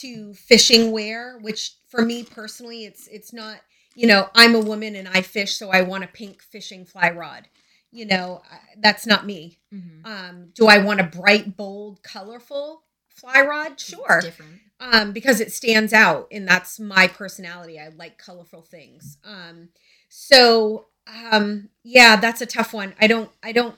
to 0.00 0.34
fishing 0.34 0.90
wear, 0.92 1.38
which 1.40 1.76
for 1.88 2.02
me 2.04 2.24
personally, 2.24 2.84
it's 2.84 3.06
it's 3.08 3.32
not, 3.32 3.58
you 3.94 4.06
know, 4.06 4.28
I'm 4.34 4.54
a 4.54 4.60
woman 4.60 4.96
and 4.96 5.08
I 5.08 5.22
fish, 5.22 5.54
so 5.56 5.70
I 5.70 5.82
want 5.82 6.04
a 6.04 6.08
pink 6.08 6.42
fishing 6.42 6.84
fly 6.86 7.10
rod. 7.10 7.48
You 7.92 8.06
know, 8.06 8.42
that's 8.78 9.06
not 9.06 9.26
me. 9.26 9.58
Mhm. 9.72 10.04
Um, 10.04 10.50
do 10.54 10.66
I 10.66 10.78
want 10.78 11.00
a 11.00 11.04
bright, 11.04 11.56
bold, 11.56 12.02
colorful 12.02 12.84
fly 13.16 13.40
rod? 13.42 13.72
It's 13.72 13.84
Sure 13.84 14.20
different. 14.20 14.60
um, 14.80 15.12
because 15.12 15.40
it 15.40 15.52
stands 15.52 15.92
out 15.92 16.28
and 16.30 16.46
that's 16.46 16.78
my 16.78 17.08
personality. 17.08 17.78
I 17.78 17.88
like 17.88 18.18
colorful 18.18 18.62
things. 18.62 19.18
Um, 19.24 19.70
so 20.08 20.86
um, 21.32 21.68
yeah, 21.82 22.16
that's 22.16 22.40
a 22.40 22.46
tough 22.46 22.72
one. 22.74 22.94
I 23.00 23.06
don't, 23.06 23.30
I 23.42 23.52
don't, 23.52 23.74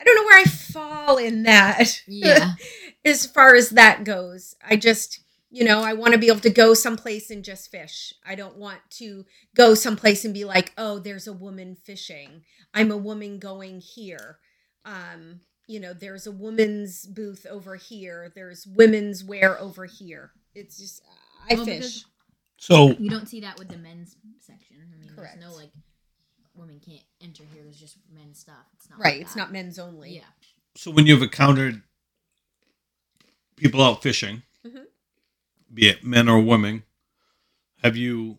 I 0.00 0.04
don't 0.04 0.14
know 0.16 0.24
where 0.24 0.40
I 0.40 0.44
fall 0.44 1.16
in 1.16 1.42
that. 1.44 2.02
Yeah. 2.06 2.52
as 3.04 3.26
far 3.26 3.54
as 3.54 3.70
that 3.70 4.04
goes, 4.04 4.54
I 4.66 4.76
just, 4.76 5.20
you 5.50 5.64
know, 5.64 5.80
I 5.80 5.94
want 5.94 6.12
to 6.12 6.18
be 6.18 6.28
able 6.28 6.40
to 6.40 6.50
go 6.50 6.74
someplace 6.74 7.30
and 7.30 7.42
just 7.42 7.70
fish. 7.70 8.12
I 8.26 8.34
don't 8.34 8.56
want 8.58 8.80
to 8.90 9.24
go 9.56 9.74
someplace 9.74 10.24
and 10.24 10.34
be 10.34 10.44
like, 10.44 10.72
oh, 10.76 10.98
there's 10.98 11.26
a 11.26 11.32
woman 11.32 11.74
fishing. 11.74 12.42
I'm 12.74 12.90
a 12.92 12.96
woman 12.98 13.38
going 13.38 13.80
here. 13.80 14.38
Um, 14.84 15.40
you 15.68 15.78
know, 15.78 15.92
there's 15.92 16.26
a 16.26 16.32
woman's 16.32 17.04
booth 17.06 17.46
over 17.48 17.76
here. 17.76 18.32
There's 18.34 18.66
women's 18.66 19.22
wear 19.22 19.60
over 19.60 19.84
here. 19.84 20.32
It's 20.54 20.76
just, 20.78 21.02
I 21.48 21.54
Well, 21.54 21.64
fish. 21.66 22.04
So 22.56 22.96
You 22.98 23.08
don't 23.10 23.28
see 23.28 23.40
that 23.42 23.58
with 23.58 23.68
the 23.68 23.76
men's 23.76 24.16
section. 24.40 24.78
I 24.82 24.98
mean, 24.98 25.14
Correct. 25.14 25.38
there's 25.38 25.50
no 25.52 25.56
like 25.56 25.70
women 26.54 26.80
can't 26.84 27.04
enter 27.20 27.44
here. 27.54 27.62
There's 27.62 27.78
just 27.78 27.98
men's 28.12 28.40
stuff. 28.40 28.56
It's 28.74 28.90
not 28.90 28.98
right. 28.98 29.18
like 29.18 29.20
It's 29.20 29.36
not 29.36 29.52
men's 29.52 29.78
only. 29.78 30.16
Yeah. 30.16 30.22
so 30.74 30.90
when 30.90 31.06
you've 31.06 31.22
encountered 31.22 31.82
people 33.56 33.82
out 33.82 34.02
fishing, 34.02 34.42
Mhm. 34.64 34.86
be 35.72 35.88
it 35.88 36.02
men 36.02 36.28
or 36.28 36.40
women, 36.40 36.82
have 37.82 37.96
you 37.96 38.38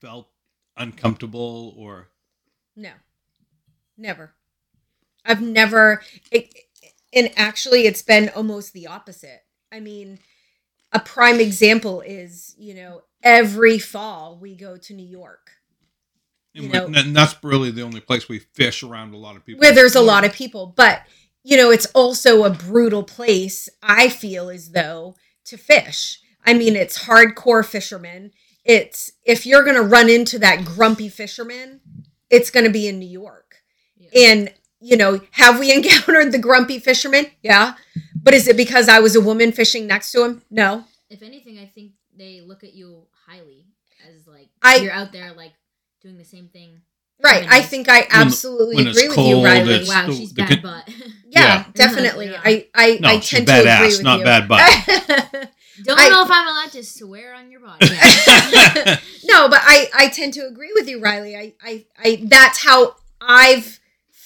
felt 0.00 0.30
uncomfortable 0.76 1.74
or 1.76 2.08
No, 2.76 2.92
never. 3.98 4.32
I've 5.24 5.42
never, 5.42 6.02
it, 6.30 6.54
and 7.12 7.30
actually, 7.36 7.86
it's 7.86 8.02
been 8.02 8.30
almost 8.30 8.72
the 8.72 8.86
opposite. 8.86 9.42
I 9.72 9.80
mean, 9.80 10.18
a 10.92 11.00
prime 11.00 11.40
example 11.40 12.00
is, 12.00 12.54
you 12.58 12.74
know, 12.74 13.02
every 13.22 13.78
fall 13.78 14.38
we 14.40 14.56
go 14.56 14.76
to 14.76 14.94
New 14.94 15.06
York 15.06 15.50
You 16.52 16.64
and, 16.64 16.72
know- 16.72 16.86
and 17.00 17.14
that's 17.14 17.36
really 17.42 17.70
the 17.70 17.82
only 17.82 18.00
place 18.00 18.28
we 18.28 18.38
fish 18.38 18.82
around 18.82 19.14
a 19.14 19.18
lot 19.18 19.36
of 19.36 19.44
people. 19.44 19.60
where 19.60 19.74
there's 19.74 19.94
a 19.94 20.00
lot 20.00 20.24
of 20.24 20.32
people, 20.32 20.72
but, 20.74 21.02
you 21.44 21.56
know, 21.56 21.70
it's 21.70 21.86
also 21.94 22.44
a 22.44 22.50
brutal 22.50 23.02
place, 23.02 23.68
I 23.82 24.08
feel 24.08 24.48
as 24.48 24.70
though, 24.72 25.16
to 25.44 25.56
fish. 25.56 26.20
I 26.44 26.54
mean, 26.54 26.74
it's 26.76 27.04
hardcore 27.04 27.64
fishermen. 27.64 28.32
It's, 28.64 29.12
if 29.24 29.46
you're 29.46 29.62
going 29.64 29.76
to 29.76 29.82
run 29.82 30.08
into 30.08 30.38
that 30.40 30.64
grumpy 30.64 31.08
fisherman, 31.08 31.80
it's 32.30 32.50
going 32.50 32.64
to 32.64 32.72
be 32.72 32.88
in 32.88 32.98
New 32.98 33.08
York. 33.08 33.56
yeah. 33.96 34.08
And, 34.30 34.54
you 34.80 34.96
know, 34.96 35.20
have 35.32 35.58
we 35.58 35.72
encountered 35.76 36.32
the 36.32 36.38
grumpy 36.38 36.78
fisherman? 36.78 37.26
Yeah. 37.42 37.74
But 38.22 38.34
is 38.34 38.46
it 38.48 38.56
because 38.56 38.88
I 38.88 39.00
was 39.00 39.16
a 39.16 39.20
woman 39.20 39.52
fishing 39.52 39.86
next 39.86 40.12
to 40.12 40.24
him? 40.24 40.42
No. 40.50 40.84
if 41.08 41.22
anything, 41.22 41.58
I 41.58 41.66
think 41.66 41.92
they 42.16 42.40
look 42.40 42.64
at 42.64 42.74
you 42.74 43.06
highly 43.26 43.66
as 44.08 44.26
like 44.26 44.48
I- 44.62 44.76
you're 44.76 44.92
out 44.92 45.12
there 45.12 45.32
like 45.32 45.52
doing 46.02 46.18
the 46.18 46.24
same 46.24 46.48
thing. 46.48 46.80
Right. 47.22 47.46
I 47.50 47.60
think 47.60 47.88
I 47.90 48.06
absolutely 48.10 48.76
when 48.76 48.86
it's 48.86 48.96
agree 48.98 49.08
with 49.08 49.18
you, 49.26 49.44
Riley. 49.44 49.84
wow, 49.86 50.06
the- 50.06 50.12
she's 50.14 50.32
the 50.32 50.42
bad 50.42 50.48
con- 50.48 50.62
butt. 50.62 50.88
yeah, 50.88 51.04
Yeah. 51.28 51.64
definitely. 51.74 52.30
Yeah. 52.30 52.40
I 52.42 52.66
I, 52.74 52.98
no, 53.00 53.08
I 53.08 53.20
she's 53.20 53.30
tend 53.30 53.46
to 53.48 53.52
agree 53.60 53.70
badass, 53.70 53.96
with 53.98 54.02
not 54.04 54.18
you. 54.20 54.24
bad 54.24 54.48
butt. 54.48 54.60
Don't 55.84 55.98
I- 55.98 56.08
know 56.08 56.22
if 56.22 56.30
I'm 56.30 56.48
allowed 56.48 56.72
to 56.72 56.82
swear 56.84 57.34
on 57.34 57.50
your 57.50 57.60
body. 57.60 57.86
no, 59.24 59.48
but 59.48 59.60
I 59.62 59.88
I 59.94 60.08
tend 60.08 60.34
to 60.34 60.46
agree 60.46 60.72
with 60.74 60.88
you, 60.88 61.00
Riley. 61.00 61.36
I 61.36 61.54
I, 61.62 61.84
I 61.98 62.22
that's 62.26 62.62
how 62.64 62.96
I've 63.20 63.79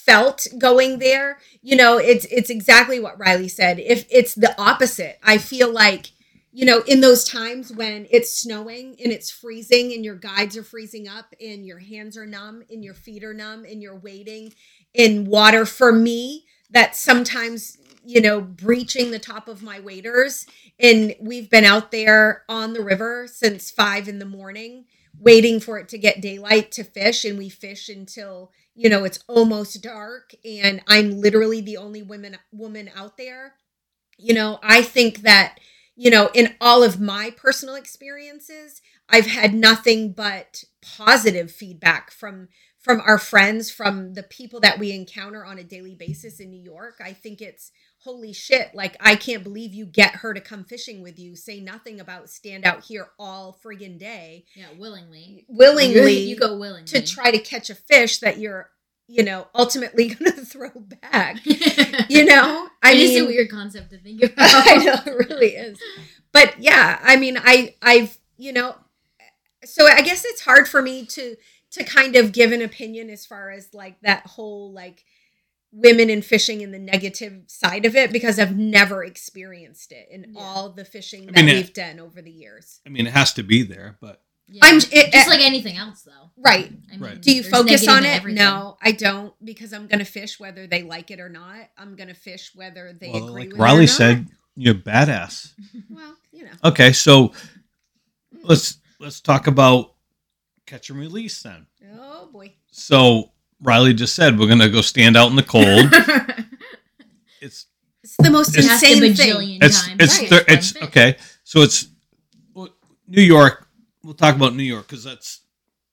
felt 0.04 0.46
going 0.58 0.98
there. 0.98 1.38
You 1.62 1.76
know, 1.76 1.98
it's 1.98 2.24
it's 2.26 2.50
exactly 2.50 3.00
what 3.00 3.18
Riley 3.18 3.48
said. 3.48 3.78
If 3.78 4.06
it's 4.10 4.34
the 4.34 4.58
opposite, 4.60 5.18
I 5.22 5.38
feel 5.38 5.72
like 5.72 6.12
you 6.56 6.64
know, 6.64 6.82
in 6.86 7.00
those 7.00 7.24
times 7.24 7.72
when 7.72 8.06
it's 8.12 8.32
snowing 8.32 8.94
and 9.02 9.12
it's 9.12 9.28
freezing 9.28 9.92
and 9.92 10.04
your 10.04 10.14
guides 10.14 10.56
are 10.56 10.62
freezing 10.62 11.08
up 11.08 11.34
and 11.40 11.66
your 11.66 11.80
hands 11.80 12.16
are 12.16 12.26
numb 12.26 12.62
and 12.70 12.84
your 12.84 12.94
feet 12.94 13.24
are 13.24 13.34
numb 13.34 13.64
and 13.64 13.82
you're 13.82 13.98
waiting 13.98 14.54
in 14.94 15.24
water 15.24 15.66
for 15.66 15.90
me, 15.90 16.44
that 16.70 16.94
sometimes, 16.94 17.76
you 18.04 18.20
know, 18.20 18.40
breaching 18.40 19.10
the 19.10 19.18
top 19.18 19.48
of 19.48 19.64
my 19.64 19.80
waders. 19.80 20.46
And 20.78 21.16
we've 21.20 21.50
been 21.50 21.64
out 21.64 21.90
there 21.90 22.44
on 22.48 22.72
the 22.72 22.84
river 22.84 23.26
since 23.26 23.72
five 23.72 24.06
in 24.06 24.20
the 24.20 24.24
morning, 24.24 24.84
waiting 25.18 25.58
for 25.58 25.76
it 25.78 25.88
to 25.88 25.98
get 25.98 26.22
daylight 26.22 26.70
to 26.72 26.84
fish. 26.84 27.24
And 27.24 27.36
we 27.36 27.48
fish 27.48 27.88
until, 27.88 28.52
you 28.74 28.88
know, 28.88 29.04
it's 29.04 29.20
almost 29.28 29.82
dark. 29.82 30.34
And 30.44 30.82
I'm 30.88 31.20
literally 31.20 31.60
the 31.60 31.76
only 31.76 32.02
woman 32.02 32.36
woman 32.52 32.90
out 32.94 33.16
there. 33.16 33.54
You 34.18 34.34
know, 34.34 34.58
I 34.62 34.82
think 34.82 35.22
that 35.22 35.58
you 35.96 36.10
know, 36.10 36.28
in 36.34 36.56
all 36.60 36.82
of 36.82 37.00
my 37.00 37.30
personal 37.30 37.76
experiences, 37.76 38.82
I've 39.08 39.26
had 39.26 39.54
nothing 39.54 40.12
but 40.12 40.64
positive 40.82 41.52
feedback 41.52 42.10
from 42.10 42.48
from 42.84 43.00
our 43.00 43.16
friends, 43.16 43.70
from 43.70 44.12
the 44.12 44.22
people 44.22 44.60
that 44.60 44.78
we 44.78 44.92
encounter 44.92 45.42
on 45.42 45.58
a 45.58 45.64
daily 45.64 45.94
basis 45.94 46.38
in 46.38 46.50
New 46.50 46.60
York. 46.60 47.00
I 47.02 47.14
think 47.14 47.40
it's 47.40 47.72
holy 48.00 48.34
shit, 48.34 48.74
like 48.74 48.94
I 49.00 49.16
can't 49.16 49.42
believe 49.42 49.72
you 49.72 49.86
get 49.86 50.16
her 50.16 50.34
to 50.34 50.40
come 50.40 50.64
fishing 50.64 51.02
with 51.02 51.18
you. 51.18 51.34
Say 51.34 51.60
nothing 51.60 51.98
about 51.98 52.28
stand 52.28 52.66
out 52.66 52.84
here 52.84 53.08
all 53.18 53.58
friggin' 53.64 53.98
day 53.98 54.44
yeah, 54.54 54.66
willingly. 54.78 55.46
willingly 55.48 56.18
you 56.18 56.36
go 56.36 56.58
willingly 56.58 56.84
to 56.88 57.02
try 57.02 57.30
to 57.30 57.38
catch 57.38 57.70
a 57.70 57.74
fish 57.74 58.18
that 58.18 58.36
you're, 58.36 58.68
you 59.08 59.24
know, 59.24 59.46
ultimately 59.54 60.08
going 60.14 60.32
to 60.32 60.44
throw 60.44 60.70
back. 60.70 61.40
You 62.10 62.26
know, 62.26 62.68
I 62.82 62.92
mean 62.92 63.00
it 63.00 63.10
is 63.10 63.22
a 63.22 63.26
weird 63.26 63.50
concept 63.50 63.90
to 63.90 63.98
think 63.98 64.22
about. 64.22 64.34
I 64.36 64.76
know 64.76 64.96
it 65.06 65.30
really 65.30 65.54
is. 65.54 65.80
But 66.32 66.60
yeah, 66.60 66.98
I 67.02 67.16
mean, 67.16 67.38
I 67.42 67.76
I've 67.80 68.18
you 68.36 68.52
know, 68.52 68.74
so 69.64 69.86
I 69.86 70.02
guess 70.02 70.24
it's 70.26 70.42
hard 70.42 70.68
for 70.68 70.82
me 70.82 71.06
to 71.06 71.36
to 71.74 71.84
kind 71.84 72.16
of 72.16 72.32
give 72.32 72.50
an 72.52 72.62
opinion 72.62 73.10
as 73.10 73.24
far 73.26 73.50
as 73.50 73.72
like 73.74 74.00
that 74.02 74.26
whole 74.26 74.72
like 74.72 75.04
women 75.72 76.08
in 76.08 76.22
fishing 76.22 76.62
and 76.62 76.72
the 76.72 76.78
negative 76.78 77.42
side 77.48 77.84
of 77.84 77.96
it 77.96 78.12
because 78.12 78.38
I've 78.38 78.56
never 78.56 79.02
experienced 79.04 79.90
it 79.92 80.06
in 80.10 80.32
Yeah. 80.34 80.40
all 80.40 80.70
the 80.70 80.84
fishing 80.84 81.22
I 81.28 81.32
that 81.32 81.34
mean, 81.36 81.48
it- 81.48 81.54
we've 81.54 81.72
done 81.74 81.98
over 82.00 82.22
the 82.22 82.30
years. 82.30 82.80
I 82.86 82.90
mean, 82.90 83.06
it 83.06 83.12
has 83.12 83.32
to 83.34 83.42
be 83.42 83.62
there, 83.64 83.96
but 84.00 84.22
Yeah. 84.46 84.60
I'm 84.62 84.76
it, 84.76 85.10
just 85.12 85.28
like 85.28 85.40
anything 85.40 85.76
else, 85.76 86.02
though. 86.02 86.30
right. 86.36 86.70
I 86.88 86.92
mean, 86.92 87.00
Right. 87.00 87.20
Do 87.20 87.34
you 87.34 87.42
focus 87.42 87.88
on 87.88 88.04
it? 88.04 88.24
No, 88.26 88.76
I 88.80 88.92
don't 88.92 89.34
because 89.44 89.72
I'm 89.72 89.86
going 89.88 89.98
to 89.98 90.04
fish 90.04 90.38
whether 90.38 90.66
they 90.68 90.82
like 90.84 91.10
it 91.10 91.18
or 91.18 91.28
not. 91.28 91.70
I'm 91.76 91.96
going 91.96 92.08
to 92.08 92.14
fish 92.14 92.52
whether 92.54 92.92
they 92.92 93.10
well, 93.10 93.28
agree 93.28 93.42
like 93.42 93.48
with 93.52 93.58
it. 93.58 93.62
Riley 93.62 93.86
said, 93.88 94.26
you're 94.54 94.74
badass. 94.74 95.54
Well, 95.90 96.14
you 96.30 96.44
know. 96.44 96.52
Okay, 96.62 96.92
so 96.92 97.32
let's 98.42 98.78
let's 99.00 99.20
talk 99.20 99.46
about 99.48 99.93
catch 100.66 100.90
and 100.90 100.98
release 100.98 101.42
then. 101.42 101.66
Oh 101.98 102.28
boy. 102.32 102.52
So 102.70 103.30
Riley 103.60 103.94
just 103.94 104.14
said 104.14 104.38
we're 104.38 104.48
gonna 104.48 104.68
go 104.68 104.80
stand 104.80 105.16
out 105.16 105.30
in 105.30 105.36
the 105.36 105.42
cold. 105.42 105.64
it's 107.40 107.66
It's 108.02 108.16
the 108.18 108.30
most 108.30 108.56
It's- 108.56 108.68
Asked 108.70 108.84
a 108.84 108.92
insane 108.92 109.14
thing. 109.14 109.32
bajillion 109.34 109.58
it's 109.62 109.86
times. 109.86 109.96
it's 110.00 110.18
Right. 110.20 110.28
thir- 110.28 110.44
it's 110.48 110.72
fish. 110.72 110.82
okay. 110.82 111.16
So 111.44 111.62
it's 111.62 111.88
New 113.06 113.22
York. 113.22 113.66
We'll 114.02 114.14
talk 114.14 114.34
about 114.36 114.54
New 114.54 114.62
York 114.62 114.86
because 114.86 115.04
that's 115.04 115.40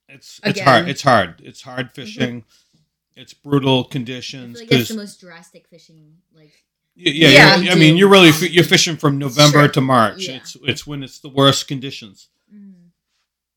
it's 0.08 0.40
it's 0.44 0.60
hard. 0.60 0.88
It's 0.90 1.02
hard. 1.02 1.42
It's 1.44 1.62
hard 1.62 1.92
fishing. 1.92 2.44
It's 3.16 3.34
brutal 3.34 3.84
conditions 3.84 4.60
feel 4.60 4.68
like 4.68 4.78
that's 4.78 4.90
the 4.90 4.96
most 4.96 5.20
drastic 5.20 5.68
fishing. 5.68 6.18
Like, 6.34 6.52
yeah, 6.96 7.12
yeah, 7.12 7.28
Yeah. 7.30 7.56
you're- 7.58 7.70
I 7.72 7.76
mean 7.76 7.98
you're 7.98 8.10
really 8.10 8.32
you're 8.48 8.64
fishing 8.64 8.98
from 8.98 9.18
November 9.18 9.60
Sure. 9.60 9.68
to 9.70 9.82
March. 9.82 10.28
Yeah. 10.28 10.38
It's 10.38 10.56
it's 10.64 10.88
when 10.88 11.04
it's 11.04 11.20
the 11.20 11.30
worst 11.30 11.68
conditions. 11.68 12.30
mm, 12.54 12.74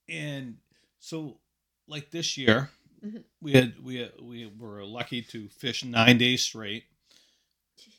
and 0.09 0.57
so 1.05 1.39
like 1.87 2.11
this 2.11 2.37
year 2.39 2.71
Mhm. 3.05 3.23
we 3.43 3.53
had 3.53 3.79
we 3.85 3.97
had, 3.97 4.13
we 4.23 4.47
were 4.47 4.83
lucky 4.85 5.21
to 5.23 5.49
fish 5.51 5.85
nine 5.85 6.17
days 6.19 6.43
straight 6.43 6.85
jeez. 7.79 7.93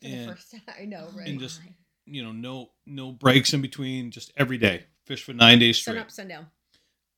For 0.00 0.08
the 0.08 0.14
and 0.14 0.30
first 0.32 0.50
time, 0.50 0.62
I 0.80 0.84
know, 0.84 1.08
right? 1.16 1.28
And 1.28 1.38
just- 1.40 1.60
you 2.06 2.22
know 2.24 2.32
no 2.32 2.70
no 2.86 3.12
breaks 3.12 3.52
in 3.52 3.60
between 3.62 4.10
just 4.10 4.32
every 4.36 4.58
day 4.58 4.86
fish 5.04 5.22
for 5.22 5.32
nine 5.34 5.58
days 5.58 5.76
straight. 5.78 5.94
sun 5.94 6.02
up, 6.02 6.10
sun 6.10 6.28
down. 6.28 6.46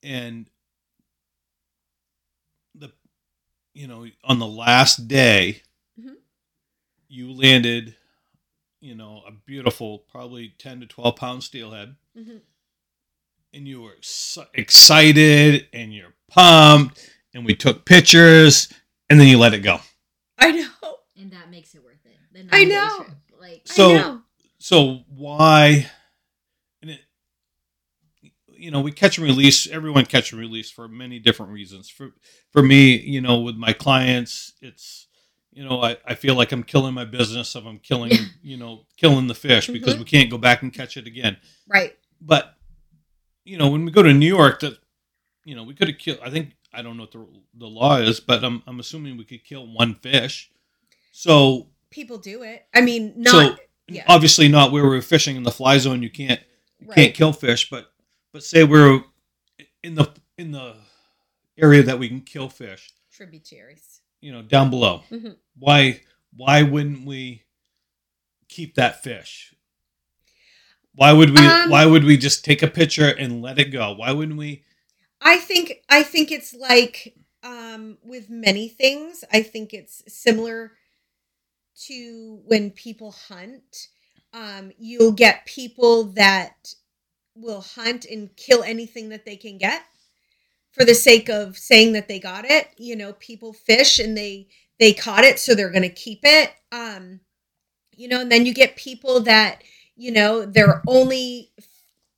and 0.03 0.51
the 2.75 2.91
you 3.73 3.87
know 3.87 4.07
on 4.25 4.39
the 4.39 4.47
last 4.47 5.07
day 5.09 5.63
Mhm. 5.99 6.17
you 7.09 7.33
landed 7.33 7.97
you 8.81 8.95
know 8.95 9.23
a 9.27 9.31
beautiful 9.33 10.01
probably 10.01 10.49
10 10.59 10.81
to 10.81 10.87
12 10.87 11.17
pound 11.17 11.43
steelhead 11.45 11.97
Mhm. 12.17 12.41
And 13.53 13.67
you 13.67 13.83
were 13.83 13.97
so 14.01 14.45
excited 14.55 15.67
and 15.73 15.93
you're 15.95 16.15
pumped 16.29 17.11
and 17.35 17.45
we 17.45 17.55
took 17.55 17.85
pictures 17.85 18.73
and 19.09 19.21
then 19.21 19.29
you 19.29 19.39
let 19.39 19.55
it 19.55 19.61
go 19.61 19.81
I 20.39 20.53
know. 20.53 20.97
And 21.19 21.33
that 21.33 21.51
makes 21.51 21.75
it 21.75 21.85
worth 21.85 21.99
it. 22.07 22.17
The 22.33 22.49
I 22.51 22.65
know. 22.65 22.97
trip. 23.05 23.17
Like, 23.39 23.63
So- 23.65 23.91
I 23.91 23.95
know. 23.99 24.23
so 24.59 25.01
why 25.09 25.91
and 26.81 26.91
it 26.91 27.01
you 28.57 28.71
know 28.71 28.81
we 28.81 28.93
catch 28.93 29.19
and 29.19 29.27
release 29.27 29.67
everyone 29.67 30.05
catch 30.07 30.33
and 30.33 30.41
release 30.41 30.71
for 30.71 30.87
many 30.89 31.19
different 31.19 31.53
reasons 31.53 31.89
for 31.89 32.11
for 32.53 32.63
me 32.63 32.97
you 32.97 33.21
know 33.21 33.41
with 33.41 33.57
my 33.57 33.73
clients 33.73 34.53
it's 34.61 35.07
you 35.53 35.65
know 35.65 35.83
i, 35.83 35.97
I 36.07 36.15
feel 36.15 36.35
like 36.35 36.53
i'm 36.53 36.63
killing 36.63 36.93
my 36.95 37.07
business 37.07 37.57
if 37.57 37.65
i'm 37.65 37.79
killing 37.79 38.13
you 38.43 38.57
know 38.59 38.87
killing 38.99 39.27
the 39.27 39.35
fish 39.35 39.67
because 39.67 39.95
mm-hmm. 39.95 40.01
we 40.03 40.09
can't 40.09 40.31
go 40.31 40.37
back 40.39 40.63
and 40.63 40.73
catch 40.73 40.97
it 40.99 41.07
again 41.07 41.39
Right. 41.67 41.97
but 42.21 42.55
you 43.51 43.59
know 43.59 43.69
when 43.69 43.85
we 43.85 43.91
go 43.91 44.03
to 44.03 44.13
new 44.13 44.27
york 44.39 44.61
that 44.61 44.75
you 45.45 45.55
know 45.57 45.65
we 45.65 45.75
could 45.75 45.89
have 45.89 45.99
killed 45.99 46.19
i 46.23 46.31
think 46.31 46.47
i 46.73 46.81
don't 46.83 46.97
know 46.97 47.03
what 47.05 47.13
the, 47.13 47.27
the 47.55 47.67
law 47.67 47.97
is 47.99 48.21
but 48.21 48.45
i'm, 48.45 48.63
I'm 48.67 48.79
assuming 48.81 49.17
we 49.17 49.25
could 49.25 49.45
kill 49.45 49.67
one 49.67 49.95
fish 49.97 50.51
so 51.13 51.67
People 51.91 52.19
do 52.19 52.45
it. 52.45 52.65
I 52.73 52.83
mean, 52.83 53.15
not. 53.17 53.33
so 53.33 53.57
yeah. 53.89 54.05
obviously 54.07 54.47
not 54.47 54.71
where 54.71 54.85
we're 54.85 55.03
fishing 55.03 55.35
in 55.35 55.43
the 55.43 55.51
fly 55.51 55.77
zone 55.79 56.03
you 56.05 56.11
can't 56.11 56.41
you 56.79 56.87
Right. 56.89 56.95
can't 56.95 57.15
kill 57.15 57.33
fish 57.33 57.69
but 57.69 57.91
but 58.33 58.45
say 58.45 58.63
we're 58.63 59.01
in 59.83 59.97
the 59.97 60.07
in 60.39 60.53
the 60.53 60.77
area 61.59 61.83
that 61.83 61.99
we 61.99 62.09
can 62.09 62.21
kill 62.21 62.49
fish 62.49 62.93
Tributaries. 63.13 64.01
you 64.21 64.31
know 64.33 64.43
down 64.43 64.71
below 64.71 65.03
Mhm. 65.11 65.35
why 65.59 66.01
why 66.37 66.63
wouldn't 66.63 67.05
we 67.05 67.43
keep 68.49 68.77
that 68.77 69.03
fish 69.03 69.53
why 70.95 71.13
would 71.13 71.31
we 71.31 71.47
Um, 71.47 71.71
why 71.71 71.87
would 71.87 72.05
we 72.05 72.17
just 72.17 72.45
take 72.45 72.63
a 72.63 72.69
picture 72.69 73.09
and 73.09 73.43
let 73.43 73.59
it 73.59 73.67
go 73.67 73.95
why 73.95 74.13
wouldn't 74.13 74.39
we 74.39 74.65
I 75.21 75.37
think 75.39 75.83
I 75.89 76.03
think 76.03 76.31
it's 76.31 76.55
like 76.55 77.15
um, 77.43 77.99
with 78.03 78.31
many 78.31 78.69
things. 78.69 79.25
I 79.33 79.43
think 79.43 79.73
it's 79.73 80.03
similar 80.09 80.73
to 81.87 82.41
when 82.47 82.71
people 82.71 83.13
hunt. 83.13 83.89
Um, 84.33 84.71
you'll 84.79 85.13
get 85.13 85.47
people 85.47 86.05
that 86.13 86.73
will 87.35 87.63
hunt 87.63 88.05
and 88.05 88.35
kill 88.37 88.63
anything 88.63 89.09
that 89.09 89.25
they 89.25 89.37
can 89.37 89.59
get 89.59 89.83
for 90.73 90.85
the 90.85 90.95
sake 90.95 91.29
of 91.29 91.59
saying 91.59 91.93
that 91.95 92.09
they 92.09 92.19
got 92.21 92.45
it. 92.45 92.69
You 92.79 92.97
know, 92.97 93.13
people 93.15 93.53
fish 93.53 93.99
and 93.99 94.17
they 94.17 94.49
they 94.79 94.93
caught 94.93 95.25
it, 95.25 95.39
so 95.39 95.55
they're 95.55 95.71
going 95.71 95.83
to 95.83 95.89
keep 95.91 96.21
it. 96.23 96.53
Um, 96.73 97.21
you 97.95 98.09
know, 98.09 98.21
and 98.21 98.33
then 98.33 98.47
you 98.47 98.55
get 98.55 98.77
people 98.77 99.21
that 99.21 99.63
you 100.01 100.11
know 100.11 100.47
they're 100.47 100.83
only 100.89 101.51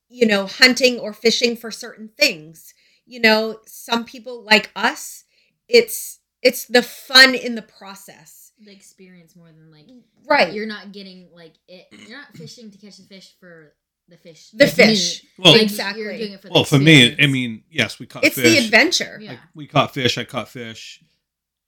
you 0.07 0.25
know 0.25 0.47
hunting 0.47 0.99
or 0.99 1.11
fishing 1.11 1.55
for 1.55 1.69
certain 1.69 2.09
things 2.17 2.73
you 3.05 3.19
know 3.19 3.59
some 3.65 4.05
people 4.05 4.41
like 4.43 4.71
us 4.75 5.25
it's 5.67 6.19
it's 6.41 6.65
the 6.65 6.81
fun 6.81 7.35
in 7.35 7.55
the 7.55 7.61
process 7.61 8.53
the 8.63 8.71
experience 8.71 9.35
more 9.35 9.47
than 9.51 9.69
like 9.69 9.85
right 10.29 10.53
you're 10.53 10.65
not 10.67 10.93
getting 10.93 11.27
like 11.33 11.55
it. 11.67 11.87
You're 12.07 12.17
not 12.17 12.35
fishing 12.35 12.71
to 12.71 12.77
catch 12.77 12.97
the 12.97 13.03
fish 13.03 13.35
for 13.39 13.73
the 14.07 14.17
fish. 14.17 14.51
The 14.51 14.65
like 14.65 14.73
fish. 14.73 15.23
meat. 15.23 15.31
well 15.37 15.53
Like, 15.53 15.61
Exactly. 15.63 16.03
You're 16.03 16.17
doing 16.17 16.33
it 16.33 16.41
for 16.41 16.47
the 16.47 16.53
well 16.53 16.63
for 16.63 16.79
me 16.79 17.15
i 17.21 17.27
mean 17.27 17.63
yes 17.69 17.99
we 17.99 18.05
caught 18.05 18.23
it's 18.23 18.35
fish 18.35 18.57
the 18.59 18.65
adventure 18.65 19.17
Yeah. 19.21 19.33
I, 19.33 19.39
we 19.53 19.67
caught 19.67 19.93
fish 19.93 20.17
i 20.17 20.23
caught 20.23 20.47
fish 20.47 21.03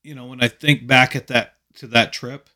you 0.03 0.16
know 0.16 0.28
when 0.28 0.41
i 0.41 0.47
think 0.47 0.88
back 0.88 1.16
at 1.16 1.28
that 1.28 1.55
to 1.76 1.88
that 1.88 2.13
trip 2.13 2.49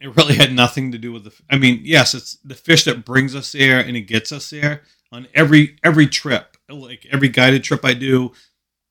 it 0.00 0.14
really 0.16 0.34
had 0.34 0.52
nothing 0.52 0.92
to 0.92 0.98
do 0.98 1.12
with 1.12 1.24
the 1.24 1.32
i 1.50 1.56
mean 1.56 1.80
yes 1.82 2.14
it's 2.14 2.36
the 2.44 2.54
fish 2.54 2.84
that 2.84 3.04
brings 3.04 3.34
us 3.34 3.52
there 3.52 3.80
and 3.80 3.96
it 3.96 4.02
gets 4.02 4.32
us 4.32 4.50
there 4.50 4.82
on 5.12 5.26
every 5.34 5.76
every 5.82 6.06
trip 6.06 6.56
like 6.68 7.06
every 7.10 7.28
guided 7.28 7.62
trip 7.64 7.84
i 7.84 7.94
do 7.94 8.32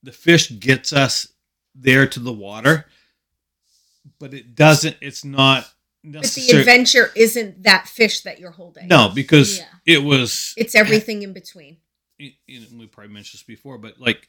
the 0.04 0.12
fish 0.12 0.50
gets 0.60 0.94
us 0.94 1.28
there 1.76 2.08
to 2.08 2.20
the 2.20 2.34
water 2.34 2.86
but 4.20 4.34
it 4.34 4.56
doesn't 4.56 4.96
it's 5.02 5.24
not 5.26 5.68
but 6.04 6.24
the 6.24 6.58
adventure 6.60 7.10
isn't 7.16 7.64
that 7.64 7.88
fish 7.88 8.22
that 8.22 8.40
you're 8.40 8.52
holding 8.52 8.88
no 8.88 9.10
because 9.14 9.58
Yeah. 9.60 9.66
it 9.86 10.04
was 10.04 10.54
it's 10.58 10.76
everything 10.76 11.24
in 11.24 11.34
between 11.34 11.78
know, 12.20 12.30
we 12.78 12.88
probably 12.88 13.14
mentioned 13.14 13.40
this 13.40 13.44
before 13.44 13.78
but 13.78 14.00
like 14.00 14.28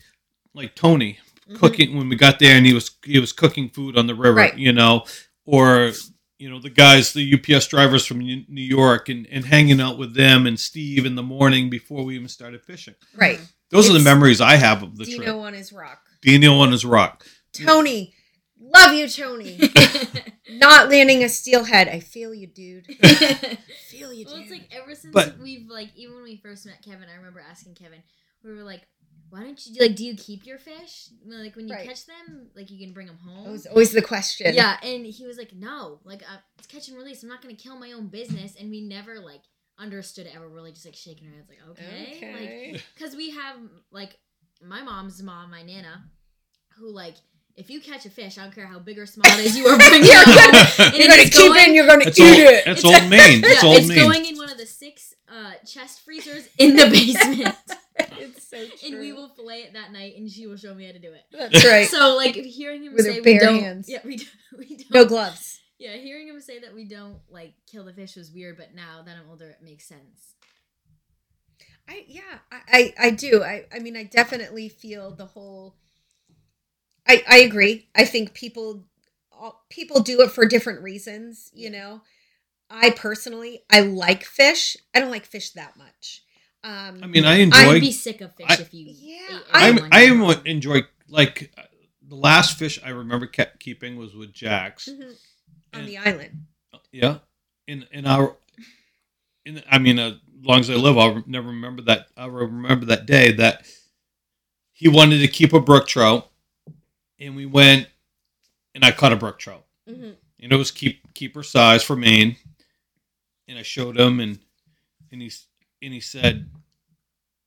like 0.55 0.75
tony 0.75 1.19
Mhm. 1.49 1.59
cooking 1.61 1.97
when 1.97 2.09
we 2.09 2.17
got 2.17 2.41
there 2.41 2.57
and 2.57 2.67
he 2.67 2.73
was 2.73 2.91
he 3.05 3.21
was 3.21 3.33
cooking 3.33 3.69
food 3.71 3.97
on 3.97 4.09
the 4.09 4.15
river 4.17 4.35
Right. 4.35 4.59
you 4.59 4.73
know 4.73 5.05
or 5.45 5.93
you 6.39 6.51
know 6.51 6.61
the 6.61 6.71
guys 6.71 7.13
the 7.13 7.33
ups 7.35 7.67
drivers 7.67 8.05
from 8.07 8.19
New 8.19 8.45
New 8.49 8.63
york 8.63 9.09
and, 9.09 9.27
and 9.31 9.45
hanging 9.45 9.81
out 9.81 9.99
with 9.99 10.15
them 10.15 10.47
and 10.47 10.59
steve 10.59 11.07
in 11.07 11.15
the 11.15 11.23
morning 11.23 11.71
before 11.71 12.05
we 12.05 12.15
even 12.17 12.29
started 12.29 12.63
fishing. 12.63 12.95
Right. 13.17 13.41
Those 13.71 13.91
are 13.91 13.95
the 13.95 14.05
memories 14.05 14.41
i 14.41 14.57
have 14.57 14.83
of 14.83 14.97
the 14.97 15.05
dino 15.05 15.23
trip 15.25 15.37
on 15.37 15.55
his 15.55 15.73
rock. 15.73 16.03
Dino 16.23 16.59
on 16.59 16.73
his 16.73 16.85
rock. 16.85 17.27
Tony 17.53 18.15
love 18.61 18.93
you 18.95 19.09
tony. 19.09 19.59
Not 20.51 20.89
landing 20.91 21.25
a 21.25 21.29
steelhead. 21.29 21.89
I 21.89 22.01
feel 22.01 22.33
you 22.33 22.47
dude. 22.47 22.87
Feel 23.91 24.13
you 24.13 24.25
dude. 24.25 24.33
well, 24.33 24.43
it's 24.43 24.51
like 24.51 24.69
ever 24.71 24.95
since 24.95 25.13
But- 25.13 25.39
we've 25.39 25.69
like 25.69 25.91
even 25.97 26.15
when 26.17 26.25
we 26.25 26.37
first 26.37 26.67
met 26.67 26.83
Kevin, 26.83 27.09
I 27.13 27.17
remember 27.17 27.41
asking 27.41 27.75
Kevin, 27.75 28.03
we 28.45 28.53
were 28.53 28.63
like, 28.63 28.83
"Why 29.31 29.41
don't 29.43 29.67
you 29.67 29.75
like? 29.81 29.97
Do 29.97 30.05
you 30.05 30.15
keep 30.17 30.47
your 30.47 30.59
fish? 30.59 31.09
Like 31.27 31.57
when 31.57 31.69
you 31.69 31.75
Right. 31.75 31.87
catch 31.89 32.07
them, 32.07 32.49
like 32.55 32.71
you 32.71 32.79
can 32.85 32.93
bring 32.95 33.07
them 33.07 33.19
home." 33.19 33.47
it 33.49 33.51
was 33.53 33.67
always 33.67 33.93
the 33.93 34.03
question 34.03 34.55
Yeah, 34.55 34.79
and 34.83 35.05
he 35.07 35.27
was 35.27 35.37
like, 35.39 35.53
"No, 35.55 36.01
like 36.05 36.23
uh, 36.23 36.37
it's 36.59 36.67
catch 36.67 36.89
and 36.89 36.97
release. 36.97 37.23
I'm 37.23 37.29
not 37.29 37.43
gonna 37.43 37.55
kill 37.55 37.77
my 37.79 37.93
own 37.93 38.09
business." 38.09 38.55
And 38.59 38.71
we 38.71 38.81
never 38.81 39.19
like 39.21 39.43
understood 39.79 40.27
it 40.27 40.35
ever. 40.35 40.49
Really, 40.49 40.73
just 40.73 40.85
like 40.87 40.95
shaking 40.95 41.29
our 41.29 41.35
heads, 41.35 41.49
like, 41.49 41.59
"Okay," 41.71 42.17
okay 42.17 42.33
like 42.73 42.85
because 42.97 43.15
we 43.17 43.31
have 43.31 43.57
like 43.91 44.19
my 44.63 44.83
mom's 44.83 45.23
mom, 45.23 45.51
my 45.51 45.63
nana, 45.63 46.05
who 46.79 46.91
like 46.91 47.15
if 47.57 47.71
you 47.71 47.81
catch 47.81 48.05
a 48.05 48.11
fish, 48.11 48.37
I 48.37 48.43
don't 48.43 48.55
care 48.55 48.67
how 48.67 48.79
big 48.79 48.99
or 48.99 49.07
small 49.07 49.31
it 49.39 49.45
is, 49.47 49.57
you 49.57 49.67
are 49.67 49.77
bringing 49.79 50.03
it 50.05 50.13
home. 50.13 50.35
gonna- 50.53 50.91
And 50.91 50.97
you're 50.97 51.07
it 51.07 51.09
gonna 51.09 51.23
is 51.23 51.31
keep 51.31 51.41
it 51.43 51.49
going- 51.49 51.65
and 51.65 51.75
you're 51.75 51.87
gonna 51.87 52.05
eat 52.05 52.21
old 52.21 52.39
it 52.39 52.65
that's 52.67 52.85
old 52.85 53.09
maine 53.09 53.41
that's 53.41 53.63
yeah, 53.63 53.69
old 53.69 53.79
it's 53.79 53.89
maine 53.89 53.99
going 53.99 54.25
in 54.27 54.37
one 54.37 54.51
of 54.51 54.59
the 54.59 54.67
six 54.67 55.15
uh, 55.29 55.55
chest 55.67 56.01
freezers 56.05 56.49
in 56.59 56.77
the 56.77 56.87
basement. 56.91 57.57
It's 58.19 58.49
so 58.49 58.57
true 58.57 58.77
and 58.89 58.99
we 59.01 59.13
will 59.13 59.29
fillet 59.29 59.63
it 59.63 59.73
that 59.75 59.93
night, 59.93 60.17
and 60.17 60.31
she 60.31 60.47
will 60.47 60.57
show 60.57 60.75
me 60.75 60.87
how 60.87 60.93
to 60.93 60.99
do 60.99 61.13
it. 61.13 61.23
that's 61.31 61.65
right 61.65 61.89
So, 61.89 62.17
like, 62.17 62.35
hearing 62.35 62.83
him 62.85 62.95
With 62.95 63.05
say 63.05 63.21
bare 63.21 63.35
we 63.35 63.39
don't, 63.39 63.61
hands. 63.63 63.89
yeah, 63.89 64.01
we, 64.05 64.21
we 64.59 64.67
don't, 64.77 64.91
no 64.91 65.05
gloves 65.05 65.61
yeah, 65.79 65.97
hearing 65.97 66.29
him 66.29 66.41
say 66.41 66.59
that 66.61 66.75
we 66.75 66.85
don't 66.85 67.19
like 67.29 67.55
kill 67.71 67.85
the 67.85 67.93
fish 67.93 68.17
was 68.17 68.33
weird, 68.33 68.57
but 68.57 68.75
now 68.75 69.03
that 69.05 69.17
I'm 69.17 69.29
older, 69.29 69.51
it 69.51 69.63
makes 69.63 69.87
sense. 69.87 70.35
I 71.89 72.05
yeah, 72.09 72.39
I 72.51 72.61
I, 72.69 72.95
I 73.07 73.11
do. 73.11 73.43
I 73.43 73.67
I 73.73 73.79
mean, 73.79 73.97
I 73.97 74.05
definitely 74.05 74.69
feel 74.69 75.11
the 75.11 75.27
whole. 75.27 75.77
I 77.07 77.23
I 77.29 77.39
agree. 77.39 77.89
I 77.95 78.05
think 78.05 78.35
people 78.35 78.85
all, 79.31 79.65
people 79.69 80.01
do 80.01 80.23
it 80.23 80.31
for 80.31 80.47
different 80.47 80.83
reasons, 80.83 81.51
you 81.55 81.71
know. 81.71 82.01
I 82.71 82.91
personally, 82.91 83.63
I 83.71 83.81
like 83.81 84.25
fish. 84.25 84.77
I 84.95 85.01
don't 85.01 85.11
like 85.11 85.27
fish 85.27 85.51
that 85.51 85.77
much. 85.77 86.23
Um, 86.67 86.99
I 87.03 87.07
mean, 87.07 87.25
I 87.25 87.35
enjoy. 87.37 87.59
I'd 87.59 87.67
enjoy. 87.69 87.81
be 87.81 87.93
sick 87.93 88.21
of 88.21 88.35
fish 88.35 88.47
I- 88.51 88.55
if 88.55 88.75
you. 88.75 88.87
Yeah, 88.99 89.39
ate 89.39 89.45
I- 89.53 89.69
everyone. 89.69 89.89
I 89.93 90.01
am 90.03 90.47
enjoy 90.47 90.83
like 91.09 91.53
uh, 91.57 91.63
the 92.09 92.17
last 92.17 92.59
fish 92.59 92.81
I 92.85 92.89
remember 92.91 93.27
kept 93.27 93.61
keeping 93.61 93.97
was 93.97 94.15
with 94.17 94.33
Jax. 94.33 94.89
Mhm. 94.89 95.03
on 95.75 95.81
And- 95.81 95.89
the 95.89 95.99
island. 95.99 96.47
Yeah, 96.93 97.19
in 97.69 97.87
in 97.93 98.07
our, 98.07 98.37
in 99.45 99.63
I 99.71 99.79
mean, 99.79 99.99
uh, 99.99 100.09
as 100.41 100.45
long 100.45 100.61
as 100.61 100.71
I 100.71 100.75
live, 100.75 100.97
I'll 100.99 101.23
never 101.27 101.49
remember 101.49 101.83
that. 101.83 102.09
I'll 102.17 102.31
remember 102.31 102.87
that 102.87 103.07
day 103.07 103.33
that 103.33 103.67
he 104.73 104.89
wanted 104.89 105.19
to 105.19 105.29
keep 105.29 105.53
a 105.53 105.61
brook 105.61 105.87
trout, 105.87 106.31
and 107.21 107.37
we 107.37 107.45
went, 107.47 107.89
and 108.75 108.85
I 108.85 108.91
caught 108.93 109.13
a 109.13 109.17
brook 109.17 109.39
trout, 109.39 109.65
hmm 109.87 110.13
and 110.41 110.53
it 110.53 110.57
was 110.57 110.71
keep 110.71 111.13
keeper 111.15 111.43
size 111.43 111.83
for 111.83 111.97
Maine, 111.97 112.37
and 113.49 113.59
I 113.59 113.63
showed 113.63 113.99
him, 113.99 114.19
and 114.21 114.39
and 115.13 115.21
he 115.21 115.29
s- 115.29 115.47
and 115.83 115.93
he 115.93 116.01
said, 116.01 116.49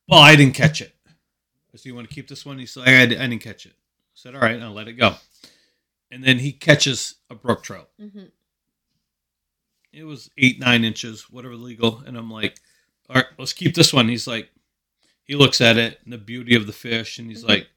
"Well, 0.08 0.20
I 0.20 0.36
didn't 0.36 0.56
catch 0.56 0.82
it." 0.82 0.94
I 1.08 1.78
said, 1.78 1.86
"You 1.86 1.96
want 1.96 2.10
to 2.10 2.14
keep 2.16 2.28
this 2.28 2.46
one?" 2.46 2.58
He 2.60 2.66
said, 2.66 2.88
"I, 2.88 3.02
I 3.04 3.06
didn't 3.06 3.40
catch 3.40 3.66
it." 3.66 3.74
I 3.74 4.16
said, 4.16 4.36
"All 4.36 4.42
right, 4.42 4.62
I'll 4.62 4.74
let 4.74 4.88
it 4.88 4.94
go." 4.94 5.16
And 6.12 6.24
then 6.24 6.40
he 6.40 6.52
catches 6.52 7.16
a 7.30 7.36
brook 7.36 7.64
trout 7.64 7.90
hmm 8.00 8.24
it 9.92 10.04
was 10.04 10.30
eight 10.38 10.60
nine 10.60 10.84
inches 10.84 11.30
whatever 11.32 11.56
legal 11.56 12.04
and 12.06 12.16
i'm 12.16 12.30
like 12.30 12.56
all 13.10 13.16
right 13.16 13.26
let's 13.40 13.54
keep 13.54 13.74
this 13.74 13.92
one 13.92 14.08
he's 14.08 14.28
like 14.28 14.50
he 15.24 15.36
looks 15.36 15.62
at 15.62 15.78
it 15.78 16.00
and 16.04 16.14
the 16.14 16.18
beauty 16.18 16.54
of 16.56 16.68
the 16.68 16.74
fish 16.74 17.18
and 17.18 17.28
he's 17.30 17.44
Mhm. 17.44 17.50
like 17.50 17.68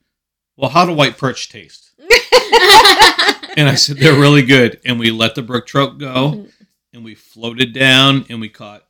well 0.55 0.69
how 0.69 0.85
do 0.85 0.93
white 0.93 1.17
perch 1.17 1.49
taste 1.49 1.91
and 1.99 3.67
i 3.67 3.73
said 3.75 3.97
they're 3.97 4.19
really 4.19 4.43
good 4.43 4.79
and 4.85 4.99
we 4.99 5.09
let 5.11 5.33
the 5.35 5.41
brook 5.41 5.65
trout 5.65 5.97
go 5.97 6.33
Mhm. 6.33 6.51
and 6.93 7.03
we 7.03 7.15
floated 7.15 7.73
down 7.73 8.25
and 8.29 8.39
we 8.39 8.49
caught 8.49 8.87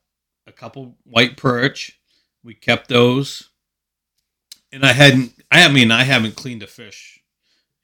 couple 0.54 0.97
white 1.04 1.38
perch. 1.38 1.99
We 2.43 2.54
kept 2.54 2.89
those. 2.89 3.49
And 4.72 4.84
i 4.86 4.91
hadn't 4.91 5.34
i 5.51 5.72
mean 5.72 5.91
i 5.91 6.04
haven't 6.04 6.36
cleaned 6.36 6.64
a 6.64 6.68
fish 6.68 7.20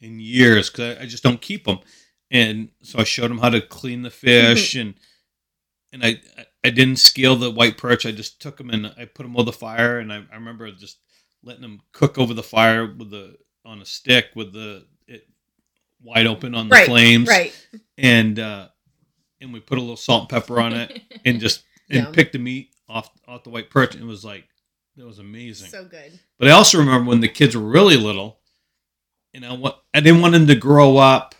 in 0.01 0.19
years 0.19 0.71
because 0.71 0.97
I, 0.97 1.03
I 1.03 1.05
just 1.05 1.21
don't 1.21 1.39
keep 1.39 1.65
them 1.65 1.79
and 2.31 2.69
so 2.81 2.97
i 2.97 3.03
showed 3.03 3.29
him 3.29 3.37
how 3.37 3.49
to 3.51 3.61
clean 3.61 4.01
the 4.01 4.09
fish 4.09 4.73
and 4.73 4.95
and 5.91 6.03
I 6.05 6.19
I 6.63 6.69
didn't 6.71 6.97
scale 6.97 7.35
the 7.35 7.49
white 7.51 7.77
perch. 7.77 8.05
I 8.05 8.11
just 8.11 8.41
took 8.41 8.57
them 8.57 8.69
and 8.69 8.87
I 8.87 9.05
put 9.05 9.23
them 9.23 9.35
over 9.35 9.45
the 9.45 9.53
fire, 9.53 9.99
and 9.99 10.11
I, 10.11 10.23
I 10.31 10.35
remember 10.35 10.69
just 10.71 10.99
letting 11.43 11.61
them 11.61 11.81
cook 11.93 12.17
over 12.17 12.33
the 12.33 12.43
fire 12.43 12.85
with 12.85 13.11
the 13.11 13.37
on 13.65 13.81
a 13.81 13.85
stick 13.85 14.27
with 14.35 14.53
the 14.53 14.85
it 15.07 15.27
wide 16.01 16.27
open 16.27 16.55
on 16.55 16.69
the 16.69 16.73
Right, 16.73 16.85
flames, 16.85 17.27
Right. 17.27 17.53
and 17.97 18.37
uh, 18.39 18.67
and 19.41 19.53
we 19.53 19.59
put 19.59 19.77
a 19.77 19.81
little 19.81 19.97
salt 19.97 20.23
and 20.23 20.29
pepper 20.29 20.59
on 20.59 20.73
it, 20.73 21.01
and 21.25 21.39
just 21.39 21.63
and 21.89 22.03
Yum. 22.05 22.13
picked 22.13 22.33
the 22.33 22.39
meat 22.39 22.71
off 22.87 23.09
off 23.27 23.43
the 23.43 23.49
white 23.49 23.69
perch. 23.69 23.95
And 23.95 24.03
it 24.03 24.07
was 24.07 24.23
like 24.25 24.45
it 24.97 25.03
was 25.03 25.19
amazing. 25.19 25.69
So 25.69 25.85
good. 25.85 26.19
But 26.37 26.47
I 26.49 26.51
also 26.51 26.77
remember 26.77 27.09
when 27.09 27.21
the 27.21 27.27
kids 27.29 27.55
were 27.55 27.63
really 27.67 27.97
little, 27.97 28.39
and 29.33 29.45
I 29.45 29.53
want 29.53 29.75
I 29.93 29.99
didn't 29.99 30.21
want 30.21 30.33
them 30.33 30.47
to 30.47 30.55
grow 30.55 30.97
up 30.97 31.35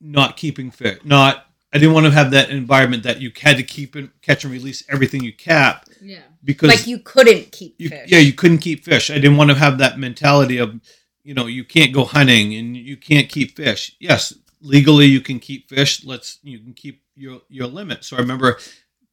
not 0.00 0.36
keeping 0.36 0.70
fish. 0.70 0.98
Not 1.04 1.46
I 1.72 1.78
didn't 1.78 1.94
want 1.94 2.06
to 2.06 2.12
have 2.12 2.30
that 2.32 2.50
environment 2.50 3.02
that 3.02 3.20
you 3.20 3.32
had 3.40 3.56
to 3.56 3.62
keep 3.62 3.94
and 3.96 4.10
catch 4.22 4.44
and 4.44 4.52
release 4.52 4.84
everything 4.88 5.24
you 5.24 5.32
cap 5.32 5.86
yeah. 6.00 6.20
because 6.44 6.68
Like 6.68 6.86
you 6.86 7.00
couldn't 7.00 7.50
keep 7.50 7.74
you, 7.78 7.88
fish. 7.88 8.08
yeah 8.10 8.18
you 8.18 8.32
couldn't 8.32 8.58
keep 8.58 8.84
fish. 8.84 9.10
I 9.10 9.14
didn't 9.14 9.36
want 9.36 9.50
to 9.50 9.56
have 9.56 9.78
that 9.78 9.98
mentality 9.98 10.58
of 10.58 10.78
you 11.22 11.34
know 11.34 11.46
you 11.46 11.64
can't 11.64 11.92
go 11.92 12.04
hunting 12.04 12.54
and 12.54 12.76
you 12.76 12.96
can't 12.96 13.28
keep 13.28 13.56
fish. 13.56 13.96
Yes, 13.98 14.34
legally 14.60 15.06
you 15.06 15.20
can 15.20 15.38
keep 15.40 15.68
fish. 15.68 16.04
Let's 16.04 16.38
you 16.42 16.58
can 16.58 16.74
keep 16.74 17.02
your 17.16 17.40
your 17.48 17.66
limit. 17.66 18.04
So 18.04 18.16
I 18.16 18.20
remember 18.20 18.58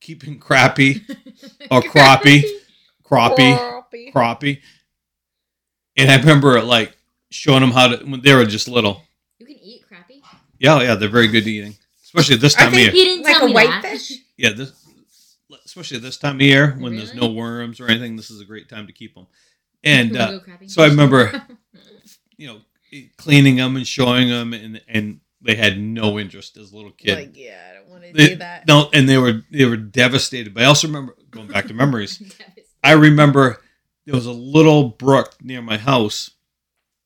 keeping 0.01 0.39
crappie 0.39 1.01
or 1.71 1.81
crappie, 1.81 2.43
crappie 3.03 3.55
Crappie. 3.57 4.11
crappie. 4.13 4.61
And 5.97 6.09
I 6.11 6.17
remember 6.19 6.61
like 6.61 6.95
showing 7.29 7.61
them 7.61 7.71
how 7.71 7.87
to 7.95 8.03
when 8.05 8.21
they 8.21 8.33
were 8.33 8.45
just 8.45 8.67
little. 8.67 9.01
You 9.39 9.45
can 9.45 9.55
eat 9.61 9.83
crappie. 9.89 10.21
Yeah, 10.59 10.81
yeah, 10.81 10.95
they're 10.95 11.09
very 11.09 11.27
good 11.27 11.47
eating, 11.47 11.75
especially 12.03 12.35
this 12.37 12.55
time 12.55 12.69
of 12.69 12.73
year. 12.79 12.91
He 12.91 13.03
didn't 13.03 13.23
Like 13.25 13.35
tell 13.37 13.45
a 13.45 13.47
me 13.47 13.53
that. 13.53 13.83
whitefish? 13.83 14.13
Yeah, 14.37 14.49
this 14.53 14.73
especially 15.65 15.99
this 15.99 16.17
time 16.17 16.35
of 16.35 16.41
year 16.41 16.75
when 16.79 16.95
there's 16.97 17.13
no 17.13 17.31
worms 17.31 17.79
or 17.79 17.87
anything. 17.87 18.15
This 18.17 18.29
is 18.31 18.41
a 18.41 18.45
great 18.45 18.67
time 18.69 18.87
to 18.87 18.93
keep 18.93 19.15
them. 19.15 19.27
And 19.83 20.15
uh, 20.17 20.39
so 20.67 20.83
I 20.83 20.87
remember- 20.87 21.31
you 22.37 22.47
know, 22.47 22.59
cleaning 23.17 23.55
them 23.55 23.75
and 23.75 23.87
showing 23.87 24.29
them, 24.29 24.53
and 24.53 24.81
and 24.87 25.19
they 25.41 25.55
had 25.55 25.79
no 25.79 26.19
interest 26.19 26.57
as 26.57 26.71
a 26.71 26.75
little 26.75 26.91
kid. 26.91 27.17
Like, 27.17 27.37
yeah, 27.37 27.70
I 28.01 28.05
don't 28.07 28.13
want 28.13 28.17
to 28.17 28.23
They- 28.23 28.29
do 28.29 28.35
that. 28.39 28.67
no, 28.67 28.89
and 28.93 29.07
they 29.09 29.17
were 29.17 29.43
they 29.51 29.65
were 29.65 29.77
devastated. 29.77 30.53
But 30.53 30.63
I 30.63 30.65
also 30.67 30.87
remember 30.87 31.15
going 31.29 31.47
back 31.47 31.67
to 31.67 31.73
memories. 31.73 32.21
I 32.83 32.93
remember 32.93 33.61
there 34.05 34.15
was 34.15 34.25
a 34.25 34.31
little 34.31 34.89
brook 34.89 35.35
near 35.41 35.61
my 35.61 35.77
house. 35.77 36.31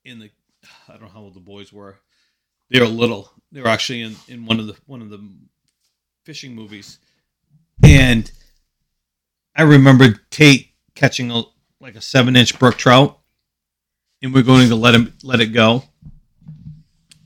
In 0.05 0.19
the, 0.19 0.29
I 0.87 0.93
don't 0.93 1.01
know 1.03 1.07
how 1.09 1.21
old 1.21 1.33
the 1.33 1.39
boys 1.39 1.73
were. 1.73 1.97
They 2.69 2.79
were 2.79 2.85
little. 2.87 3.31
They 3.51 3.61
were 3.61 3.67
actually 3.67 4.01
in, 4.01 4.15
in 4.27 4.45
one 4.45 4.59
of 4.59 4.67
the 4.67 4.75
one 4.85 5.01
of 5.01 5.09
the 5.09 5.19
fishing 6.23 6.55
movies, 6.55 6.97
and 7.83 8.31
I 9.55 9.63
remember 9.63 10.13
Tate 10.31 10.69
catching 10.95 11.29
a 11.31 11.43
like 11.79 11.95
a 11.95 12.01
seven 12.01 12.35
inch 12.35 12.57
brook 12.57 12.77
trout, 12.77 13.19
and 14.21 14.33
we're 14.33 14.43
going 14.43 14.69
to 14.69 14.75
let 14.75 14.95
him 14.95 15.13
let 15.23 15.41
it 15.41 15.47
go, 15.47 15.83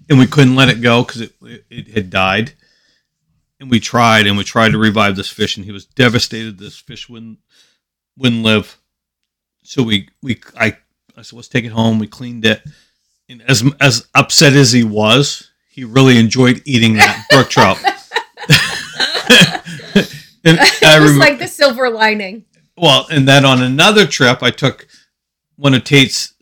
and 0.09 0.19
we 0.19 0.27
couldn't 0.27 0.55
let 0.55 0.69
it 0.69 0.81
go 0.81 1.03
because 1.03 1.21
it, 1.21 1.33
it 1.41 1.65
it 1.69 1.87
had 1.89 2.09
died, 2.09 2.53
and 3.59 3.69
we 3.69 3.79
tried 3.79 4.25
and 4.27 4.37
we 4.37 4.43
tried 4.43 4.71
to 4.71 4.77
revive 4.77 5.15
this 5.15 5.29
fish, 5.29 5.57
and 5.57 5.65
he 5.65 5.71
was 5.71 5.85
devastated. 5.85 6.57
This 6.57 6.77
fish 6.77 7.09
wouldn't 7.09 7.39
wouldn't 8.17 8.43
live. 8.43 8.77
So 9.63 9.83
we 9.83 10.09
we 10.21 10.41
I 10.57 10.77
I 11.17 11.21
said 11.21 11.35
let's 11.35 11.47
take 11.47 11.65
it 11.65 11.71
home. 11.71 11.99
We 11.99 12.07
cleaned 12.07 12.45
it, 12.45 12.61
and 13.27 13.41
as 13.47 13.63
as 13.79 14.07
upset 14.15 14.53
as 14.53 14.71
he 14.71 14.83
was, 14.83 15.49
he 15.69 15.83
really 15.83 16.17
enjoyed 16.17 16.61
eating 16.65 16.95
that 16.95 17.25
brook 17.29 17.49
trout. 17.49 17.77
and 20.43 20.59
I 20.59 20.97
it 20.97 21.01
was 21.01 21.17
like 21.17 21.39
the 21.39 21.47
silver 21.47 21.89
lining. 21.89 22.45
well, 22.77 23.07
and 23.11 23.27
then 23.27 23.45
on 23.45 23.61
another 23.61 24.07
trip, 24.07 24.41
I 24.41 24.51
took 24.51 24.87
one 25.57 25.73
of 25.73 25.83
Tate's 25.83 26.33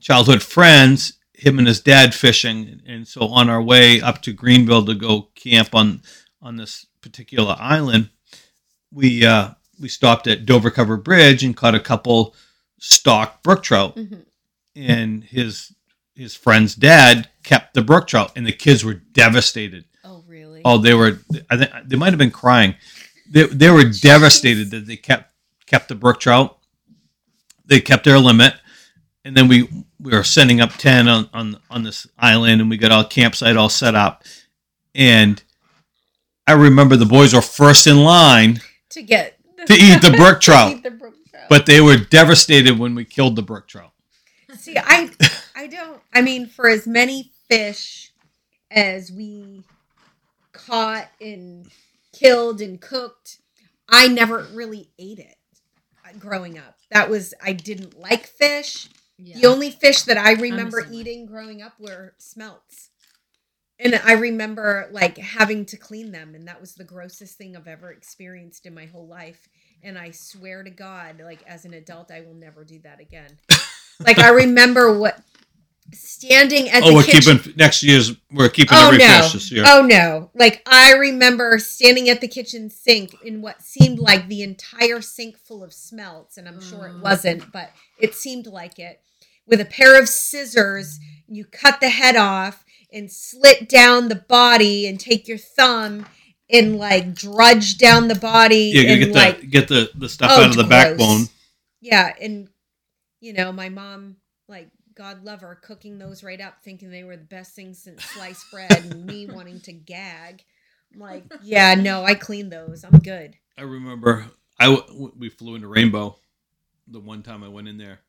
childhood 0.00 0.42
friends, 0.42 1.18
him 1.34 1.58
and 1.58 1.68
his 1.68 1.80
dad 1.80 2.14
fishing, 2.14 2.80
and 2.86 3.06
so 3.06 3.28
on 3.28 3.50
our 3.50 3.62
way 3.62 4.00
up 4.00 4.22
to 4.22 4.32
Greenville 4.32 4.86
to 4.86 4.94
go 4.94 5.28
camp 5.34 5.74
on 5.74 6.00
on 6.42 6.56
this 6.56 6.86
particular 7.00 7.56
island, 7.58 8.10
we 8.92 9.24
uh, 9.24 9.50
we 9.80 9.88
stopped 9.88 10.26
at 10.26 10.46
Dover 10.46 10.70
Cover 10.70 10.96
Bridge 10.96 11.42
and 11.44 11.56
caught 11.56 11.74
a 11.74 11.80
couple 11.80 12.34
stock 12.78 13.42
brook 13.42 13.62
trout, 13.62 13.96
Mhm. 13.96 14.24
and 14.76 15.24
his 15.24 15.72
his 16.14 16.34
friend's 16.34 16.74
dad 16.74 17.28
kept 17.44 17.74
the 17.74 17.82
brook 17.82 18.06
trout, 18.06 18.32
and 18.36 18.46
the 18.46 18.52
kids 18.52 18.84
were 18.84 18.94
devastated. 18.94 19.84
Oh, 20.04 20.22
really? 20.26 20.60
Oh, 20.64 20.78
they 20.78 20.94
were. 20.94 21.20
I 21.50 21.56
think 21.56 21.70
they 21.86 21.96
might 21.96 22.10
have 22.12 22.18
been 22.18 22.30
crying. 22.30 22.74
They, 23.30 23.44
they 23.46 23.70
were 23.70 23.84
devastated 23.84 24.70
that 24.70 24.86
they 24.86 24.96
kept 24.96 25.32
kept 25.66 25.88
the 25.88 25.94
brook 25.94 26.20
trout. 26.20 26.58
They 27.64 27.80
kept 27.80 28.04
their 28.04 28.18
limit, 28.18 28.54
and 29.24 29.36
then 29.36 29.46
we 29.46 29.68
we 30.00 30.12
were 30.12 30.24
sending 30.24 30.60
up 30.60 30.72
ten 30.72 31.06
on 31.08 31.28
on 31.32 31.58
on 31.70 31.82
this 31.84 32.06
island, 32.18 32.60
and 32.60 32.68
we 32.70 32.76
got 32.76 32.90
our 32.92 33.04
campsite 33.06 33.56
all 33.56 33.68
set 33.68 33.94
up. 33.94 34.24
And 34.94 35.40
I 36.50 36.54
remember 36.54 36.96
the 36.96 37.06
boys 37.06 37.32
were 37.32 37.40
first 37.42 37.86
in 37.86 38.02
line, 38.02 38.60
to 38.88 39.02
get 39.02 39.38
To 39.66 39.72
eat 39.72 40.02
the 40.02 40.10
brook 40.16 40.40
trout. 40.46 40.82
the 40.82 40.90
brook 40.90 41.14
trout. 41.30 41.44
but 41.48 41.64
they 41.64 41.80
were 41.80 41.96
devastated 41.96 42.76
when 42.76 42.96
we 42.96 43.04
killed 43.04 43.36
the 43.36 43.42
brook 43.42 43.68
trout. 43.68 43.92
See, 44.58 44.76
I 44.76 45.10
I 45.54 45.68
don't 45.68 46.00
I 46.12 46.22
mean 46.22 46.46
for 46.48 46.68
as 46.68 46.88
many 46.88 47.30
fish 47.48 48.10
as 48.68 49.12
we 49.12 49.62
caught 50.50 51.06
and 51.20 51.66
killed 52.12 52.60
and 52.60 52.80
cooked, 52.80 53.38
I 53.88 54.08
never 54.08 54.48
really 54.52 54.90
ate 54.98 55.20
it 55.20 55.36
uh, 56.04 56.18
growing 56.18 56.58
up. 56.58 56.78
That 56.90 57.08
was 57.08 57.32
I 57.40 57.52
didn't 57.52 57.96
like 57.96 58.26
fish. 58.26 58.88
The 59.20 59.46
only 59.46 59.70
fish 59.70 60.02
that 60.02 60.16
I 60.18 60.32
remember 60.32 60.84
eating 60.90 61.26
growing 61.26 61.62
up 61.62 61.74
were 61.78 62.14
smelts. 62.18 62.90
And 63.82 63.94
I 64.04 64.12
remember 64.12 64.88
like 64.92 65.16
having 65.18 65.64
to 65.66 65.76
clean 65.76 66.12
them 66.12 66.34
and 66.34 66.46
that 66.48 66.60
was 66.60 66.74
the 66.74 66.84
grossest 66.84 67.38
thing 67.38 67.56
I've 67.56 67.66
ever 67.68 67.90
experienced 67.90 68.66
in 68.66 68.74
my 68.74 68.86
whole 68.86 69.06
life. 69.06 69.48
And 69.82 69.98
I 69.98 70.10
swear 70.10 70.62
to 70.62 70.70
God, 70.70 71.20
like 71.24 71.42
as 71.46 71.64
an 71.64 71.72
adult, 71.74 72.10
I 72.10 72.20
will 72.20 72.34
never 72.34 72.64
do 72.64 72.78
that 72.80 73.00
again. 73.00 73.38
like 73.98 74.18
I 74.18 74.30
remember 74.30 74.98
what 74.98 75.22
standing 75.92 76.68
at 76.68 76.82
Oh, 76.82 76.88
the 76.88 76.94
we're 76.94 77.02
kitchen. 77.02 77.38
keeping 77.38 77.56
next 77.56 77.82
year's. 77.82 78.12
We're 78.30 78.48
keeping 78.48 78.76
Oh 78.78 78.88
every 78.88 78.98
no! 78.98 79.22
fish 79.22 79.32
this 79.32 79.50
year. 79.52 79.64
Oh 79.66 79.82
no! 79.82 80.30
Like 80.34 80.62
I 80.66 80.92
remember 80.92 81.58
standing 81.58 82.08
at 82.08 82.20
the 82.20 82.28
kitchen 82.28 82.70
sink 82.70 83.16
in 83.24 83.40
what 83.42 83.62
seemed 83.62 83.98
like 83.98 84.28
the 84.28 84.42
entire 84.42 85.00
sink 85.00 85.36
full 85.38 85.64
of 85.64 85.72
smelts, 85.72 86.36
and 86.36 86.46
I'm 86.46 86.60
sure 86.60 86.86
it 86.86 86.92
Mm. 86.96 87.02
wasn't, 87.02 87.50
but 87.52 87.70
it 87.98 88.14
seemed 88.14 88.46
like 88.46 88.78
it. 88.78 89.00
With 89.46 89.60
a 89.60 89.64
pair 89.64 90.00
of 90.00 90.08
scissors, 90.08 91.00
you 91.26 91.44
cut 91.44 91.80
the 91.80 91.88
head 91.88 92.14
off, 92.14 92.64
and 92.92 93.10
slit 93.10 93.68
down 93.68 94.08
the 94.08 94.14
body 94.16 94.86
and 94.86 94.98
take 95.00 95.28
your 95.28 95.38
thumb 95.38 96.06
and 96.50 96.76
like 96.78 97.14
drudge 97.14 97.78
down 97.78 98.08
the 98.08 98.14
body 98.14 98.72
Yeah, 98.74 98.82
you 98.82 98.98
and 98.98 99.00
get 99.00 99.12
like 99.14 99.40
the 99.40 99.46
get 99.46 99.68
the 99.68 99.90
the 99.94 100.08
stuff 100.08 100.32
Oh, 100.32 100.42
out 100.42 100.50
of 100.50 100.56
the 100.56 100.64
gross. 100.64 100.70
backbone. 100.70 101.28
yeah, 101.80 102.12
and 102.20 102.48
you 103.20 103.32
know, 103.32 103.52
my 103.52 103.68
mom, 103.68 104.16
like, 104.48 104.70
God 104.94 105.24
love 105.24 105.42
her, 105.42 105.54
cooking 105.56 105.98
those 105.98 106.22
right 106.22 106.40
up, 106.40 106.62
thinking 106.62 106.90
they 106.90 107.04
were 107.04 107.16
the 107.16 107.24
best 107.24 107.54
things 107.54 107.82
since 107.82 108.04
sliced 108.06 108.50
bread, 108.50 108.84
and 108.84 109.06
me 109.06 109.26
wanting 109.26 109.60
to 109.62 109.72
gag. 109.72 110.44
I'm 110.94 111.00
like, 111.00 111.24
yeah, 111.40 111.74
no, 111.74 112.04
I 112.04 112.14
clean 112.14 112.50
those. 112.50 112.84
I'm 112.84 112.98
good. 112.98 113.36
I 113.58 113.62
remember 113.62 114.26
I 114.58 114.66
w- 114.66 115.12
we 115.16 115.28
flew 115.28 115.54
into 115.54 115.68
Rainbow 115.68 116.16
the 116.88 117.00
one 117.00 117.22
time 117.22 117.44
I 117.44 117.48
went 117.48 117.68
in 117.68 117.78
there, 117.78 118.00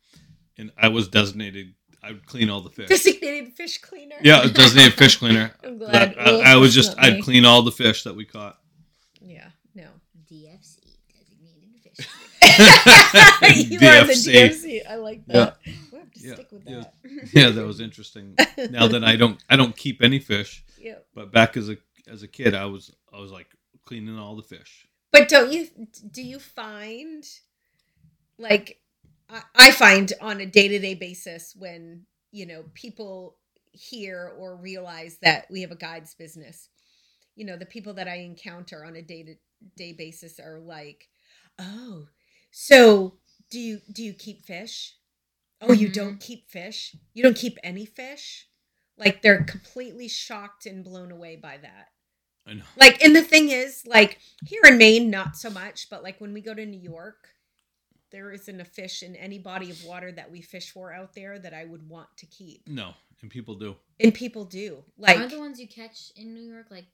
and 0.57 0.71
I 0.77 0.89
was 0.89 1.07
designated. 1.07 1.73
I 2.03 2.11
would 2.11 2.25
clean 2.25 2.49
all 2.49 2.61
the 2.61 2.69
fish. 2.69 2.89
Designated 2.89 3.53
fish 3.53 3.77
cleaner. 3.79 4.15
yeah, 4.21 4.39
I 4.39 4.43
was 4.43 4.53
designated 4.53 4.93
fish 4.93 5.17
cleaner. 5.17 5.51
I'm 5.63 5.77
glad. 5.77 6.15
I, 6.17 6.23
Well, 6.25 6.41
I 6.41 6.55
was 6.55 6.73
just 6.73 6.97
I'd 6.97 7.21
clean 7.23 7.45
all 7.45 7.61
the 7.61 7.71
fish 7.71 8.03
that 8.03 8.15
we 8.15 8.25
caught. 8.25 8.57
Yeah, 9.21 9.49
no. 9.75 9.87
DFC 10.31 10.79
designated 11.13 11.79
fish. 11.83 12.07
you 13.69 13.77
are 13.77 14.05
the 14.05 14.13
DFC. 14.13 14.33
DFC. 14.33 14.81
I 14.89 14.95
like 14.95 15.25
that. 15.27 15.57
We'll 15.91 16.01
have 16.01 16.11
to 16.13 16.19
Yeah, 16.19 16.33
stick 16.33 16.51
with 16.51 16.63
yeah. 16.67 16.79
that. 16.79 16.93
Yeah, 17.33 17.49
that 17.51 17.65
was 17.65 17.79
interesting. 17.79 18.35
Now 18.71 18.87
that 18.87 19.03
I 19.03 19.15
don't 19.15 19.43
I 19.49 19.55
don't 19.55 19.75
keep 19.75 20.01
any 20.01 20.19
fish, 20.19 20.63
yeah. 20.79 20.95
but 21.13 21.31
back 21.31 21.55
as 21.55 21.69
a 21.69 21.77
as 22.07 22.23
a 22.23 22.27
kid, 22.27 22.55
I 22.55 22.65
was 22.65 22.91
I 23.13 23.19
was 23.19 23.31
like 23.31 23.47
cleaning 23.85 24.17
all 24.17 24.35
the 24.35 24.43
fish. 24.43 24.87
But 25.11 25.29
don't 25.29 25.51
you 25.51 25.67
do 26.09 26.23
you 26.23 26.39
find 26.39 27.23
like 28.39 28.79
I, 29.31 29.43
I 29.55 29.71
find 29.71 30.11
on 30.21 30.41
a 30.41 30.45
day-to-day 30.45 30.95
basis 30.95 31.55
when, 31.57 32.05
you 32.31 32.45
know, 32.45 32.65
people 32.73 33.37
hear 33.71 34.33
or 34.37 34.55
realize 34.57 35.17
that 35.21 35.47
we 35.49 35.61
have 35.61 35.71
a 35.71 35.75
guides 35.75 36.13
business, 36.15 36.69
you 37.35 37.45
know, 37.45 37.57
the 37.57 37.65
people 37.65 37.93
that 37.95 38.07
I 38.07 38.17
encounter 38.17 38.85
on 38.85 38.95
a 38.95 39.01
day-to-day 39.01 39.93
basis 39.93 40.39
are 40.39 40.59
like, 40.59 41.09
"Oh, 41.59 42.07
so 42.51 43.19
do 43.49 43.59
you 43.59 43.81
do 43.91 44.03
you 44.03 44.13
keep 44.13 44.45
fish? 44.45 44.95
Oh, 45.61 45.73
you 45.73 45.89
Mhm. 45.89 45.93
don't 45.93 46.19
keep 46.19 46.49
fish? 46.49 46.95
You 47.13 47.23
don't 47.23 47.37
keep 47.37 47.57
any 47.63 47.85
fish?" 47.85 48.49
Like 48.97 49.21
they're 49.21 49.43
completely 49.43 50.07
shocked 50.09 50.65
and 50.65 50.83
blown 50.83 51.11
away 51.11 51.37
by 51.37 51.57
that. 51.57 51.89
I 52.45 52.53
know. 52.55 52.63
Like, 52.75 53.03
and 53.03 53.15
the 53.15 53.23
thing 53.23 53.49
is, 53.49 53.85
like, 53.85 54.19
here 54.45 54.61
in 54.65 54.77
Maine, 54.77 55.09
not 55.09 55.37
so 55.37 55.49
much, 55.49 55.89
but 55.89 56.03
like 56.03 56.19
when 56.19 56.33
we 56.33 56.41
go 56.41 56.53
to 56.53 56.65
New 56.65 56.79
York, 56.79 57.29
there 58.11 58.31
isn't 58.31 58.59
a 58.61 58.65
fish 58.65 59.03
in 59.03 59.15
any 59.15 59.39
body 59.39 59.71
of 59.71 59.83
water 59.85 60.11
that 60.11 60.29
we 60.31 60.41
fish 60.41 60.71
for 60.71 60.93
out 60.93 61.13
there 61.13 61.39
that 61.39 61.53
I 61.53 61.65
would 61.65 61.87
want 61.89 62.07
to 62.17 62.25
keep. 62.25 62.67
No, 62.67 62.93
and 63.21 63.29
people 63.31 63.55
do. 63.55 63.75
And 63.99 64.13
people 64.13 64.45
do. 64.45 64.83
Like 64.97 65.17
are 65.17 65.27
the 65.27 65.39
ones 65.39 65.59
you 65.59 65.67
catch 65.67 66.11
in 66.15 66.33
New 66.33 66.41
York 66.43 66.67
like 66.71 66.85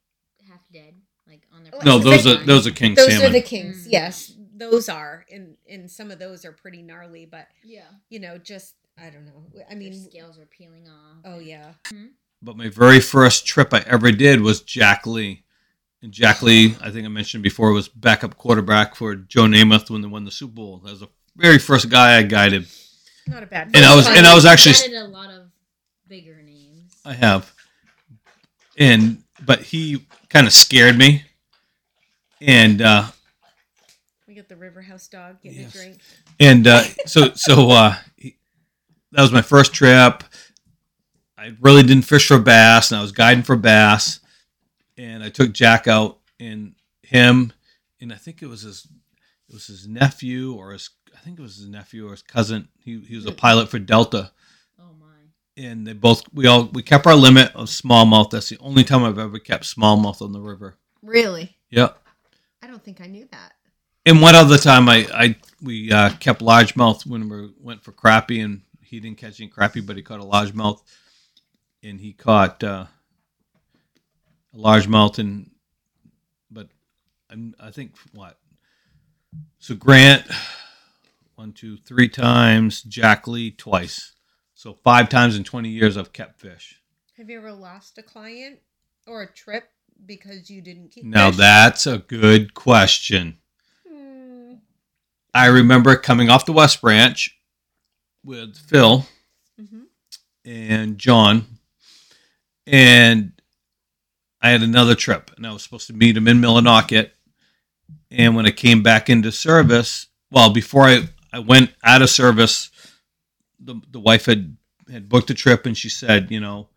half 0.47 0.61
dead, 0.71 0.93
like 1.27 1.41
on 1.53 1.63
their? 1.63 1.73
No, 1.83 1.99
those 1.99 2.23
they- 2.23 2.33
are 2.33 2.43
those 2.43 2.67
are 2.67 2.71
king 2.71 2.93
those 2.95 3.07
salmon. 3.07 3.29
are 3.29 3.33
the 3.33 3.41
kings. 3.41 3.87
Mm. 3.87 3.91
Yes, 3.91 4.33
those 4.55 4.89
are. 4.89 5.25
And, 5.31 5.57
and 5.69 5.89
some 5.89 6.11
of 6.11 6.19
those 6.19 6.45
are 6.45 6.51
pretty 6.51 6.81
gnarly, 6.81 7.25
but, 7.25 7.47
Yeah. 7.63 7.85
you 8.09 8.19
know, 8.19 8.37
just, 8.37 8.75
I 8.97 9.09
don't 9.09 9.25
know. 9.25 9.43
I 9.69 9.71
I 9.73 9.75
mean, 9.75 9.91
mean, 9.91 10.03
scales 10.09 10.37
are 10.39 10.45
peeling 10.45 10.87
off. 10.87 11.17
oh, 11.25 11.39
yeah. 11.39 11.73
But 12.41 12.55
my 12.57 12.69
very 12.69 12.99
first 12.99 13.45
trip 13.47 13.73
I 13.73 13.79
ever 13.87 14.11
did 14.11 14.41
was 14.41 14.61
Jack 14.61 15.05
Lee. 15.07 15.43
And 16.03 16.11
Jack 16.11 16.41
Lee, 16.43 16.75
I 16.81 16.91
think 16.91 17.05
I 17.05 17.09
mentioned 17.09 17.41
before, 17.43 17.71
was 17.71 17.87
backup 17.87 18.37
quarterback 18.37 18.95
for 18.95 19.15
Joe 19.15 19.43
Namath 19.43 19.89
when 19.89 20.01
they 20.01 20.07
won 20.07 20.25
the 20.25 20.31
Super 20.31 20.53
Bowl. 20.53 20.77
That 20.83 20.91
was 20.91 20.99
the 20.99 21.07
very 21.35 21.57
first 21.57 21.89
guy 21.89 22.17
I 22.17 22.23
guided. 22.23 22.67
Not 23.27 23.43
a 23.43 23.47
bad 23.47 23.71
And 23.75 23.83
I 23.83 23.95
was 23.95 24.07
Fun. 24.07 24.17
and 24.17 24.27
I 24.27 24.35
was 24.35 24.45
actually 24.45 24.75
Added 24.75 24.95
a 24.95 25.07
lot 25.07 25.29
of 25.31 25.47
bigger 26.07 26.41
names. 26.43 26.93
I 27.03 27.13
have. 27.13 27.51
And 28.77 29.23
but 29.45 29.61
he 29.63 30.05
kind 30.29 30.45
of 30.47 30.53
scared 30.53 30.97
me. 30.97 31.23
And 32.41 32.81
uh 32.81 33.07
We 34.27 34.35
got 34.35 34.47
the 34.47 34.55
River 34.55 34.81
House 34.81 35.07
dog 35.07 35.41
getting 35.41 35.61
Yes. 35.61 35.73
a 35.75 35.77
drink. 35.77 35.97
and 36.39 36.67
uh 36.67 36.83
so 37.05 37.33
so 37.33 37.69
uh 37.71 37.95
he, 38.15 38.37
that 39.13 39.21
was 39.23 39.31
my 39.31 39.41
first 39.41 39.73
trip. 39.73 40.23
I 41.37 41.55
really 41.59 41.81
didn't 41.83 42.03
fish 42.05 42.27
for 42.27 42.39
bass 42.39 42.91
and 42.91 42.99
I 42.99 43.01
was 43.01 43.11
guiding 43.11 43.43
for 43.43 43.55
bass. 43.55 44.19
And 44.97 45.23
I 45.23 45.29
took 45.29 45.51
Jack 45.51 45.87
out 45.87 46.19
and 46.39 46.73
him 47.03 47.53
and 47.99 48.13
I 48.13 48.15
think 48.15 48.41
it 48.41 48.47
was 48.47 48.61
his 48.61 48.87
it 49.49 49.53
was 49.53 49.67
his 49.67 49.87
nephew 49.87 50.53
or 50.53 50.71
his 50.71 50.89
I 51.15 51.19
think 51.19 51.39
it 51.39 51.41
was 51.41 51.57
his 51.57 51.67
nephew 51.67 52.07
or 52.07 52.11
his 52.11 52.21
cousin. 52.21 52.67
He 52.79 52.99
he 52.99 53.15
was 53.15 53.25
a 53.25 53.31
pilot 53.31 53.69
for 53.69 53.79
Delta. 53.79 54.31
Oh 54.79 54.93
my. 54.99 55.05
and 55.55 55.85
they 55.85 55.93
both 55.93 56.23
we 56.33 56.47
all 56.47 56.65
we 56.65 56.83
kept 56.83 57.07
our 57.07 57.15
limit 57.15 57.55
of 57.55 57.67
smallmouth. 57.67 58.29
That's 58.29 58.49
the 58.49 58.59
only 58.59 58.83
time 58.83 59.03
I've 59.03 59.19
ever 59.19 59.39
kept 59.39 59.63
smallmouth 59.63 60.21
on 60.21 60.31
the 60.31 60.41
river. 60.41 60.75
Really? 61.01 61.57
Yep. 61.69 61.97
I 62.61 62.67
don't 62.67 62.83
think 62.83 63.01
I 63.01 63.07
knew 63.07 63.27
that. 63.31 63.53
And 64.05 64.21
one 64.21 64.35
other 64.35 64.57
time 64.57 64.89
I 64.89 65.07
I 65.13 65.35
we 65.61 65.91
uh, 65.91 66.11
kept 66.19 66.41
largemouth 66.41 67.05
when 67.05 67.29
we 67.29 67.51
went 67.59 67.83
for 67.83 67.91
crappie, 67.91 68.43
and 68.43 68.61
he 68.81 68.99
didn't 68.99 69.17
catch 69.17 69.39
any 69.41 69.49
crappie, 69.49 69.85
but 69.85 69.95
he 69.95 70.03
caught 70.03 70.19
a 70.19 70.23
largemouth, 70.23 70.81
and 71.83 71.99
he 71.99 72.13
caught 72.13 72.63
uh, 72.63 72.85
largemouth, 74.57 75.19
and 75.19 75.51
but 76.51 76.67
I'm, 77.29 77.53
I 77.59 77.71
think 77.71 77.91
what 78.13 78.37
so 79.59 79.75
Grant 79.75 80.25
one 81.35 81.53
two 81.53 81.77
three 81.77 82.09
times, 82.09 82.81
Jack 82.81 83.27
Lee 83.27 83.51
twice, 83.51 84.13
so 84.55 84.73
five 84.73 85.09
times 85.09 85.35
in 85.35 85.43
twenty 85.43 85.69
years 85.69 85.97
I've 85.97 86.13
kept 86.13 86.39
fish. 86.39 86.81
Have 87.17 87.29
you 87.29 87.37
ever 87.37 87.51
lost 87.53 87.97
a 87.97 88.03
client 88.03 88.59
or 89.07 89.21
a 89.23 89.27
trip 89.31 89.69
because 90.05 90.49
you 90.49 90.61
didn't 90.61 90.89
keep 90.91 91.03
Now 91.03 91.29
fish? 91.29 91.37
that's 91.37 91.87
a 91.87 91.97
good 91.99 92.53
question. 92.53 93.37
Hmm. 93.87 94.53
I 95.33 95.47
remember 95.47 95.95
coming 95.95 96.29
off 96.29 96.45
the 96.45 96.53
West 96.53 96.81
Branch 96.81 97.35
with 98.23 98.55
Phil 98.57 99.05
Mhm. 99.59 99.85
and 100.45 100.97
John, 100.97 101.45
and 102.65 103.31
I 104.47 104.51
had 104.51 104.63
another 104.63 104.95
trip, 104.95 105.31
and 105.35 105.45
I 105.45 105.53
was 105.53 105.63
supposed 105.63 105.87
to 105.87 105.93
meet 105.93 106.17
him 106.17 106.27
in 106.27 106.39
Millinocket. 106.39 107.11
And 108.09 108.35
when 108.35 108.45
I 108.45 108.51
came 108.51 108.83
back 108.83 109.09
into 109.09 109.31
service, 109.31 110.07
well, 110.31 110.51
before 110.51 110.83
I, 110.83 111.09
I 111.33 111.39
went 111.39 111.73
out 111.83 112.01
of 112.01 112.09
service, 112.09 112.71
the 113.59 113.79
the 113.91 113.99
wife 113.99 114.25
had 114.25 114.57
had 114.91 115.09
booked 115.09 115.29
a 115.29 115.33
trip, 115.33 115.65
and 115.65 115.77
she 115.77 115.89
said, 115.89 116.31
you 116.31 116.39
know, 116.39 116.69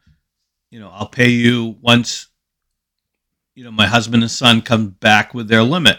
you 0.71 0.81
know, 0.81 0.91
I'll 0.93 1.09
pay 1.09 1.29
you 1.29 1.77
once, 1.81 2.29
you 3.55 3.65
know, 3.65 3.71
my 3.71 3.87
husband 3.87 4.23
and 4.23 4.31
son 4.31 4.63
come 4.63 4.89
back 4.89 5.35
with 5.35 5.49
their 5.49 5.63
limit 5.63 5.99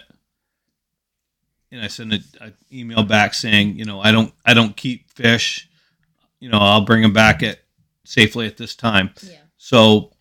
and 1.71 1.81
I 1.81 1.87
sent 1.87 2.13
an 2.13 2.53
email 2.71 3.03
back 3.03 3.33
saying, 3.33 3.77
you 3.77 3.85
know, 3.85 4.01
I 4.01 4.11
don't, 4.11 4.33
I 4.45 4.53
don't 4.53 4.75
keep 4.75 5.09
fish. 5.09 5.69
You 6.39 6.49
know, 6.49 6.57
I'll 6.57 6.85
bring 6.85 7.01
them 7.01 7.13
back 7.13 7.43
at 7.43 7.59
safely 8.03 8.45
at 8.45 8.57
this 8.57 8.75
time. 8.75 9.11
Yeah. 9.23 9.37
So 9.57 10.11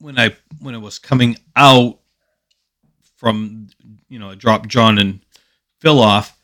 when 0.00 0.18
I 0.18 0.34
when 0.60 0.74
I 0.74 0.78
was 0.78 0.98
coming 0.98 1.36
out 1.54 1.98
from, 3.16 3.68
you 4.08 4.18
know, 4.18 4.30
I 4.30 4.34
dropped 4.34 4.68
John 4.68 4.98
and 4.98 5.20
Phil 5.80 6.00
off. 6.00 6.38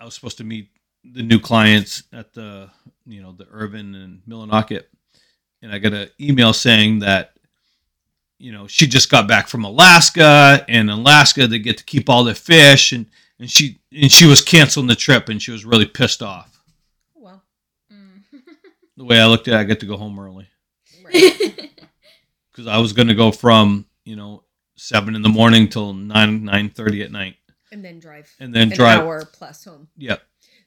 I 0.00 0.04
was 0.04 0.14
supposed 0.14 0.38
to 0.38 0.44
meet 0.44 0.70
the 1.04 1.22
new 1.22 1.38
clients 1.38 2.04
at 2.12 2.32
the, 2.32 2.70
you 3.06 3.22
know, 3.22 3.32
the 3.32 3.46
Irving 3.50 3.94
and 3.94 4.22
Millinocket, 4.28 4.84
and 5.60 5.72
I 5.72 5.78
got 5.78 5.92
an 5.92 6.08
email 6.20 6.52
saying 6.52 7.00
that 7.00 7.32
you 8.38 8.50
know, 8.50 8.66
she 8.66 8.88
just 8.88 9.08
got 9.08 9.28
back 9.28 9.46
from 9.46 9.62
Alaska, 9.62 10.64
and 10.68 10.90
in 10.90 10.98
Alaska 10.98 11.46
they 11.46 11.60
get 11.60 11.78
to 11.78 11.84
keep 11.84 12.10
all 12.10 12.24
their 12.24 12.34
fish, 12.34 12.90
and 12.90 13.06
and 13.38 13.48
she 13.48 13.78
and 13.92 14.10
she 14.10 14.26
was 14.26 14.42
canceling 14.42 14.88
the 14.88 14.96
trip, 14.96 15.28
and 15.28 15.40
she 15.40 15.52
was 15.52 15.64
really 15.64 15.86
pissed 15.86 16.22
off. 16.22 16.60
Well, 17.14 17.40
Mm. 17.92 18.22
The 18.96 19.04
way 19.04 19.20
I 19.20 19.26
looked 19.26 19.46
at 19.46 19.54
it, 19.54 19.58
I 19.58 19.64
get 19.64 19.78
to 19.80 19.86
go 19.86 19.96
home 19.96 20.18
early 20.18 20.48
right. 21.04 21.70
because 22.52 22.66
I 22.66 22.78
was 22.78 22.92
going 22.92 23.08
to 23.08 23.14
go 23.14 23.32
from 23.32 23.86
you 24.04 24.16
know 24.16 24.44
seven 24.76 25.14
in 25.14 25.22
the 25.22 25.28
morning 25.28 25.68
till 25.68 25.92
nine 25.94 26.44
nine 26.44 26.70
thirty 26.70 27.02
at 27.02 27.10
night, 27.10 27.36
and 27.70 27.84
then 27.84 27.98
drive 27.98 28.30
and 28.40 28.54
then 28.54 28.70
an 28.70 28.76
drive. 28.76 29.00
hour 29.00 29.24
plus 29.24 29.64
home. 29.64 29.88
Yeah, 29.96 30.16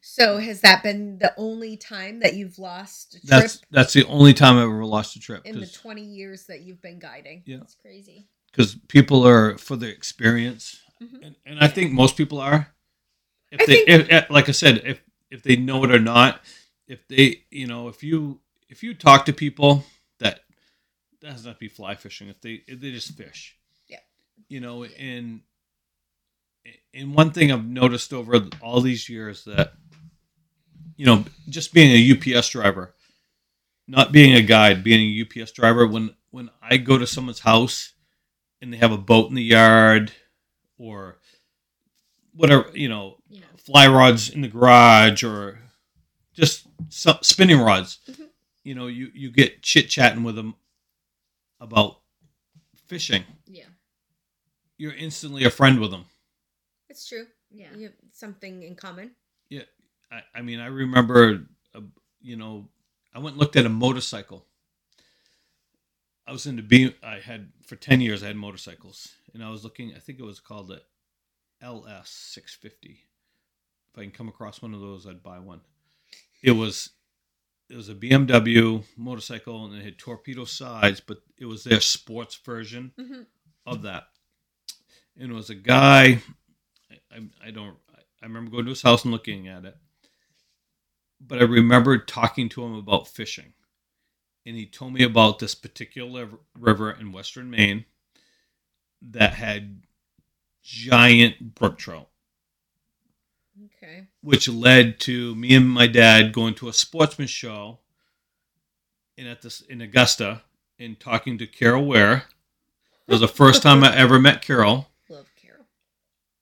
So 0.02 0.38
has 0.38 0.62
that 0.62 0.84
been 0.84 1.18
the 1.20 1.34
only 1.38 1.78
time 1.78 2.20
that 2.20 2.36
you've 2.36 2.60
lost 2.60 3.16
a 3.16 3.20
trip 3.20 3.30
that's 3.30 3.62
that's 3.72 3.94
the 3.94 4.06
only 4.06 4.34
time 4.34 4.58
I've 4.58 4.64
ever 4.64 4.86
lost 4.86 5.16
a 5.16 5.20
trip 5.20 5.46
in 5.46 5.60
the 5.60 5.68
20 5.68 6.02
years 6.02 6.46
that 6.46 6.62
you've 6.62 6.82
been 6.82 7.00
guiding? 7.00 7.44
Yeah. 7.46 7.58
That's 7.58 7.76
crazy. 7.76 8.28
Because 8.52 8.76
people 8.88 9.28
are 9.28 9.58
for 9.58 9.76
the 9.76 9.88
experience, 9.90 10.80
Mhm. 11.04 11.26
and, 11.26 11.36
and 11.46 11.60
I 11.60 11.68
think 11.68 11.92
most 11.92 12.16
people 12.16 12.40
are. 12.40 12.74
If 13.52 13.62
I 13.62 13.66
they, 13.66 13.74
think- 13.86 13.90
if, 13.90 14.10
if- 14.12 14.30
like 14.30 14.48
I 14.50 14.54
said, 14.54 14.82
if 14.86 15.02
if 15.30 15.44
they 15.44 15.56
know 15.58 15.84
it 15.84 15.92
or 15.92 16.00
not, 16.00 16.40
if 16.88 17.06
they, 17.10 17.44
you 17.52 17.68
know, 17.68 17.90
if 17.90 18.02
you 18.04 18.40
if 18.70 18.82
you 18.84 18.94
talk 18.94 19.26
to 19.26 19.34
people 19.34 19.84
that 21.26 21.32
has 21.34 21.46
not 21.46 21.54
to 21.54 21.60
be 21.60 21.68
fly 21.68 21.96
fishing, 21.96 22.28
if 22.30 22.40
they 22.42 22.62
if 22.68 22.80
they 22.80 22.92
just 22.92 23.18
fish, 23.18 23.58
Yeah. 23.88 24.00
you 24.48 24.60
know, 24.60 24.84
and 24.84 25.42
and 26.94 27.14
one 27.14 27.32
thing 27.32 27.52
I've 27.52 27.66
noticed 27.66 28.14
over 28.14 28.40
all 28.62 28.82
these 28.82 29.08
years 29.10 29.44
that, 29.46 29.74
you 30.96 31.06
know, 31.06 31.26
just 31.50 31.74
being 31.74 31.92
a 31.92 32.36
UPS 32.38 32.50
driver, 32.50 32.96
not 33.88 34.12
being 34.12 34.34
a 34.36 34.42
guide, 34.42 34.84
being 34.84 35.02
a 35.02 35.22
UPS 35.42 35.52
driver, 35.52 35.88
when 35.88 36.16
when 36.32 36.50
I 36.62 36.78
go 36.78 36.98
to 36.98 37.08
someone's 37.08 37.40
house 37.40 37.94
and 38.62 38.72
they 38.74 38.78
have 38.78 38.92
a 38.92 38.98
boat 38.98 39.30
in 39.30 39.36
the 39.36 39.44
yard 39.44 40.12
or 40.78 41.18
whatever, 42.34 42.70
you 42.74 42.90
know, 42.90 43.18
Yeah. 43.30 43.42
fly 43.58 43.88
rods 43.88 44.30
in 44.30 44.42
the 44.42 44.48
garage 44.48 45.24
or 45.24 45.60
just 46.34 46.68
spinning 46.90 47.60
rods. 47.60 48.00
Mhm. 48.08 48.30
You 48.64 48.76
know, 48.76 48.88
you 48.88 49.12
you 49.14 49.32
get 49.32 49.62
chit 49.62 49.90
chatting 49.90 50.24
with 50.24 50.36
them 50.36 50.56
about 51.66 51.98
fishing. 52.88 53.24
Yeah. 53.48 53.66
You're 54.78 54.94
instantly 54.94 55.44
a 55.44 55.50
friend 55.50 55.80
with 55.80 55.92
them. 55.92 56.06
It's 56.90 57.08
true. 57.08 57.26
Yeah. 57.52 57.68
You 57.76 57.84
have 57.84 57.94
something 58.14 58.64
in 58.64 58.76
common. 58.76 59.12
Yeah, 59.50 59.64
I, 60.12 60.22
I 60.36 60.42
mean, 60.42 60.60
I 60.60 60.68
remember, 60.68 61.46
uh, 61.74 61.82
you 62.22 62.36
know, 62.36 62.70
I 63.14 63.20
went 63.20 63.34
and 63.34 63.40
looked 63.40 63.56
at 63.56 63.66
a 63.66 63.70
motorcycle. 63.70 64.46
I 66.28 66.32
was 66.32 66.46
into 66.46 66.64
B. 66.64 66.96
I 67.04 67.20
had 67.20 67.50
for 67.66 67.76
ten 67.76 68.02
years. 68.02 68.24
I 68.24 68.28
had 68.28 68.36
motorcycles, 68.36 69.10
and 69.34 69.44
I 69.44 69.50
was 69.50 69.64
looking. 69.64 69.94
I 69.96 70.00
think 70.00 70.20
it 70.20 70.24
was 70.24 70.40
called 70.40 70.70
the 70.70 70.82
LS 71.62 72.10
six 72.10 72.56
fifty. 72.56 73.02
If 73.94 74.00
I 74.00 74.02
can 74.02 74.12
come 74.12 74.28
across 74.28 74.62
one 74.62 74.74
of 74.74 74.82
those, 74.82 75.06
I'd 75.06 75.22
buy 75.22 75.38
one. 75.40 75.62
It 76.42 76.52
was 76.52 76.90
it 77.70 77.76
was 77.76 77.90
a 77.90 77.96
BMW 77.96 78.84
motorcycle, 78.98 79.66
and 79.66 79.76
it 79.76 79.84
had 79.84 79.98
torpedo 79.98 80.46
sides, 80.46 81.00
but 81.00 81.18
it 81.38 81.46
was 81.46 81.64
their 81.64 81.82
sports 81.82 82.36
version 82.36 82.92
Mm-hmm. 83.00 83.22
of 83.66 83.82
that. 83.84 84.04
And 85.18 85.32
it 85.32 85.36
was 85.36 85.50
a 85.50 85.56
guy. 85.56 86.22
I, 86.92 86.96
I, 87.12 87.48
I 87.48 87.52
don't. 87.52 87.78
I 88.22 88.26
remember 88.26 88.52
going 88.52 88.66
to 88.66 88.70
his 88.72 88.82
house 88.82 89.04
and 89.04 89.12
looking 89.12 89.48
at 89.48 89.66
it, 89.66 89.78
but 91.20 91.40
I 91.40 91.44
remember 91.44 91.98
talking 91.98 92.50
to 92.50 92.64
him 92.64 92.74
about 92.76 93.08
fishing, 93.08 93.54
and 94.46 94.56
he 94.56 94.66
told 94.66 94.94
me 94.94 95.04
about 95.04 95.40
this 95.40 95.54
particular 95.56 96.30
river 96.58 96.92
in 96.92 97.12
Western 97.12 97.50
Maine 97.52 97.86
that 99.02 99.34
had 99.34 99.82
giant 100.64 101.54
brook 101.56 101.78
trout, 101.78 102.10
Okay. 103.66 104.08
which 104.22 104.48
led 104.50 105.00
to 105.02 105.34
me 105.36 105.56
and 105.56 105.70
my 105.70 105.88
dad 105.88 106.34
going 106.34 106.56
to 106.56 106.68
a 106.68 106.74
sportsman 106.74 107.28
show, 107.28 107.80
and 109.18 109.28
at 109.28 109.42
this 109.42 109.62
in 109.62 109.80
Augusta, 109.82 110.42
and 110.78 111.00
talking 111.00 111.38
to 111.38 111.48
Carroll 111.48 111.86
Ware. 111.86 112.26
It 113.08 113.12
was 113.12 113.22
the 113.22 113.28
first 113.28 113.62
time 113.64 113.84
I 113.84 113.96
ever 113.96 114.20
met 114.20 114.42
Carroll. 114.42 114.90
Love 115.10 115.28
Carroll. 115.42 115.66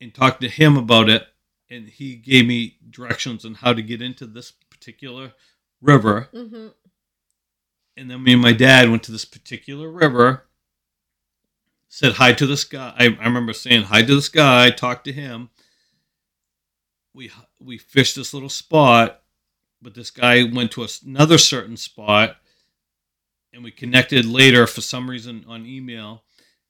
and 0.01 0.13
talked 0.13 0.41
to 0.41 0.49
him 0.49 0.75
about 0.77 1.09
it 1.09 1.27
and 1.69 1.87
he 1.89 2.15
gave 2.15 2.45
me 2.47 2.77
directions 2.89 3.45
on 3.45 3.55
how 3.55 3.73
to 3.73 3.81
get 3.81 4.01
into 4.01 4.25
this 4.25 4.51
particular 4.51 5.33
river 5.81 6.29
Mm-hmm. 6.33 6.67
and 7.97 8.09
then 8.11 8.23
me 8.23 8.33
and 8.33 8.41
my 8.41 8.53
dad 8.53 8.89
went 8.89 9.03
to 9.03 9.11
this 9.11 9.25
particular 9.25 9.89
river 9.89 10.45
said 11.89 12.13
hi 12.13 12.31
to 12.33 12.45
this 12.47 12.63
guy 12.63 12.93
i, 12.97 13.05
I 13.05 13.25
remember 13.25 13.53
saying 13.53 13.83
hi 13.83 14.01
to 14.03 14.15
this 14.15 14.29
guy 14.29 14.69
talked 14.71 15.05
to 15.05 15.11
him 15.13 15.49
we 17.13 17.31
we 17.59 17.77
fished 17.77 18.15
this 18.15 18.33
little 18.33 18.49
spot 18.49 19.21
but 19.81 19.93
this 19.95 20.09
guy 20.11 20.43
went 20.43 20.71
to 20.71 20.87
another 21.05 21.37
certain 21.37 21.77
spot 21.77 22.37
and 23.53 23.63
we 23.63 23.71
connected 23.71 24.25
later 24.25 24.65
for 24.65 24.81
some 24.81 25.09
reason 25.09 25.45
on 25.47 25.65
email 25.65 26.23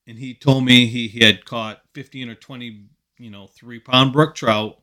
and 0.06 0.18
he 0.20 0.34
told 0.34 0.66
me 0.66 0.86
he, 0.88 1.08
he 1.08 1.24
had 1.24 1.46
caught 1.46 1.82
15 1.94 2.30
or 2.30 2.36
20 2.36 2.86
you 3.20 3.30
know 3.30 3.48
three 3.48 3.80
pound 3.80 4.12
brook 4.14 4.36
trout 4.36 4.80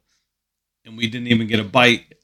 and 0.85 0.97
we 0.97 1.07
didn't 1.09 1.27
even 1.29 1.47
get 1.47 1.61
a 1.61 1.65
bite 1.65 2.15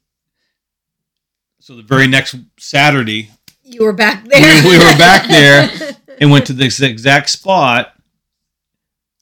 so 1.61 1.77
the 1.77 1.83
very 1.83 2.07
next 2.07 2.37
saturday 2.59 3.31
You 3.63 3.85
were 3.85 3.93
back 3.93 4.25
there. 4.25 4.63
We- 4.63 4.71
we 4.71 4.79
were 4.79 4.97
back 4.99 5.29
there. 5.29 5.69
and 6.21 6.31
went 6.31 6.47
to 6.47 6.53
this 6.55 6.81
exact 6.81 7.29
spot 7.29 7.93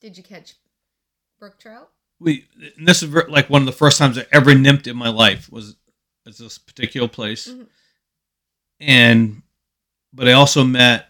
Did 0.00 0.16
you 0.16 0.22
catch 0.22 0.54
brook 1.40 1.58
trout? 1.58 1.90
We 2.20 2.46
and 2.78 2.86
this 2.88 3.02
is 3.02 3.10
like 3.28 3.50
one 3.50 3.62
of 3.62 3.66
the 3.66 3.72
first 3.72 3.98
times 3.98 4.16
i 4.18 4.24
ever 4.32 4.54
nymped 4.54 4.86
in 4.86 4.96
my 4.96 5.08
life 5.08 5.50
was 5.50 5.76
at 6.26 6.36
this 6.36 6.58
particular 6.58 7.08
place 7.08 7.48
Mhm. 7.48 7.66
and 8.80 9.42
but 10.12 10.28
i 10.28 10.32
also 10.32 10.64
met 10.64 11.08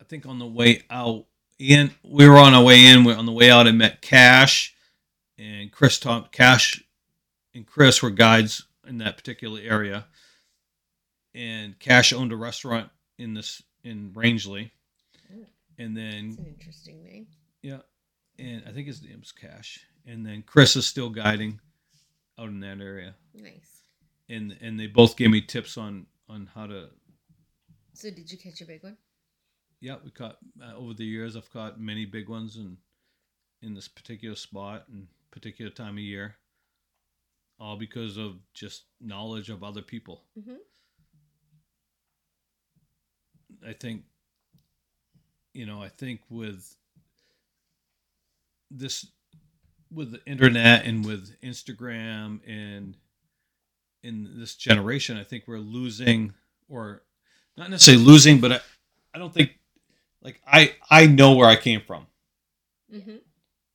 i 0.00 0.04
think 0.04 0.26
on 0.26 0.38
the 0.38 0.46
way 0.46 0.82
out 0.90 1.26
in 1.58 1.90
we 2.02 2.28
were 2.28 2.36
on 2.38 2.54
our 2.54 2.62
way 2.64 2.86
in 2.86 3.04
we're 3.04 3.16
on 3.16 3.26
the 3.26 3.32
way 3.32 3.50
out 3.50 3.66
i 3.66 3.72
met 3.72 4.02
cash 4.02 4.74
and 5.38 5.70
chris 5.72 5.98
Tom, 5.98 6.26
cash 6.32 6.82
and 7.54 7.66
chris 7.66 8.02
were 8.02 8.10
guides 8.10 8.64
in 8.86 8.98
that 8.98 9.16
particular 9.16 9.60
area 9.62 10.06
and 11.34 11.78
cash 11.78 12.12
owned 12.12 12.32
a 12.32 12.36
restaurant 12.36 12.90
in 13.18 13.34
this 13.34 13.62
in 13.84 14.12
rangeley 14.14 14.72
Mm. 15.32 15.46
and 15.78 15.96
then 15.96 16.36
an 16.38 16.46
interesting 16.46 17.02
name. 17.02 17.26
yeah, 17.62 17.78
and 18.38 18.62
I 18.66 18.72
think 18.72 18.86
his 18.86 19.02
name's 19.02 19.32
Cash. 19.32 19.80
And 20.06 20.24
then 20.24 20.42
Chris 20.42 20.76
is 20.76 20.86
still 20.86 21.10
guiding 21.10 21.60
out 22.38 22.48
in 22.48 22.60
that 22.60 22.80
area, 22.80 23.14
Nice. 23.34 23.82
and 24.28 24.56
and 24.60 24.78
they 24.78 24.86
both 24.86 25.16
gave 25.16 25.30
me 25.30 25.40
tips 25.40 25.76
on 25.76 26.06
on 26.28 26.48
how 26.54 26.66
to. 26.66 26.90
So 27.94 28.10
did 28.10 28.30
you 28.30 28.38
catch 28.38 28.60
a 28.60 28.66
big 28.66 28.82
one? 28.82 28.96
Yeah, 29.80 29.96
we 30.04 30.10
caught 30.10 30.36
uh, 30.62 30.74
over 30.76 30.94
the 30.94 31.04
years. 31.04 31.36
I've 31.36 31.50
caught 31.52 31.80
many 31.80 32.04
big 32.06 32.28
ones, 32.28 32.56
and 32.56 32.76
in 33.62 33.74
this 33.74 33.88
particular 33.88 34.36
spot 34.36 34.84
and 34.88 35.08
particular 35.30 35.70
time 35.70 35.94
of 35.94 35.98
year, 36.04 36.36
all 37.58 37.76
because 37.76 38.16
of 38.16 38.36
just 38.54 38.84
knowledge 39.00 39.50
of 39.50 39.64
other 39.64 39.82
people. 39.82 40.24
Mhm. 40.38 40.58
I 43.66 43.72
think, 43.72 44.04
you 45.54 45.66
know, 45.66 45.82
I 45.82 45.88
think 45.88 46.20
with 46.28 46.76
this, 48.70 49.06
with 49.92 50.12
the 50.12 50.20
internet 50.26 50.84
and 50.84 51.04
with 51.04 51.34
Instagram 51.42 52.40
and 52.46 52.96
in 54.02 54.38
this 54.38 54.54
generation, 54.54 55.16
I 55.16 55.24
think 55.24 55.44
we're 55.46 55.58
losing, 55.58 56.32
or 56.68 57.02
not 57.56 57.70
necessarily 57.70 58.04
losing, 58.04 58.40
but 58.40 58.52
I, 58.52 58.60
I 59.14 59.18
don't 59.18 59.32
think, 59.34 59.58
like 60.22 60.40
I, 60.46 60.74
I 60.90 61.06
know 61.06 61.34
where 61.34 61.48
I 61.48 61.56
came 61.56 61.80
from, 61.80 62.06
Mm-hmm. 62.94 63.16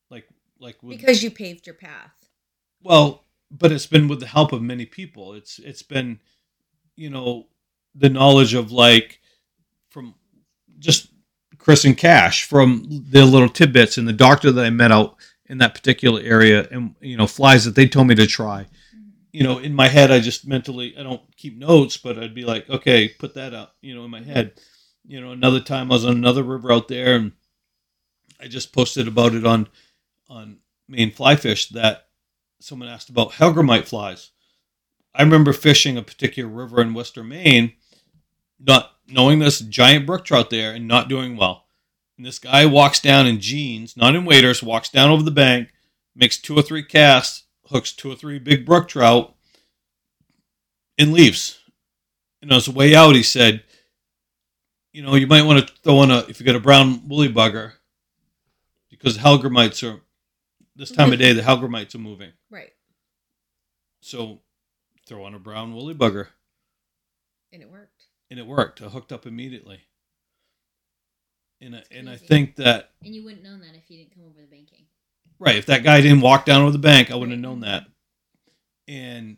like, 0.10 0.28
like 0.60 0.82
with, 0.82 0.98
Because 0.98 1.22
you 1.24 1.32
paved 1.32 1.66
your 1.68 1.76
path. 1.76 2.14
well, 2.82 3.24
but 3.50 3.72
it's 3.74 3.88
been 3.88 4.08
with 4.08 4.22
the 4.22 4.28
help 4.28 4.54
of 4.54 4.62
many 4.62 4.86
people. 4.86 5.34
It's 5.34 5.60
it's 5.60 5.82
been, 5.84 6.22
you 6.96 7.10
know, 7.10 7.48
the 7.94 8.08
knowledge 8.10 8.54
of 8.54 8.72
like 8.72 9.20
from 9.90 10.16
just 10.80 11.10
Chris 11.62 11.86
and 11.86 11.96
Cash 11.98 12.46
from 12.46 12.86
their 12.90 13.24
little 13.24 13.48
tidbits 13.48 14.00
and 14.00 14.08
the 14.08 14.14
doctor 14.14 14.52
that 14.52 14.66
I 14.66 14.72
met 14.72 14.92
out 14.92 15.16
in 15.46 15.60
that 15.60 15.76
particular 15.76 16.20
area 16.22 16.68
and 16.72 16.96
you 17.02 17.16
know 17.16 17.28
flies 17.28 17.66
that 17.66 17.76
they 17.76 17.88
told 17.88 18.08
me 18.08 18.16
to 18.16 18.26
try. 18.26 18.64
Mm-hmm. 18.64 19.10
You 19.32 19.44
know, 19.44 19.60
in 19.60 19.76
my 19.76 19.88
head, 19.88 20.12
I 20.12 20.22
just 20.22 20.48
mentally 20.48 20.96
I 20.98 21.04
don't 21.04 21.22
keep 21.38 21.58
notes, 21.58 21.98
but 21.98 22.18
I'd 22.18 22.34
be 22.34 22.46
like, 22.46 22.68
okay, 22.68 23.10
put 23.10 23.36
that 23.36 23.54
up, 23.54 23.76
you 23.80 23.94
know, 23.94 24.04
in 24.04 24.10
my 24.10 24.24
head. 24.24 24.54
You 25.06 25.22
know, 25.22 25.32
another 25.32 25.60
time 25.60 25.92
I 25.92 25.96
was 25.96 26.06
on 26.06 26.14
another 26.14 26.42
river 26.42 26.72
out 26.72 26.88
there 26.88 27.16
and 27.16 27.34
I 28.40 28.48
just 28.48 28.74
posted 28.74 29.08
about 29.08 29.36
it 29.36 29.46
on 29.46 29.68
on 30.30 30.58
Maine 30.90 31.12
Fly 31.12 31.36
Fish 31.36 31.70
that 31.70 32.08
someone 32.60 32.90
asked 32.90 33.10
about 33.10 33.34
Hellgrammite 33.34 33.88
flies. 33.88 34.32
I 35.14 35.22
remember 35.22 35.54
fishing 35.54 35.96
a 35.96 36.02
particular 36.02 36.50
river 36.50 36.82
in 36.82 36.96
Western 36.96 37.28
Maine, 37.28 37.74
not 38.60 38.94
knowing 39.12 39.40
this 39.40 39.60
giant 39.60 40.06
brook 40.06 40.26
trout 40.26 40.50
there 40.50 40.74
and 40.74 40.88
not 40.88 41.10
doing 41.10 41.36
well. 41.38 41.68
And 42.18 42.26
this 42.26 42.40
guy 42.40 42.66
walks 42.66 43.00
down 43.00 43.28
in 43.28 43.40
jeans, 43.40 43.98
not 43.98 44.16
in 44.16 44.26
waders, 44.26 44.62
walks 44.64 44.90
down 44.90 45.10
over 45.10 45.24
the 45.24 45.32
bank, 45.32 45.74
makes 46.16 46.38
two 46.38 46.56
or 46.56 46.62
three 46.62 46.84
casts, 46.84 47.44
hooks 47.66 47.92
two 47.92 48.12
or 48.12 48.16
three 48.16 48.40
big 48.40 48.66
brook 48.66 48.88
trout, 48.88 49.36
and 50.98 51.14
leaves. 51.14 51.60
And 52.42 52.52
on 52.52 52.56
his 52.56 52.70
way 52.70 52.96
out, 52.96 53.16
he 53.16 53.24
said, 53.24 53.64
"You 54.92 55.02
know, 55.04 55.16
you 55.16 55.28
might 55.28 55.46
want 55.46 55.68
to 55.68 55.74
throw 55.84 56.04
in 56.04 56.12
a 56.12 56.20
if 56.28 56.40
you 56.40 56.46
got 56.46 56.56
a 56.56 56.60
brown 56.60 57.08
woolly 57.08 57.30
bugger, 57.30 57.74
because 58.90 59.18
Hellgrammites 59.18 59.88
are 59.88 60.02
this 60.76 60.92
time 60.92 61.14
of 61.14 61.20
day 61.20 61.34
the 61.34 61.42
Hellgrammites 61.42 61.96
are 61.96 62.00
moving." 62.00 62.34
Right. 62.50 62.74
So 64.02 64.42
throw 65.06 65.24
on 65.24 65.34
a 65.34 65.40
brown 65.40 65.74
woolly 65.74 65.94
bugger. 65.94 66.30
And 67.54 67.62
it 67.62 67.70
worked. 67.70 67.91
And 68.32 68.40
it 68.40 68.48
worked. 68.48 68.82
I 68.82 68.86
hooked 68.86 69.12
up 69.12 69.28
immediately. 69.28 69.82
And 71.60 71.76
I, 71.76 71.84
and 71.92 72.10
I 72.10 72.16
think 72.16 72.56
that 72.56 72.92
And 73.04 73.14
you 73.14 73.24
wouldn't 73.24 73.44
know 73.44 73.58
that 73.58 73.76
if 73.76 73.92
you 73.92 73.98
didn't 73.98 74.16
come 74.16 74.24
over 74.24 74.42
the 74.42 74.48
banking. 74.48 74.86
right, 75.38 75.58
if 75.58 75.68
that 75.68 75.84
guy 75.84 76.02
didn't 76.02 76.22
walk 76.22 76.46
down 76.46 76.62
over 76.64 76.72
the 76.72 76.80
bank, 76.80 77.12
I 77.12 77.16
wouldn't 77.16 77.34
have 77.34 77.42
known 77.42 77.60
that. 77.60 77.84
And 78.88 79.38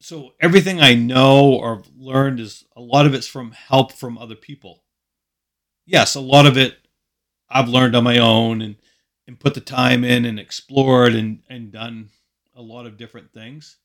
so 0.00 0.32
everything 0.40 0.80
I 0.80 0.94
know 0.94 1.52
or 1.52 1.82
learned 1.96 2.40
is 2.40 2.64
a 2.74 2.80
lot 2.80 3.06
of 3.06 3.14
it's 3.14 3.26
from 3.26 3.52
help 3.52 3.92
from 3.92 4.18
other 4.18 4.34
people. 4.34 4.82
Yes, 5.86 6.14
a 6.14 6.20
lot 6.20 6.46
of 6.46 6.56
it 6.56 6.76
I've 7.48 7.68
learned 7.68 7.94
on 7.94 8.04
my 8.04 8.18
own 8.18 8.62
and 8.62 8.76
and 9.26 9.38
put 9.38 9.54
the 9.54 9.60
time 9.60 10.02
in 10.02 10.24
and 10.24 10.40
explored 10.40 11.14
and 11.14 11.42
and 11.48 11.70
done 11.70 12.08
a 12.56 12.62
lot 12.62 12.86
of 12.86 12.96
different 12.96 13.32
things. 13.32 13.76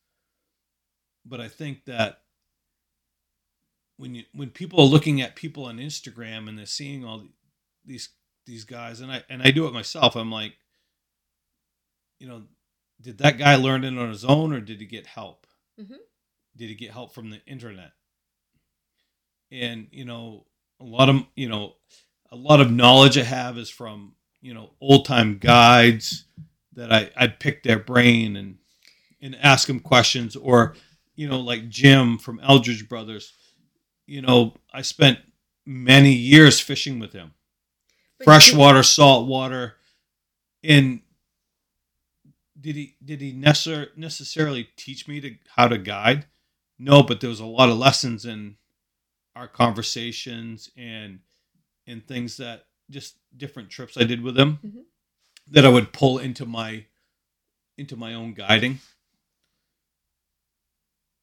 But 1.25 1.39
I 1.41 1.49
think 1.49 1.85
that 1.85 2.21
when 3.99 4.15
you 4.15 4.23
when 4.33 4.49
people 4.49 4.79
are 4.79 4.87
looking 4.87 5.19
at 5.19 5.35
people 5.35 5.65
on 5.65 5.77
Instagram 5.77 6.47
and 6.47 6.57
they're 6.57 6.65
seeing 6.65 7.03
all 7.03 7.21
these 7.85 8.09
these 8.45 8.63
guys 8.63 9.01
and 9.01 9.11
I 9.11 9.23
and 9.29 9.41
I 9.43 9.51
do 9.51 9.67
it 9.67 9.73
myself 9.73 10.15
I'm 10.15 10.31
like 10.31 10.53
you 12.17 12.27
know 12.27 12.43
did 13.01 13.17
that 13.19 13.37
guy 13.37 13.55
learn 13.55 13.83
it 13.83 13.97
on 13.97 14.09
his 14.09 14.23
own 14.25 14.53
or 14.53 14.61
did 14.61 14.79
he 14.79 14.85
get 14.85 15.05
help 15.05 15.45
Mhm. 15.79 15.97
did 16.55 16.69
he 16.69 16.75
get 16.75 16.91
help 16.91 17.13
from 17.13 17.29
the 17.29 17.41
internet 17.45 17.91
and 19.51 19.87
you 19.91 20.05
know 20.05 20.45
a 20.79 20.85
lot 20.85 21.09
of 21.09 21.23
you 21.35 21.49
know 21.49 21.75
a 22.31 22.35
lot 22.37 22.61
of 22.61 22.71
knowledge 22.71 23.17
I 23.17 23.23
have 23.23 23.57
is 23.57 23.69
from 23.69 24.15
you 24.41 24.53
know 24.53 24.71
old 24.79 25.05
time 25.05 25.37
guides 25.39 26.23
that 26.73 26.91
I 26.91 27.11
I'd 27.17 27.39
pick 27.39 27.63
their 27.63 27.79
brain 27.79 28.37
and 28.37 28.59
and 29.21 29.35
ask 29.35 29.67
them 29.67 29.81
questions 29.81 30.37
or 30.37 30.75
you 31.15 31.27
know 31.27 31.41
like 31.41 31.67
Jim 31.69 32.17
from 32.17 32.39
Eldredge 32.39 32.87
Brothers 32.87 33.33
you 34.09 34.21
know 34.21 34.55
I 34.73 34.81
spent 34.81 35.19
many 35.65 36.13
years 36.13 36.59
fishing 36.59 36.99
with 36.99 37.13
him. 37.13 37.33
But 38.17 38.25
fresh 38.25 38.51
you- 38.51 38.57
water 38.57 38.83
salt 38.83 39.27
water 39.27 39.75
and 40.63 41.01
did 42.59 42.75
he 42.75 42.95
did 43.03 43.21
he 43.21 43.33
necessar- 43.33 43.95
necessarily 43.95 44.65
teach 44.75 45.07
me 45.07 45.21
to 45.21 45.35
how 45.55 45.67
to 45.67 45.77
guide? 45.77 46.25
No 46.77 47.03
but 47.03 47.21
there 47.21 47.29
was 47.29 47.39
a 47.39 47.45
lot 47.45 47.69
of 47.69 47.77
lessons 47.77 48.25
in 48.25 48.57
our 49.35 49.47
conversations 49.47 50.69
and 50.75 51.19
and 51.87 52.05
things 52.07 52.37
that 52.37 52.67
just 52.89 53.15
different 53.37 53.69
trips 53.69 53.95
I 53.97 54.03
did 54.03 54.21
with 54.21 54.37
him 54.37 54.57
Mhm. 54.63 54.83
that 55.47 55.65
I 55.65 55.69
would 55.69 55.93
pull 55.93 56.17
into 56.19 56.45
my 56.45 56.85
into 57.77 57.95
my 57.95 58.13
own 58.13 58.33
guiding. 58.33 58.79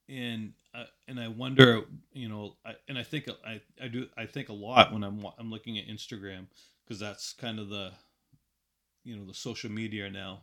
And 0.09 0.55
uh, 0.77 0.85
and 1.09 1.21
I 1.21 1.29
wonder 1.29 1.83
you 2.15 2.29
know 2.29 2.57
I, 2.67 2.73
and 2.89 2.99
I 2.99 3.05
think 3.05 3.29
I, 3.47 3.61
I 3.83 3.89
do 3.89 4.09
I 4.19 4.27
think 4.27 4.51
a 4.51 4.55
lot 4.55 4.93
when 4.93 5.05
I'm 5.05 5.27
I'm 5.39 5.51
looking 5.51 5.79
at 5.79 5.89
Instagram 5.89 6.47
because 6.85 7.01
that's 7.01 7.35
kind 7.35 7.61
of 7.61 7.71
the 7.71 7.93
you 9.05 9.17
know 9.17 9.27
the 9.27 9.35
social 9.35 9.71
media 9.71 10.11
now 10.11 10.41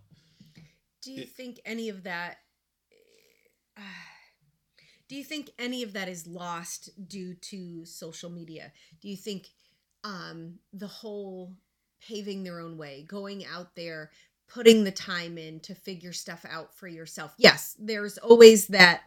Do 1.02 1.12
you 1.14 1.24
It- 1.24 1.30
think 1.30 1.60
any 1.66 1.90
of 1.90 2.04
that? 2.04 2.40
Do 5.10 5.16
you 5.16 5.24
think 5.24 5.52
any 5.60 5.84
of 5.84 5.94
that 5.94 6.10
is 6.10 6.28
lost 6.28 6.90
due 7.08 7.36
to 7.36 7.86
social 7.86 8.30
media? 8.30 8.72
Do 9.02 9.10
you 9.10 9.18
think 9.18 9.50
um, 10.04 10.60
the 10.74 10.88
whole 10.88 11.54
paving 12.02 12.44
their 12.44 12.60
own 12.60 12.78
way, 12.78 13.06
going 13.08 13.46
out 13.46 13.76
there, 13.76 14.12
putting 14.48 14.84
the 14.84 14.92
time 14.92 15.38
in 15.38 15.60
to 15.62 15.76
figure 15.76 16.14
stuff 16.14 16.46
out 16.50 16.74
for 16.76 16.88
yourself? 16.88 17.34
Yes, 17.38 17.76
there's 17.80 18.18
always 18.20 18.68
that 18.68 19.04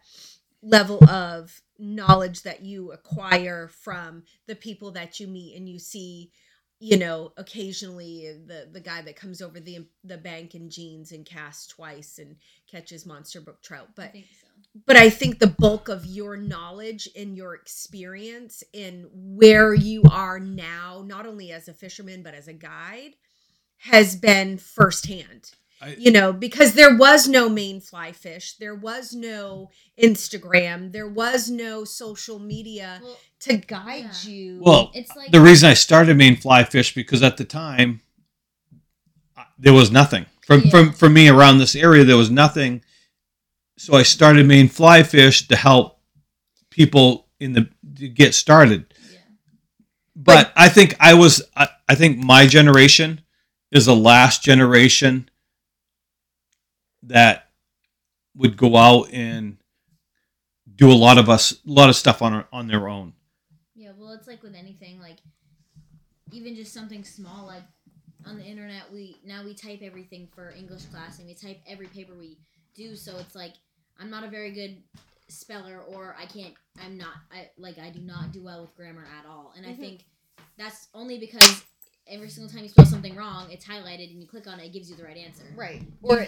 level 0.61 1.03
of 1.09 1.61
knowledge 1.77 2.43
that 2.43 2.61
you 2.63 2.91
acquire 2.91 3.67
from 3.67 4.23
the 4.47 4.55
people 4.55 4.91
that 4.91 5.19
you 5.19 5.27
meet 5.27 5.55
and 5.55 5.69
you 5.69 5.77
see 5.79 6.31
you 6.79 6.97
know 6.97 7.31
occasionally 7.37 8.35
the 8.45 8.67
the 8.71 8.79
guy 8.79 9.01
that 9.01 9.15
comes 9.15 9.41
over 9.41 9.59
the 9.59 9.85
the 10.03 10.17
bank 10.17 10.53
in 10.55 10.69
jeans 10.69 11.11
and 11.11 11.25
casts 11.25 11.67
twice 11.67 12.19
and 12.19 12.35
catches 12.69 13.05
monster 13.05 13.41
brook 13.41 13.61
trout 13.61 13.87
I 13.89 13.93
but 13.95 14.11
think 14.11 14.25
so. 14.41 14.47
but 14.85 14.95
i 14.95 15.09
think 15.09 15.39
the 15.39 15.47
bulk 15.47 15.89
of 15.89 16.05
your 16.05 16.37
knowledge 16.37 17.09
and 17.15 17.35
your 17.35 17.55
experience 17.55 18.63
in 18.73 19.07
where 19.11 19.73
you 19.73 20.03
are 20.11 20.39
now 20.39 21.03
not 21.05 21.25
only 21.25 21.51
as 21.51 21.67
a 21.67 21.73
fisherman 21.73 22.21
but 22.21 22.35
as 22.35 22.47
a 22.47 22.53
guide 22.53 23.13
has 23.77 24.15
been 24.15 24.57
firsthand 24.57 25.51
I, 25.81 25.95
you 25.97 26.11
know 26.11 26.33
because 26.33 26.73
there 26.73 26.97
was 26.97 27.27
no 27.27 27.49
Maine 27.49 27.81
fly 27.81 28.11
fish 28.11 28.55
there 28.57 28.73
was 28.75 29.13
no 29.13 29.69
instagram 30.01 30.91
there 30.91 31.07
was 31.07 31.49
no 31.49 31.83
social 31.83 32.39
media 32.39 32.99
Well, 33.03 33.17
to 33.41 33.57
guide 33.57 34.09
Yeah. 34.23 34.29
you 34.31 34.59
well 34.61 34.91
it's 34.93 35.15
like 35.15 35.31
the 35.31 35.39
reason 35.41 35.69
I 35.69 35.75
started 35.75 36.17
Maine 36.17 36.35
fly 36.35 36.63
fish 36.63 36.95
because 36.95 37.21
at 37.21 37.37
the 37.37 37.45
time 37.45 38.01
uh, 39.37 39.43
there 39.59 39.73
was 39.73 39.91
nothing 39.91 40.25
from 40.45 40.61
Yeah. 40.63 40.71
from 40.71 40.93
for 40.93 41.09
me 41.09 41.29
around 41.29 41.59
this 41.59 41.75
area 41.75 42.03
there 42.03 42.17
was 42.17 42.31
nothing 42.31 42.81
so 43.77 43.93
I 43.95 44.01
started 44.03 44.47
Maine 44.47 44.69
fly 44.69 45.03
fish 45.03 45.47
to 45.47 45.55
help 45.55 45.99
people 46.71 47.27
in 47.39 47.53
the 47.53 47.69
to 47.97 48.07
get 48.09 48.33
started 48.33 48.91
yeah. 49.11 49.19
but 50.15 50.51
I 50.55 50.69
think 50.69 50.95
I 50.99 51.13
was 51.13 51.43
I, 51.55 51.67
I 51.87 51.93
think 51.93 52.17
my 52.17 52.47
generation 52.47 53.21
is 53.71 53.85
the 53.85 53.95
last 53.95 54.41
generation 54.43 55.29
that 57.07 57.49
would 58.35 58.57
go 58.57 58.77
out 58.77 59.09
and 59.11 59.57
do 60.75 60.91
a 60.91 60.93
lot 60.93 61.17
of 61.17 61.29
us 61.29 61.53
a 61.53 61.71
lot 61.71 61.89
of 61.89 61.95
stuff 61.95 62.21
on 62.21 62.45
on 62.51 62.67
their 62.67 62.87
own. 62.87 63.13
Yeah, 63.75 63.91
well, 63.97 64.13
it's 64.13 64.27
like 64.27 64.43
with 64.43 64.55
anything, 64.55 64.99
like 64.99 65.17
even 66.31 66.55
just 66.55 66.73
something 66.73 67.03
small, 67.03 67.45
like 67.45 67.63
on 68.25 68.37
the 68.37 68.43
internet, 68.43 68.91
we 68.91 69.17
now 69.25 69.43
we 69.43 69.53
type 69.53 69.79
everything 69.81 70.27
for 70.33 70.51
English 70.51 70.85
class, 70.85 71.19
and 71.19 71.27
we 71.27 71.33
type 71.33 71.59
every 71.67 71.87
paper 71.87 72.13
we 72.13 72.37
do. 72.75 72.95
So 72.95 73.17
it's 73.17 73.35
like 73.35 73.53
I'm 73.99 74.09
not 74.09 74.23
a 74.23 74.29
very 74.29 74.51
good 74.51 74.83
speller, 75.29 75.79
or 75.87 76.15
I 76.19 76.25
can't. 76.25 76.53
I'm 76.83 76.97
not. 76.97 77.13
I 77.31 77.49
like 77.57 77.77
I 77.79 77.89
do 77.89 77.99
not 77.99 78.31
do 78.33 78.43
well 78.43 78.61
with 78.61 78.75
grammar 78.75 79.05
at 79.19 79.25
all, 79.25 79.53
and 79.55 79.65
I 79.65 79.69
Mhm. 79.69 79.79
think 79.79 80.05
that's 80.57 80.87
only 80.93 81.17
because 81.17 81.63
every 82.09 82.29
single 82.29 82.51
time 82.51 82.63
you 82.63 82.69
spell 82.69 82.85
something 82.85 83.15
wrong, 83.15 83.47
it's 83.51 83.65
highlighted, 83.65 84.11
and 84.11 84.21
you 84.21 84.27
click 84.27 84.47
on 84.47 84.59
it, 84.59 84.65
it 84.67 84.73
gives 84.73 84.89
you 84.89 84.95
the 84.95 85.03
right 85.03 85.17
answer. 85.17 85.43
right 85.55 85.81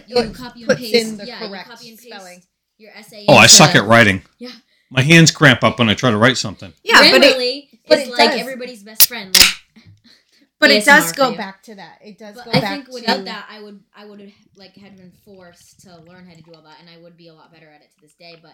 You, 0.08 0.22
you 0.24 0.32
copy 0.32 0.64
and 0.64 0.78
paste. 0.78 0.94
in 0.96 1.18
the 1.18 1.26
yeah, 1.26 1.40
correct 1.48 1.68
you 1.68 1.74
copy 1.76 1.90
and 1.90 1.98
paste 1.98 2.10
spelling. 2.14 2.42
your 2.78 2.92
essay. 2.96 3.26
Oh, 3.28 3.36
I 3.36 3.44
into- 3.44 3.50
suck 3.56 3.76
at 3.76 3.86
writing. 3.86 4.22
Yeah. 4.38 4.52
My 4.92 5.02
hands 5.04 5.30
cramp 5.32 5.64
up 5.64 5.78
when 5.78 5.88
I 5.90 5.94
try 5.94 6.10
to 6.10 6.18
write 6.18 6.38
something. 6.38 6.74
yeah 6.84 7.12
but 7.12 7.22
it 7.24 7.36
Grammarly 7.38 7.80
but 7.88 8.00
is 8.00 8.08
it 8.08 8.12
like 8.12 8.32
does. 8.32 8.40
everybody's 8.42 8.84
best 8.84 9.08
friend. 9.08 9.36
Like, 9.38 9.84
but 10.60 10.72
it 10.72 10.84
does 10.84 11.12
go 11.12 11.36
back 11.36 11.62
to 11.64 11.76
that 11.76 12.00
it 12.04 12.18
does 12.18 12.36
But 12.36 12.46
go 12.46 12.52
I 12.52 12.60
back 12.60 12.72
think 12.86 12.88
without 12.94 13.18
to 13.18 13.24
that, 13.26 13.46
I 13.50 13.62
would 13.62 13.80
I 13.96 14.06
would 14.06 14.20
have 14.20 14.32
like 14.56 14.76
had 14.76 14.98
been 14.98 15.12
forced 15.24 15.82
to 15.82 15.96
learn 16.02 16.26
how 16.28 16.34
to 16.34 16.42
do 16.42 16.54
all 16.56 16.64
that, 16.64 16.78
and 16.80 16.90
I 16.90 16.98
would 17.02 17.16
be 17.18 17.28
a 17.28 17.34
lot 17.34 17.54
better 17.54 17.70
at 17.70 17.82
it 17.82 17.92
to 17.96 18.02
this 18.02 18.14
day. 18.16 18.38
But 18.42 18.54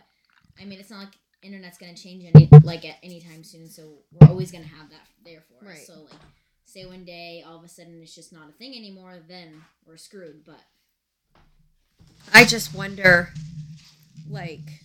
I 0.61 0.65
mean, 0.65 0.79
it's 0.79 0.89
not 0.91 0.99
like 0.99 1.13
internet's 1.41 1.77
gonna 1.77 1.95
change 1.95 2.25
any 2.35 2.49
like 2.63 2.83
at 2.85 2.95
any 3.01 3.21
time 3.21 3.43
soon, 3.45 3.69
so 3.69 3.99
we're 4.11 4.27
always 4.27 4.51
gonna 4.51 4.65
have 4.65 4.89
that 4.89 5.07
there 5.23 5.41
for 5.47 5.65
us. 5.65 5.71
Right. 5.71 5.85
So 5.87 5.93
like, 6.01 6.19
say 6.65 6.85
one 6.85 7.05
day 7.05 7.43
all 7.47 7.57
of 7.57 7.63
a 7.63 7.67
sudden 7.67 7.99
it's 8.01 8.13
just 8.13 8.33
not 8.33 8.49
a 8.49 8.51
thing 8.51 8.75
anymore, 8.75 9.19
then 9.27 9.63
we're 9.85 9.97
screwed. 9.97 10.43
But 10.45 10.61
I 12.33 12.43
just 12.43 12.73
wonder, 12.73 13.29
like, 14.29 14.81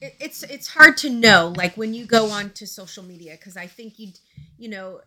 it, 0.00 0.16
it's 0.18 0.42
it's 0.42 0.68
hard 0.68 0.96
to 0.98 1.10
know, 1.10 1.52
like 1.56 1.76
when 1.76 1.94
you 1.94 2.06
go 2.06 2.30
on 2.30 2.50
to 2.50 2.66
social 2.66 3.04
media, 3.04 3.32
because 3.32 3.56
I 3.56 3.66
think 3.66 3.98
you, 3.98 4.12
you 4.58 4.68
know, 4.68 5.00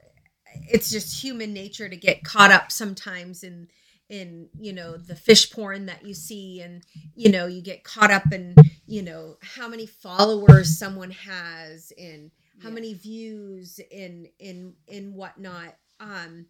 it's 0.70 0.90
just 0.90 1.24
human 1.24 1.54
nature 1.54 1.90
to 1.90 1.96
get 1.96 2.24
caught 2.24 2.52
up 2.52 2.72
sometimes 2.72 3.44
in 3.44 3.68
in 4.10 4.50
you 4.60 4.74
know 4.74 4.98
the 4.98 5.16
fish 5.16 5.52
porn 5.52 5.86
that 5.86 6.04
you 6.04 6.14
see 6.14 6.62
and 6.62 6.84
you 7.16 7.32
know 7.32 7.46
you 7.46 7.62
get 7.62 7.84
caught 7.84 8.10
up 8.10 8.24
in 8.32 8.56
you 8.88 9.04
know 9.04 9.38
how 9.42 9.68
many 9.68 9.86
followers 9.86 10.78
someone 10.78 11.12
has 11.12 11.94
and 12.00 12.32
how 12.60 12.70
Yeah. 12.70 12.76
many 12.76 12.94
views 12.94 13.80
in 13.92 14.28
in 14.40 14.74
in 14.88 15.14
whatnot 15.14 15.76
um 16.00 16.48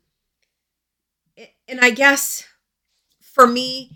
and 1.67 1.79
i 1.81 1.89
guess 1.89 2.43
for 3.21 3.47
me 3.47 3.91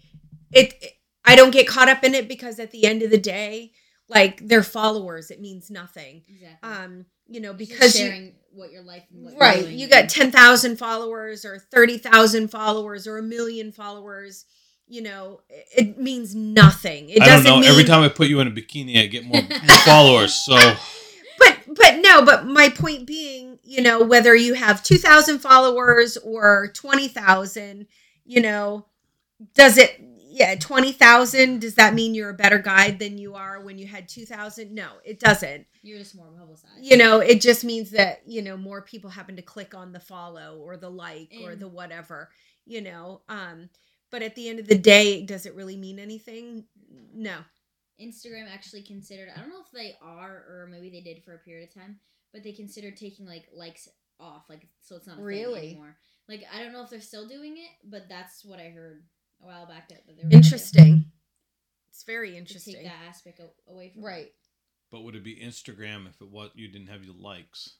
it, 0.51 0.73
it 0.81 0.93
i 1.25 1.35
don't 1.35 1.51
get 1.51 1.67
caught 1.67 1.89
up 1.89 2.03
in 2.03 2.13
it 2.15 2.27
because 2.27 2.59
at 2.59 2.71
the 2.71 2.85
end 2.85 3.01
of 3.01 3.09
the 3.11 3.17
day 3.17 3.71
like 4.09 4.47
they're 4.47 4.63
followers 4.63 5.31
it 5.31 5.41
means 5.41 5.69
nothing 5.69 6.23
exactly, 6.27 6.69
um 6.69 7.05
you 7.27 7.39
know 7.41 7.51
It's 7.51 7.59
just 7.59 7.71
because 7.71 7.99
you 7.99 8.07
sharing 8.07 8.33
what 8.51 8.71
your 8.71 8.83
life, 8.83 9.03
and 9.11 9.23
what 9.23 9.33
you're 9.33 9.39
right 9.41 9.67
you 9.67 9.87
got 9.87 10.09
10,000 10.09 10.77
followers 10.77 11.45
or 11.45 11.57
30,000 11.59 12.49
followers 12.49 13.07
or 13.07 13.17
a 13.17 13.23
million 13.23 13.71
followers 13.71 14.45
you 14.87 15.01
know 15.01 15.41
it, 15.49 15.65
it 15.75 15.97
means 15.99 16.35
nothing 16.35 17.09
it 17.09 17.21
I 17.21 17.25
don't 17.25 17.27
doesn't 17.29 17.43
know. 17.45 17.59
mean 17.59 17.69
Every 17.69 17.83
time 17.83 18.03
I 18.03 18.09
put 18.09 18.27
you 18.27 18.39
in 18.41 18.47
a 18.47 18.51
bikini, 18.51 19.01
I 19.01 19.07
get 19.07 19.25
more, 19.25 19.41
more 19.41 19.49
followers. 19.85 20.33
So 20.33 20.55
but 21.75 21.99
no 22.01 22.23
but 22.23 22.45
my 22.45 22.69
point 22.69 23.05
being 23.05 23.59
you 23.63 23.81
know 23.81 24.03
whether 24.03 24.35
you 24.35 24.53
have 24.53 24.83
2000 24.83 25.39
followers 25.39 26.17
or 26.17 26.69
20,000 26.73 27.87
you 28.25 28.41
know 28.41 28.85
does 29.53 29.77
it 29.77 30.01
yeah 30.29 30.55
20,000 30.55 31.59
does 31.61 31.75
that 31.75 31.93
mean 31.93 32.15
you're 32.15 32.29
a 32.29 32.33
better 32.33 32.57
guide 32.59 32.99
than 32.99 33.17
you 33.17 33.35
are 33.35 33.61
when 33.61 33.77
you 33.77 33.85
had 33.85 34.07
2000 34.07 34.73
no 34.73 34.87
it 35.05 35.19
doesn't. 35.19 35.65
You're 35.81 35.99
just 35.99 36.15
more 36.15 36.27
publicized. 36.27 36.73
you 36.81 36.97
know 36.97 37.19
it 37.19 37.41
just 37.41 37.63
means 37.63 37.91
that 37.91 38.21
you 38.25 38.41
know 38.41 38.57
more 38.57 38.81
people 38.81 39.09
happen 39.09 39.35
to 39.35 39.41
click 39.41 39.75
on 39.75 39.91
the 39.91 39.99
follow 39.99 40.57
or 40.59 40.77
the 40.77 40.89
like 40.89 41.33
or 41.43 41.55
the 41.55 41.67
whatever 41.67 42.29
you 42.65 42.81
know 42.81 43.21
um 43.29 43.69
but 44.11 44.21
at 44.21 44.35
the 44.35 44.47
end 44.47 44.59
of 44.59 44.67
the 44.67 44.77
day 44.77 45.25
does 45.25 45.47
it 45.47 45.55
really 45.55 45.75
mean 45.75 45.97
anything? 45.97 46.65
No 47.13 47.37
Instagram 48.01 48.51
actually 48.51 48.81
considered 48.81 49.29
I 49.35 49.39
don't 49.39 49.49
know 49.49 49.61
if 49.65 49.71
they 49.71 49.95
are 50.01 50.31
or 50.31 50.67
maybe 50.71 50.89
they 50.89 51.01
did 51.01 51.23
for 51.23 51.33
a 51.35 51.39
period 51.39 51.69
of 51.69 51.73
time, 51.75 51.97
but 52.31 52.43
they 52.43 52.51
considered 52.51 52.97
taking 52.97 53.25
like 53.25 53.47
likes 53.53 53.87
off, 54.19 54.45
like 54.49 54.67
so 54.81 54.95
it's 54.95 55.07
not 55.07 55.19
a 55.19 55.21
Really? 55.21 55.59
thing 55.59 55.69
anymore. 55.71 55.95
Like 56.27 56.43
I 56.53 56.63
don't 56.63 56.73
know 56.73 56.83
if 56.83 56.89
they're 56.89 57.01
still 57.01 57.27
doing 57.27 57.57
it, 57.57 57.89
but 57.89 58.09
that's 58.09 58.43
what 58.45 58.59
I 58.59 58.69
heard 58.69 59.03
a 59.41 59.45
while 59.45 59.65
back 59.67 59.89
that, 59.89 60.05
that 60.07 60.17
they 60.17 60.23
were 60.23 60.31
interesting 60.31 61.05
it's 61.89 62.03
very 62.03 62.35
interesting 62.35 62.73
take 62.73 62.85
that 62.85 63.07
aspect 63.07 63.39
away 63.67 63.89
from 63.89 64.01
it. 64.01 64.05
right 64.05 64.31
But 64.91 65.03
would 65.03 65.15
it 65.15 65.23
be 65.23 65.35
Instagram 65.35 66.07
if 66.07 66.19
it 66.21 66.29
was 66.29 66.49
you 66.55 66.67
didn't 66.67 66.87
have 66.87 67.03
your 67.03 67.13
likes? 67.15 67.75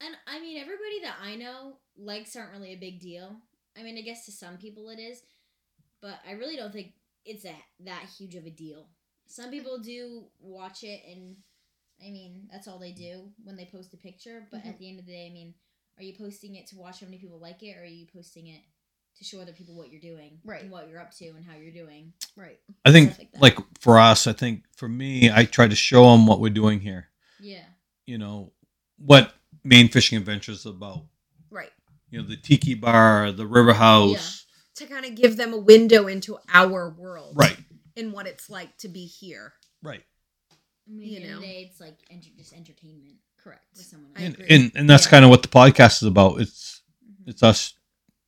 And 0.00 0.16
I 0.26 0.40
mean, 0.40 0.58
everybody 0.58 1.00
that 1.02 1.14
I 1.22 1.36
know, 1.36 1.76
likes 1.96 2.34
aren't 2.34 2.50
really 2.52 2.72
a 2.72 2.76
big 2.76 2.98
deal. 2.98 3.36
I 3.78 3.84
mean, 3.84 3.96
I 3.96 4.00
guess 4.00 4.24
to 4.26 4.32
some 4.32 4.56
people 4.56 4.88
it 4.90 4.98
is, 4.98 5.22
but 6.00 6.18
I 6.28 6.32
really 6.32 6.56
don't 6.56 6.72
think 6.72 6.94
it's 7.24 7.44
that 7.44 7.62
that 7.84 8.02
huge 8.18 8.34
of 8.34 8.44
a 8.46 8.50
deal. 8.50 8.88
Some 9.26 9.50
people 9.50 9.78
do 9.78 10.24
watch 10.40 10.82
it, 10.82 11.00
and 11.08 11.36
I 12.04 12.10
mean, 12.10 12.48
that's 12.50 12.68
all 12.68 12.78
they 12.78 12.92
do 12.92 13.30
when 13.44 13.56
they 13.56 13.68
post 13.70 13.94
a 13.94 13.96
picture. 13.96 14.46
But 14.50 14.58
at 14.58 14.64
mm-hmm. 14.64 14.78
the 14.78 14.88
end 14.90 14.98
of 14.98 15.06
the 15.06 15.12
day, 15.12 15.26
I 15.30 15.32
mean, 15.32 15.54
are 15.98 16.02
you 16.02 16.14
posting 16.18 16.56
it 16.56 16.66
to 16.68 16.76
watch 16.76 17.00
how 17.00 17.06
many 17.06 17.18
people 17.18 17.38
like 17.38 17.62
it, 17.62 17.76
or 17.76 17.82
are 17.82 17.86
you 17.86 18.06
posting 18.12 18.48
it 18.48 18.60
to 19.18 19.24
show 19.24 19.40
other 19.40 19.52
people 19.52 19.76
what 19.76 19.90
you're 19.90 20.00
doing, 20.00 20.38
Right. 20.44 20.62
and 20.62 20.70
what 20.70 20.88
you're 20.88 21.00
up 21.00 21.12
to, 21.16 21.28
and 21.30 21.44
how 21.44 21.56
you're 21.56 21.72
doing? 21.72 22.12
Right. 22.36 22.58
I 22.84 22.92
think, 22.92 23.18
like 23.18 23.58
like 23.58 23.58
for 23.80 23.98
us, 23.98 24.26
I 24.26 24.32
think 24.32 24.64
for 24.76 24.88
me, 24.88 25.30
I 25.30 25.44
try 25.44 25.68
to 25.68 25.76
show 25.76 26.10
them 26.10 26.26
what 26.26 26.40
we're 26.40 26.50
doing 26.50 26.80
here. 26.80 27.08
Yeah, 27.40 27.64
You 28.06 28.18
know 28.18 28.52
what 28.98 29.32
Maine 29.64 29.88
Fishing 29.88 30.16
Adventures 30.16 30.60
is 30.60 30.66
about. 30.66 31.04
Right. 31.50 31.72
You 32.10 32.20
know 32.20 32.28
the 32.28 32.36
Tiki 32.36 32.74
Bar, 32.74 33.32
the 33.32 33.46
River 33.46 33.72
House. 33.72 34.46
To 34.76 34.86
kind 34.86 35.04
of 35.04 35.14
give 35.14 35.36
them 35.36 35.52
a 35.52 35.58
window 35.58 36.06
into 36.06 36.38
our 36.52 36.90
world. 36.90 37.36
Right. 37.36 37.56
And 37.96 38.12
what 38.12 38.26
it's 38.26 38.48
like 38.50 38.76
to 38.78 38.88
be 38.88 39.04
here. 39.06 39.52
Right. 39.82 40.02
I 40.52 40.90
mean, 40.90 41.08
You 41.08 41.16
at 41.16 41.22
the 41.22 41.28
end 41.28 41.34
of 41.34 41.40
know. 41.40 41.46
day, 41.46 41.68
it's 41.70 41.80
like 41.80 41.98
enter- 42.10 42.30
just 42.36 42.52
entertainment 42.52 43.16
Correct. 43.42 43.64
for 43.76 43.82
someone. 43.82 44.10
I 44.16 44.20
else. 44.20 44.26
And, 44.26 44.34
agree. 44.34 44.46
and 44.56 44.72
and 44.74 44.90
that's 44.90 45.04
Yeah. 45.06 45.10
kind 45.10 45.24
of 45.24 45.30
what 45.30 45.42
the 45.42 45.48
podcast 45.48 46.02
is 46.02 46.08
about. 46.08 46.40
It's 46.40 46.82
Mhm. 47.04 47.28
it's 47.28 47.42
us. 47.42 47.74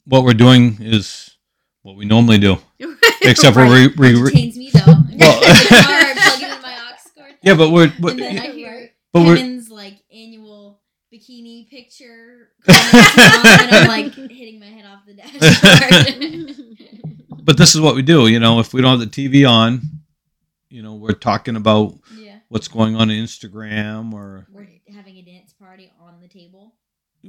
What 0.05 0.25
we're 0.25 0.35
doing 0.35 0.79
is 0.81 1.31
what 1.83 1.97
we 1.97 2.05
normally 2.05 2.39
do, 2.39 2.59
except 3.23 3.55
for 3.55 3.63
Right. 3.65 3.91
we, 3.97 4.13
we, 4.13 4.15
we 4.15 4.21
entertains 4.21 4.57
me 4.57 4.71
though. 4.71 4.81
Well- 5.19 5.43
in 5.43 5.49
the 5.53 5.69
car, 5.71 6.15
plugging 6.15 6.51
in 6.57 6.63
my 6.63 6.77
aux 6.91 7.11
cord. 7.17 7.35
yeah, 7.43 7.55
but 7.55 7.71
we're, 7.71 7.93
but 8.01 8.11
and 8.13 8.21
then 8.21 8.39
I 8.39 8.51
hear 8.53 8.71
Right. 8.73 8.91
but 9.13 9.23
we're 9.27 9.37
Kevin's 9.37 9.71
like 9.71 9.99
annual 10.13 10.81
bikini 11.13 11.69
picture, 11.69 12.51
and 12.67 12.75
I'm 12.77 13.89
like 13.89 14.15
hitting 14.15 14.59
my 14.61 14.67
head 14.67 14.85
off 14.85 15.07
the 15.07 15.15
dashboard. 15.15 15.41
but 17.45 17.57
this 17.59 17.75
is 17.75 17.81
what 17.81 17.95
we 17.95 18.03
do. 18.03 18.27
You 18.27 18.41
know, 18.41 18.59
if 18.61 18.73
we 18.73 18.81
don't 18.81 18.99
have 18.99 19.13
the 19.13 19.29
TV 19.29 19.49
on, 19.49 19.83
you 20.71 20.83
know, 20.83 20.95
we're 20.95 21.13
talking 21.13 21.57
about 21.57 21.99
yeah, 22.17 22.39
what's 22.49 22.69
going 22.69 22.95
on 22.97 23.03
on 23.03 23.09
Instagram 23.09 24.13
or 24.13 24.47
we're 24.51 24.67
having 24.93 25.17
a 25.19 25.23
dance 25.23 25.53
party 25.53 25.93
on 26.01 26.21
the 26.21 26.29
table. 26.29 26.75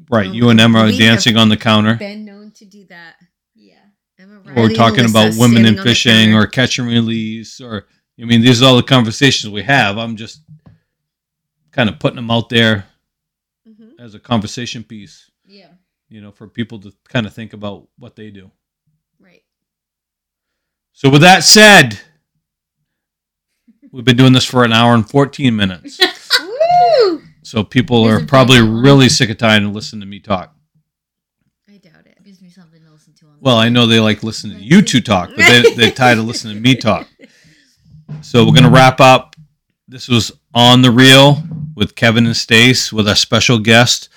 right. 0.10 0.28
Um, 0.28 0.34
You 0.34 0.50
and 0.50 0.60
Emma 0.60 0.80
are 0.80 0.92
dancing 0.92 1.38
on 1.38 1.50
the 1.50 1.58
counter. 1.58 1.96
Been 1.96 2.26
known 2.26 2.52
to 2.52 2.66
do 2.66 2.86
that. 2.86 3.16
Yeah, 3.54 3.76
Emma 4.18 4.40
Riley 4.40 4.62
we're 4.62 4.74
talking 4.74 5.06
Alyssa 5.06 5.10
about 5.12 5.40
women 5.40 5.64
standing 5.64 5.78
in 5.78 5.84
fishing 5.84 6.34
or 6.34 6.48
catch 6.48 6.80
and 6.80 6.88
release 6.88 7.60
or 7.62 7.88
I 8.20 8.26
mean 8.26 8.42
these 8.42 8.62
are 8.62 8.66
all 8.66 8.76
the 8.78 8.84
conversations 8.84 9.52
we 9.54 9.64
have. 9.64 9.98
I'm 9.98 10.16
just 10.16 10.42
kind 11.72 11.90
of 11.90 12.00
putting 12.00 12.16
them 12.16 12.32
out 12.32 12.50
there 12.50 12.86
Mhm. 13.68 14.00
as 14.00 14.16
a 14.16 14.20
conversation 14.20 14.84
piece, 14.84 15.30
yeah. 15.46 15.70
you 16.08 16.22
know, 16.22 16.32
for 16.32 16.48
people 16.48 16.80
to 16.80 16.94
kind 17.10 17.26
of 17.26 17.34
think 17.34 17.52
about 17.54 17.90
what 17.98 18.16
they 18.16 18.32
do. 18.32 18.52
So 20.96 21.10
with 21.10 21.22
that 21.22 21.44
said, 21.44 22.00
we've 23.92 24.06
been 24.06 24.16
doing 24.16 24.32
this 24.32 24.46
for 24.46 24.64
an 24.64 24.72
hour 24.72 24.94
and 24.96 25.08
14 25.08 25.56
minutes. 25.56 26.00
So 27.44 27.64
people 27.64 28.04
are 28.06 28.26
probably 28.26 28.60
really 28.60 29.08
sick 29.08 29.30
of 29.30 29.38
tired 29.38 29.62
of 29.62 29.70
listen 29.74 30.00
to 30.00 30.06
me 30.08 30.20
talk. 30.20 30.54
I 31.70 31.78
doubt 31.78 32.08
it. 32.08 32.18
Gives 32.24 32.42
me 32.42 32.50
something 32.50 32.84
to 32.84 32.90
listen 32.90 33.14
to 33.20 33.28
on. 33.28 33.38
Well, 33.40 33.58
I 33.58 33.70
know 33.70 33.86
they 33.86 34.00
like 34.00 34.24
listening 34.24 34.58
to 34.58 34.64
you 34.64 34.82
two 34.82 35.00
talk, 35.00 35.30
but 35.30 35.38
they, 35.38 35.76
they're 35.76 35.92
tired 35.96 36.18
of 36.18 36.26
listening 36.26 36.56
to 36.56 36.60
me 36.62 36.76
talk. 36.76 37.08
So 38.22 38.46
we're 38.46 38.56
gonna 38.56 38.72
wrap 38.72 39.00
up. 39.00 39.36
This 39.88 40.08
was 40.08 40.32
on 40.56 40.82
the 40.82 40.90
reel 40.90 41.44
with 41.76 41.96
Kevin 41.96 42.26
and 42.26 42.36
Stace 42.36 42.92
with 42.92 43.08
our 43.08 43.16
special 43.16 43.60
guest 43.60 44.10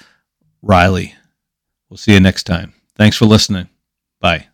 Riley. 0.63 1.15
We'll 1.91 1.99
see 1.99 2.15
you 2.15 2.21
next 2.21 2.45
time. 2.45 2.73
Thanks 2.97 3.19
for 3.19 3.27
listening. 3.27 3.69
Bye. 4.21 4.47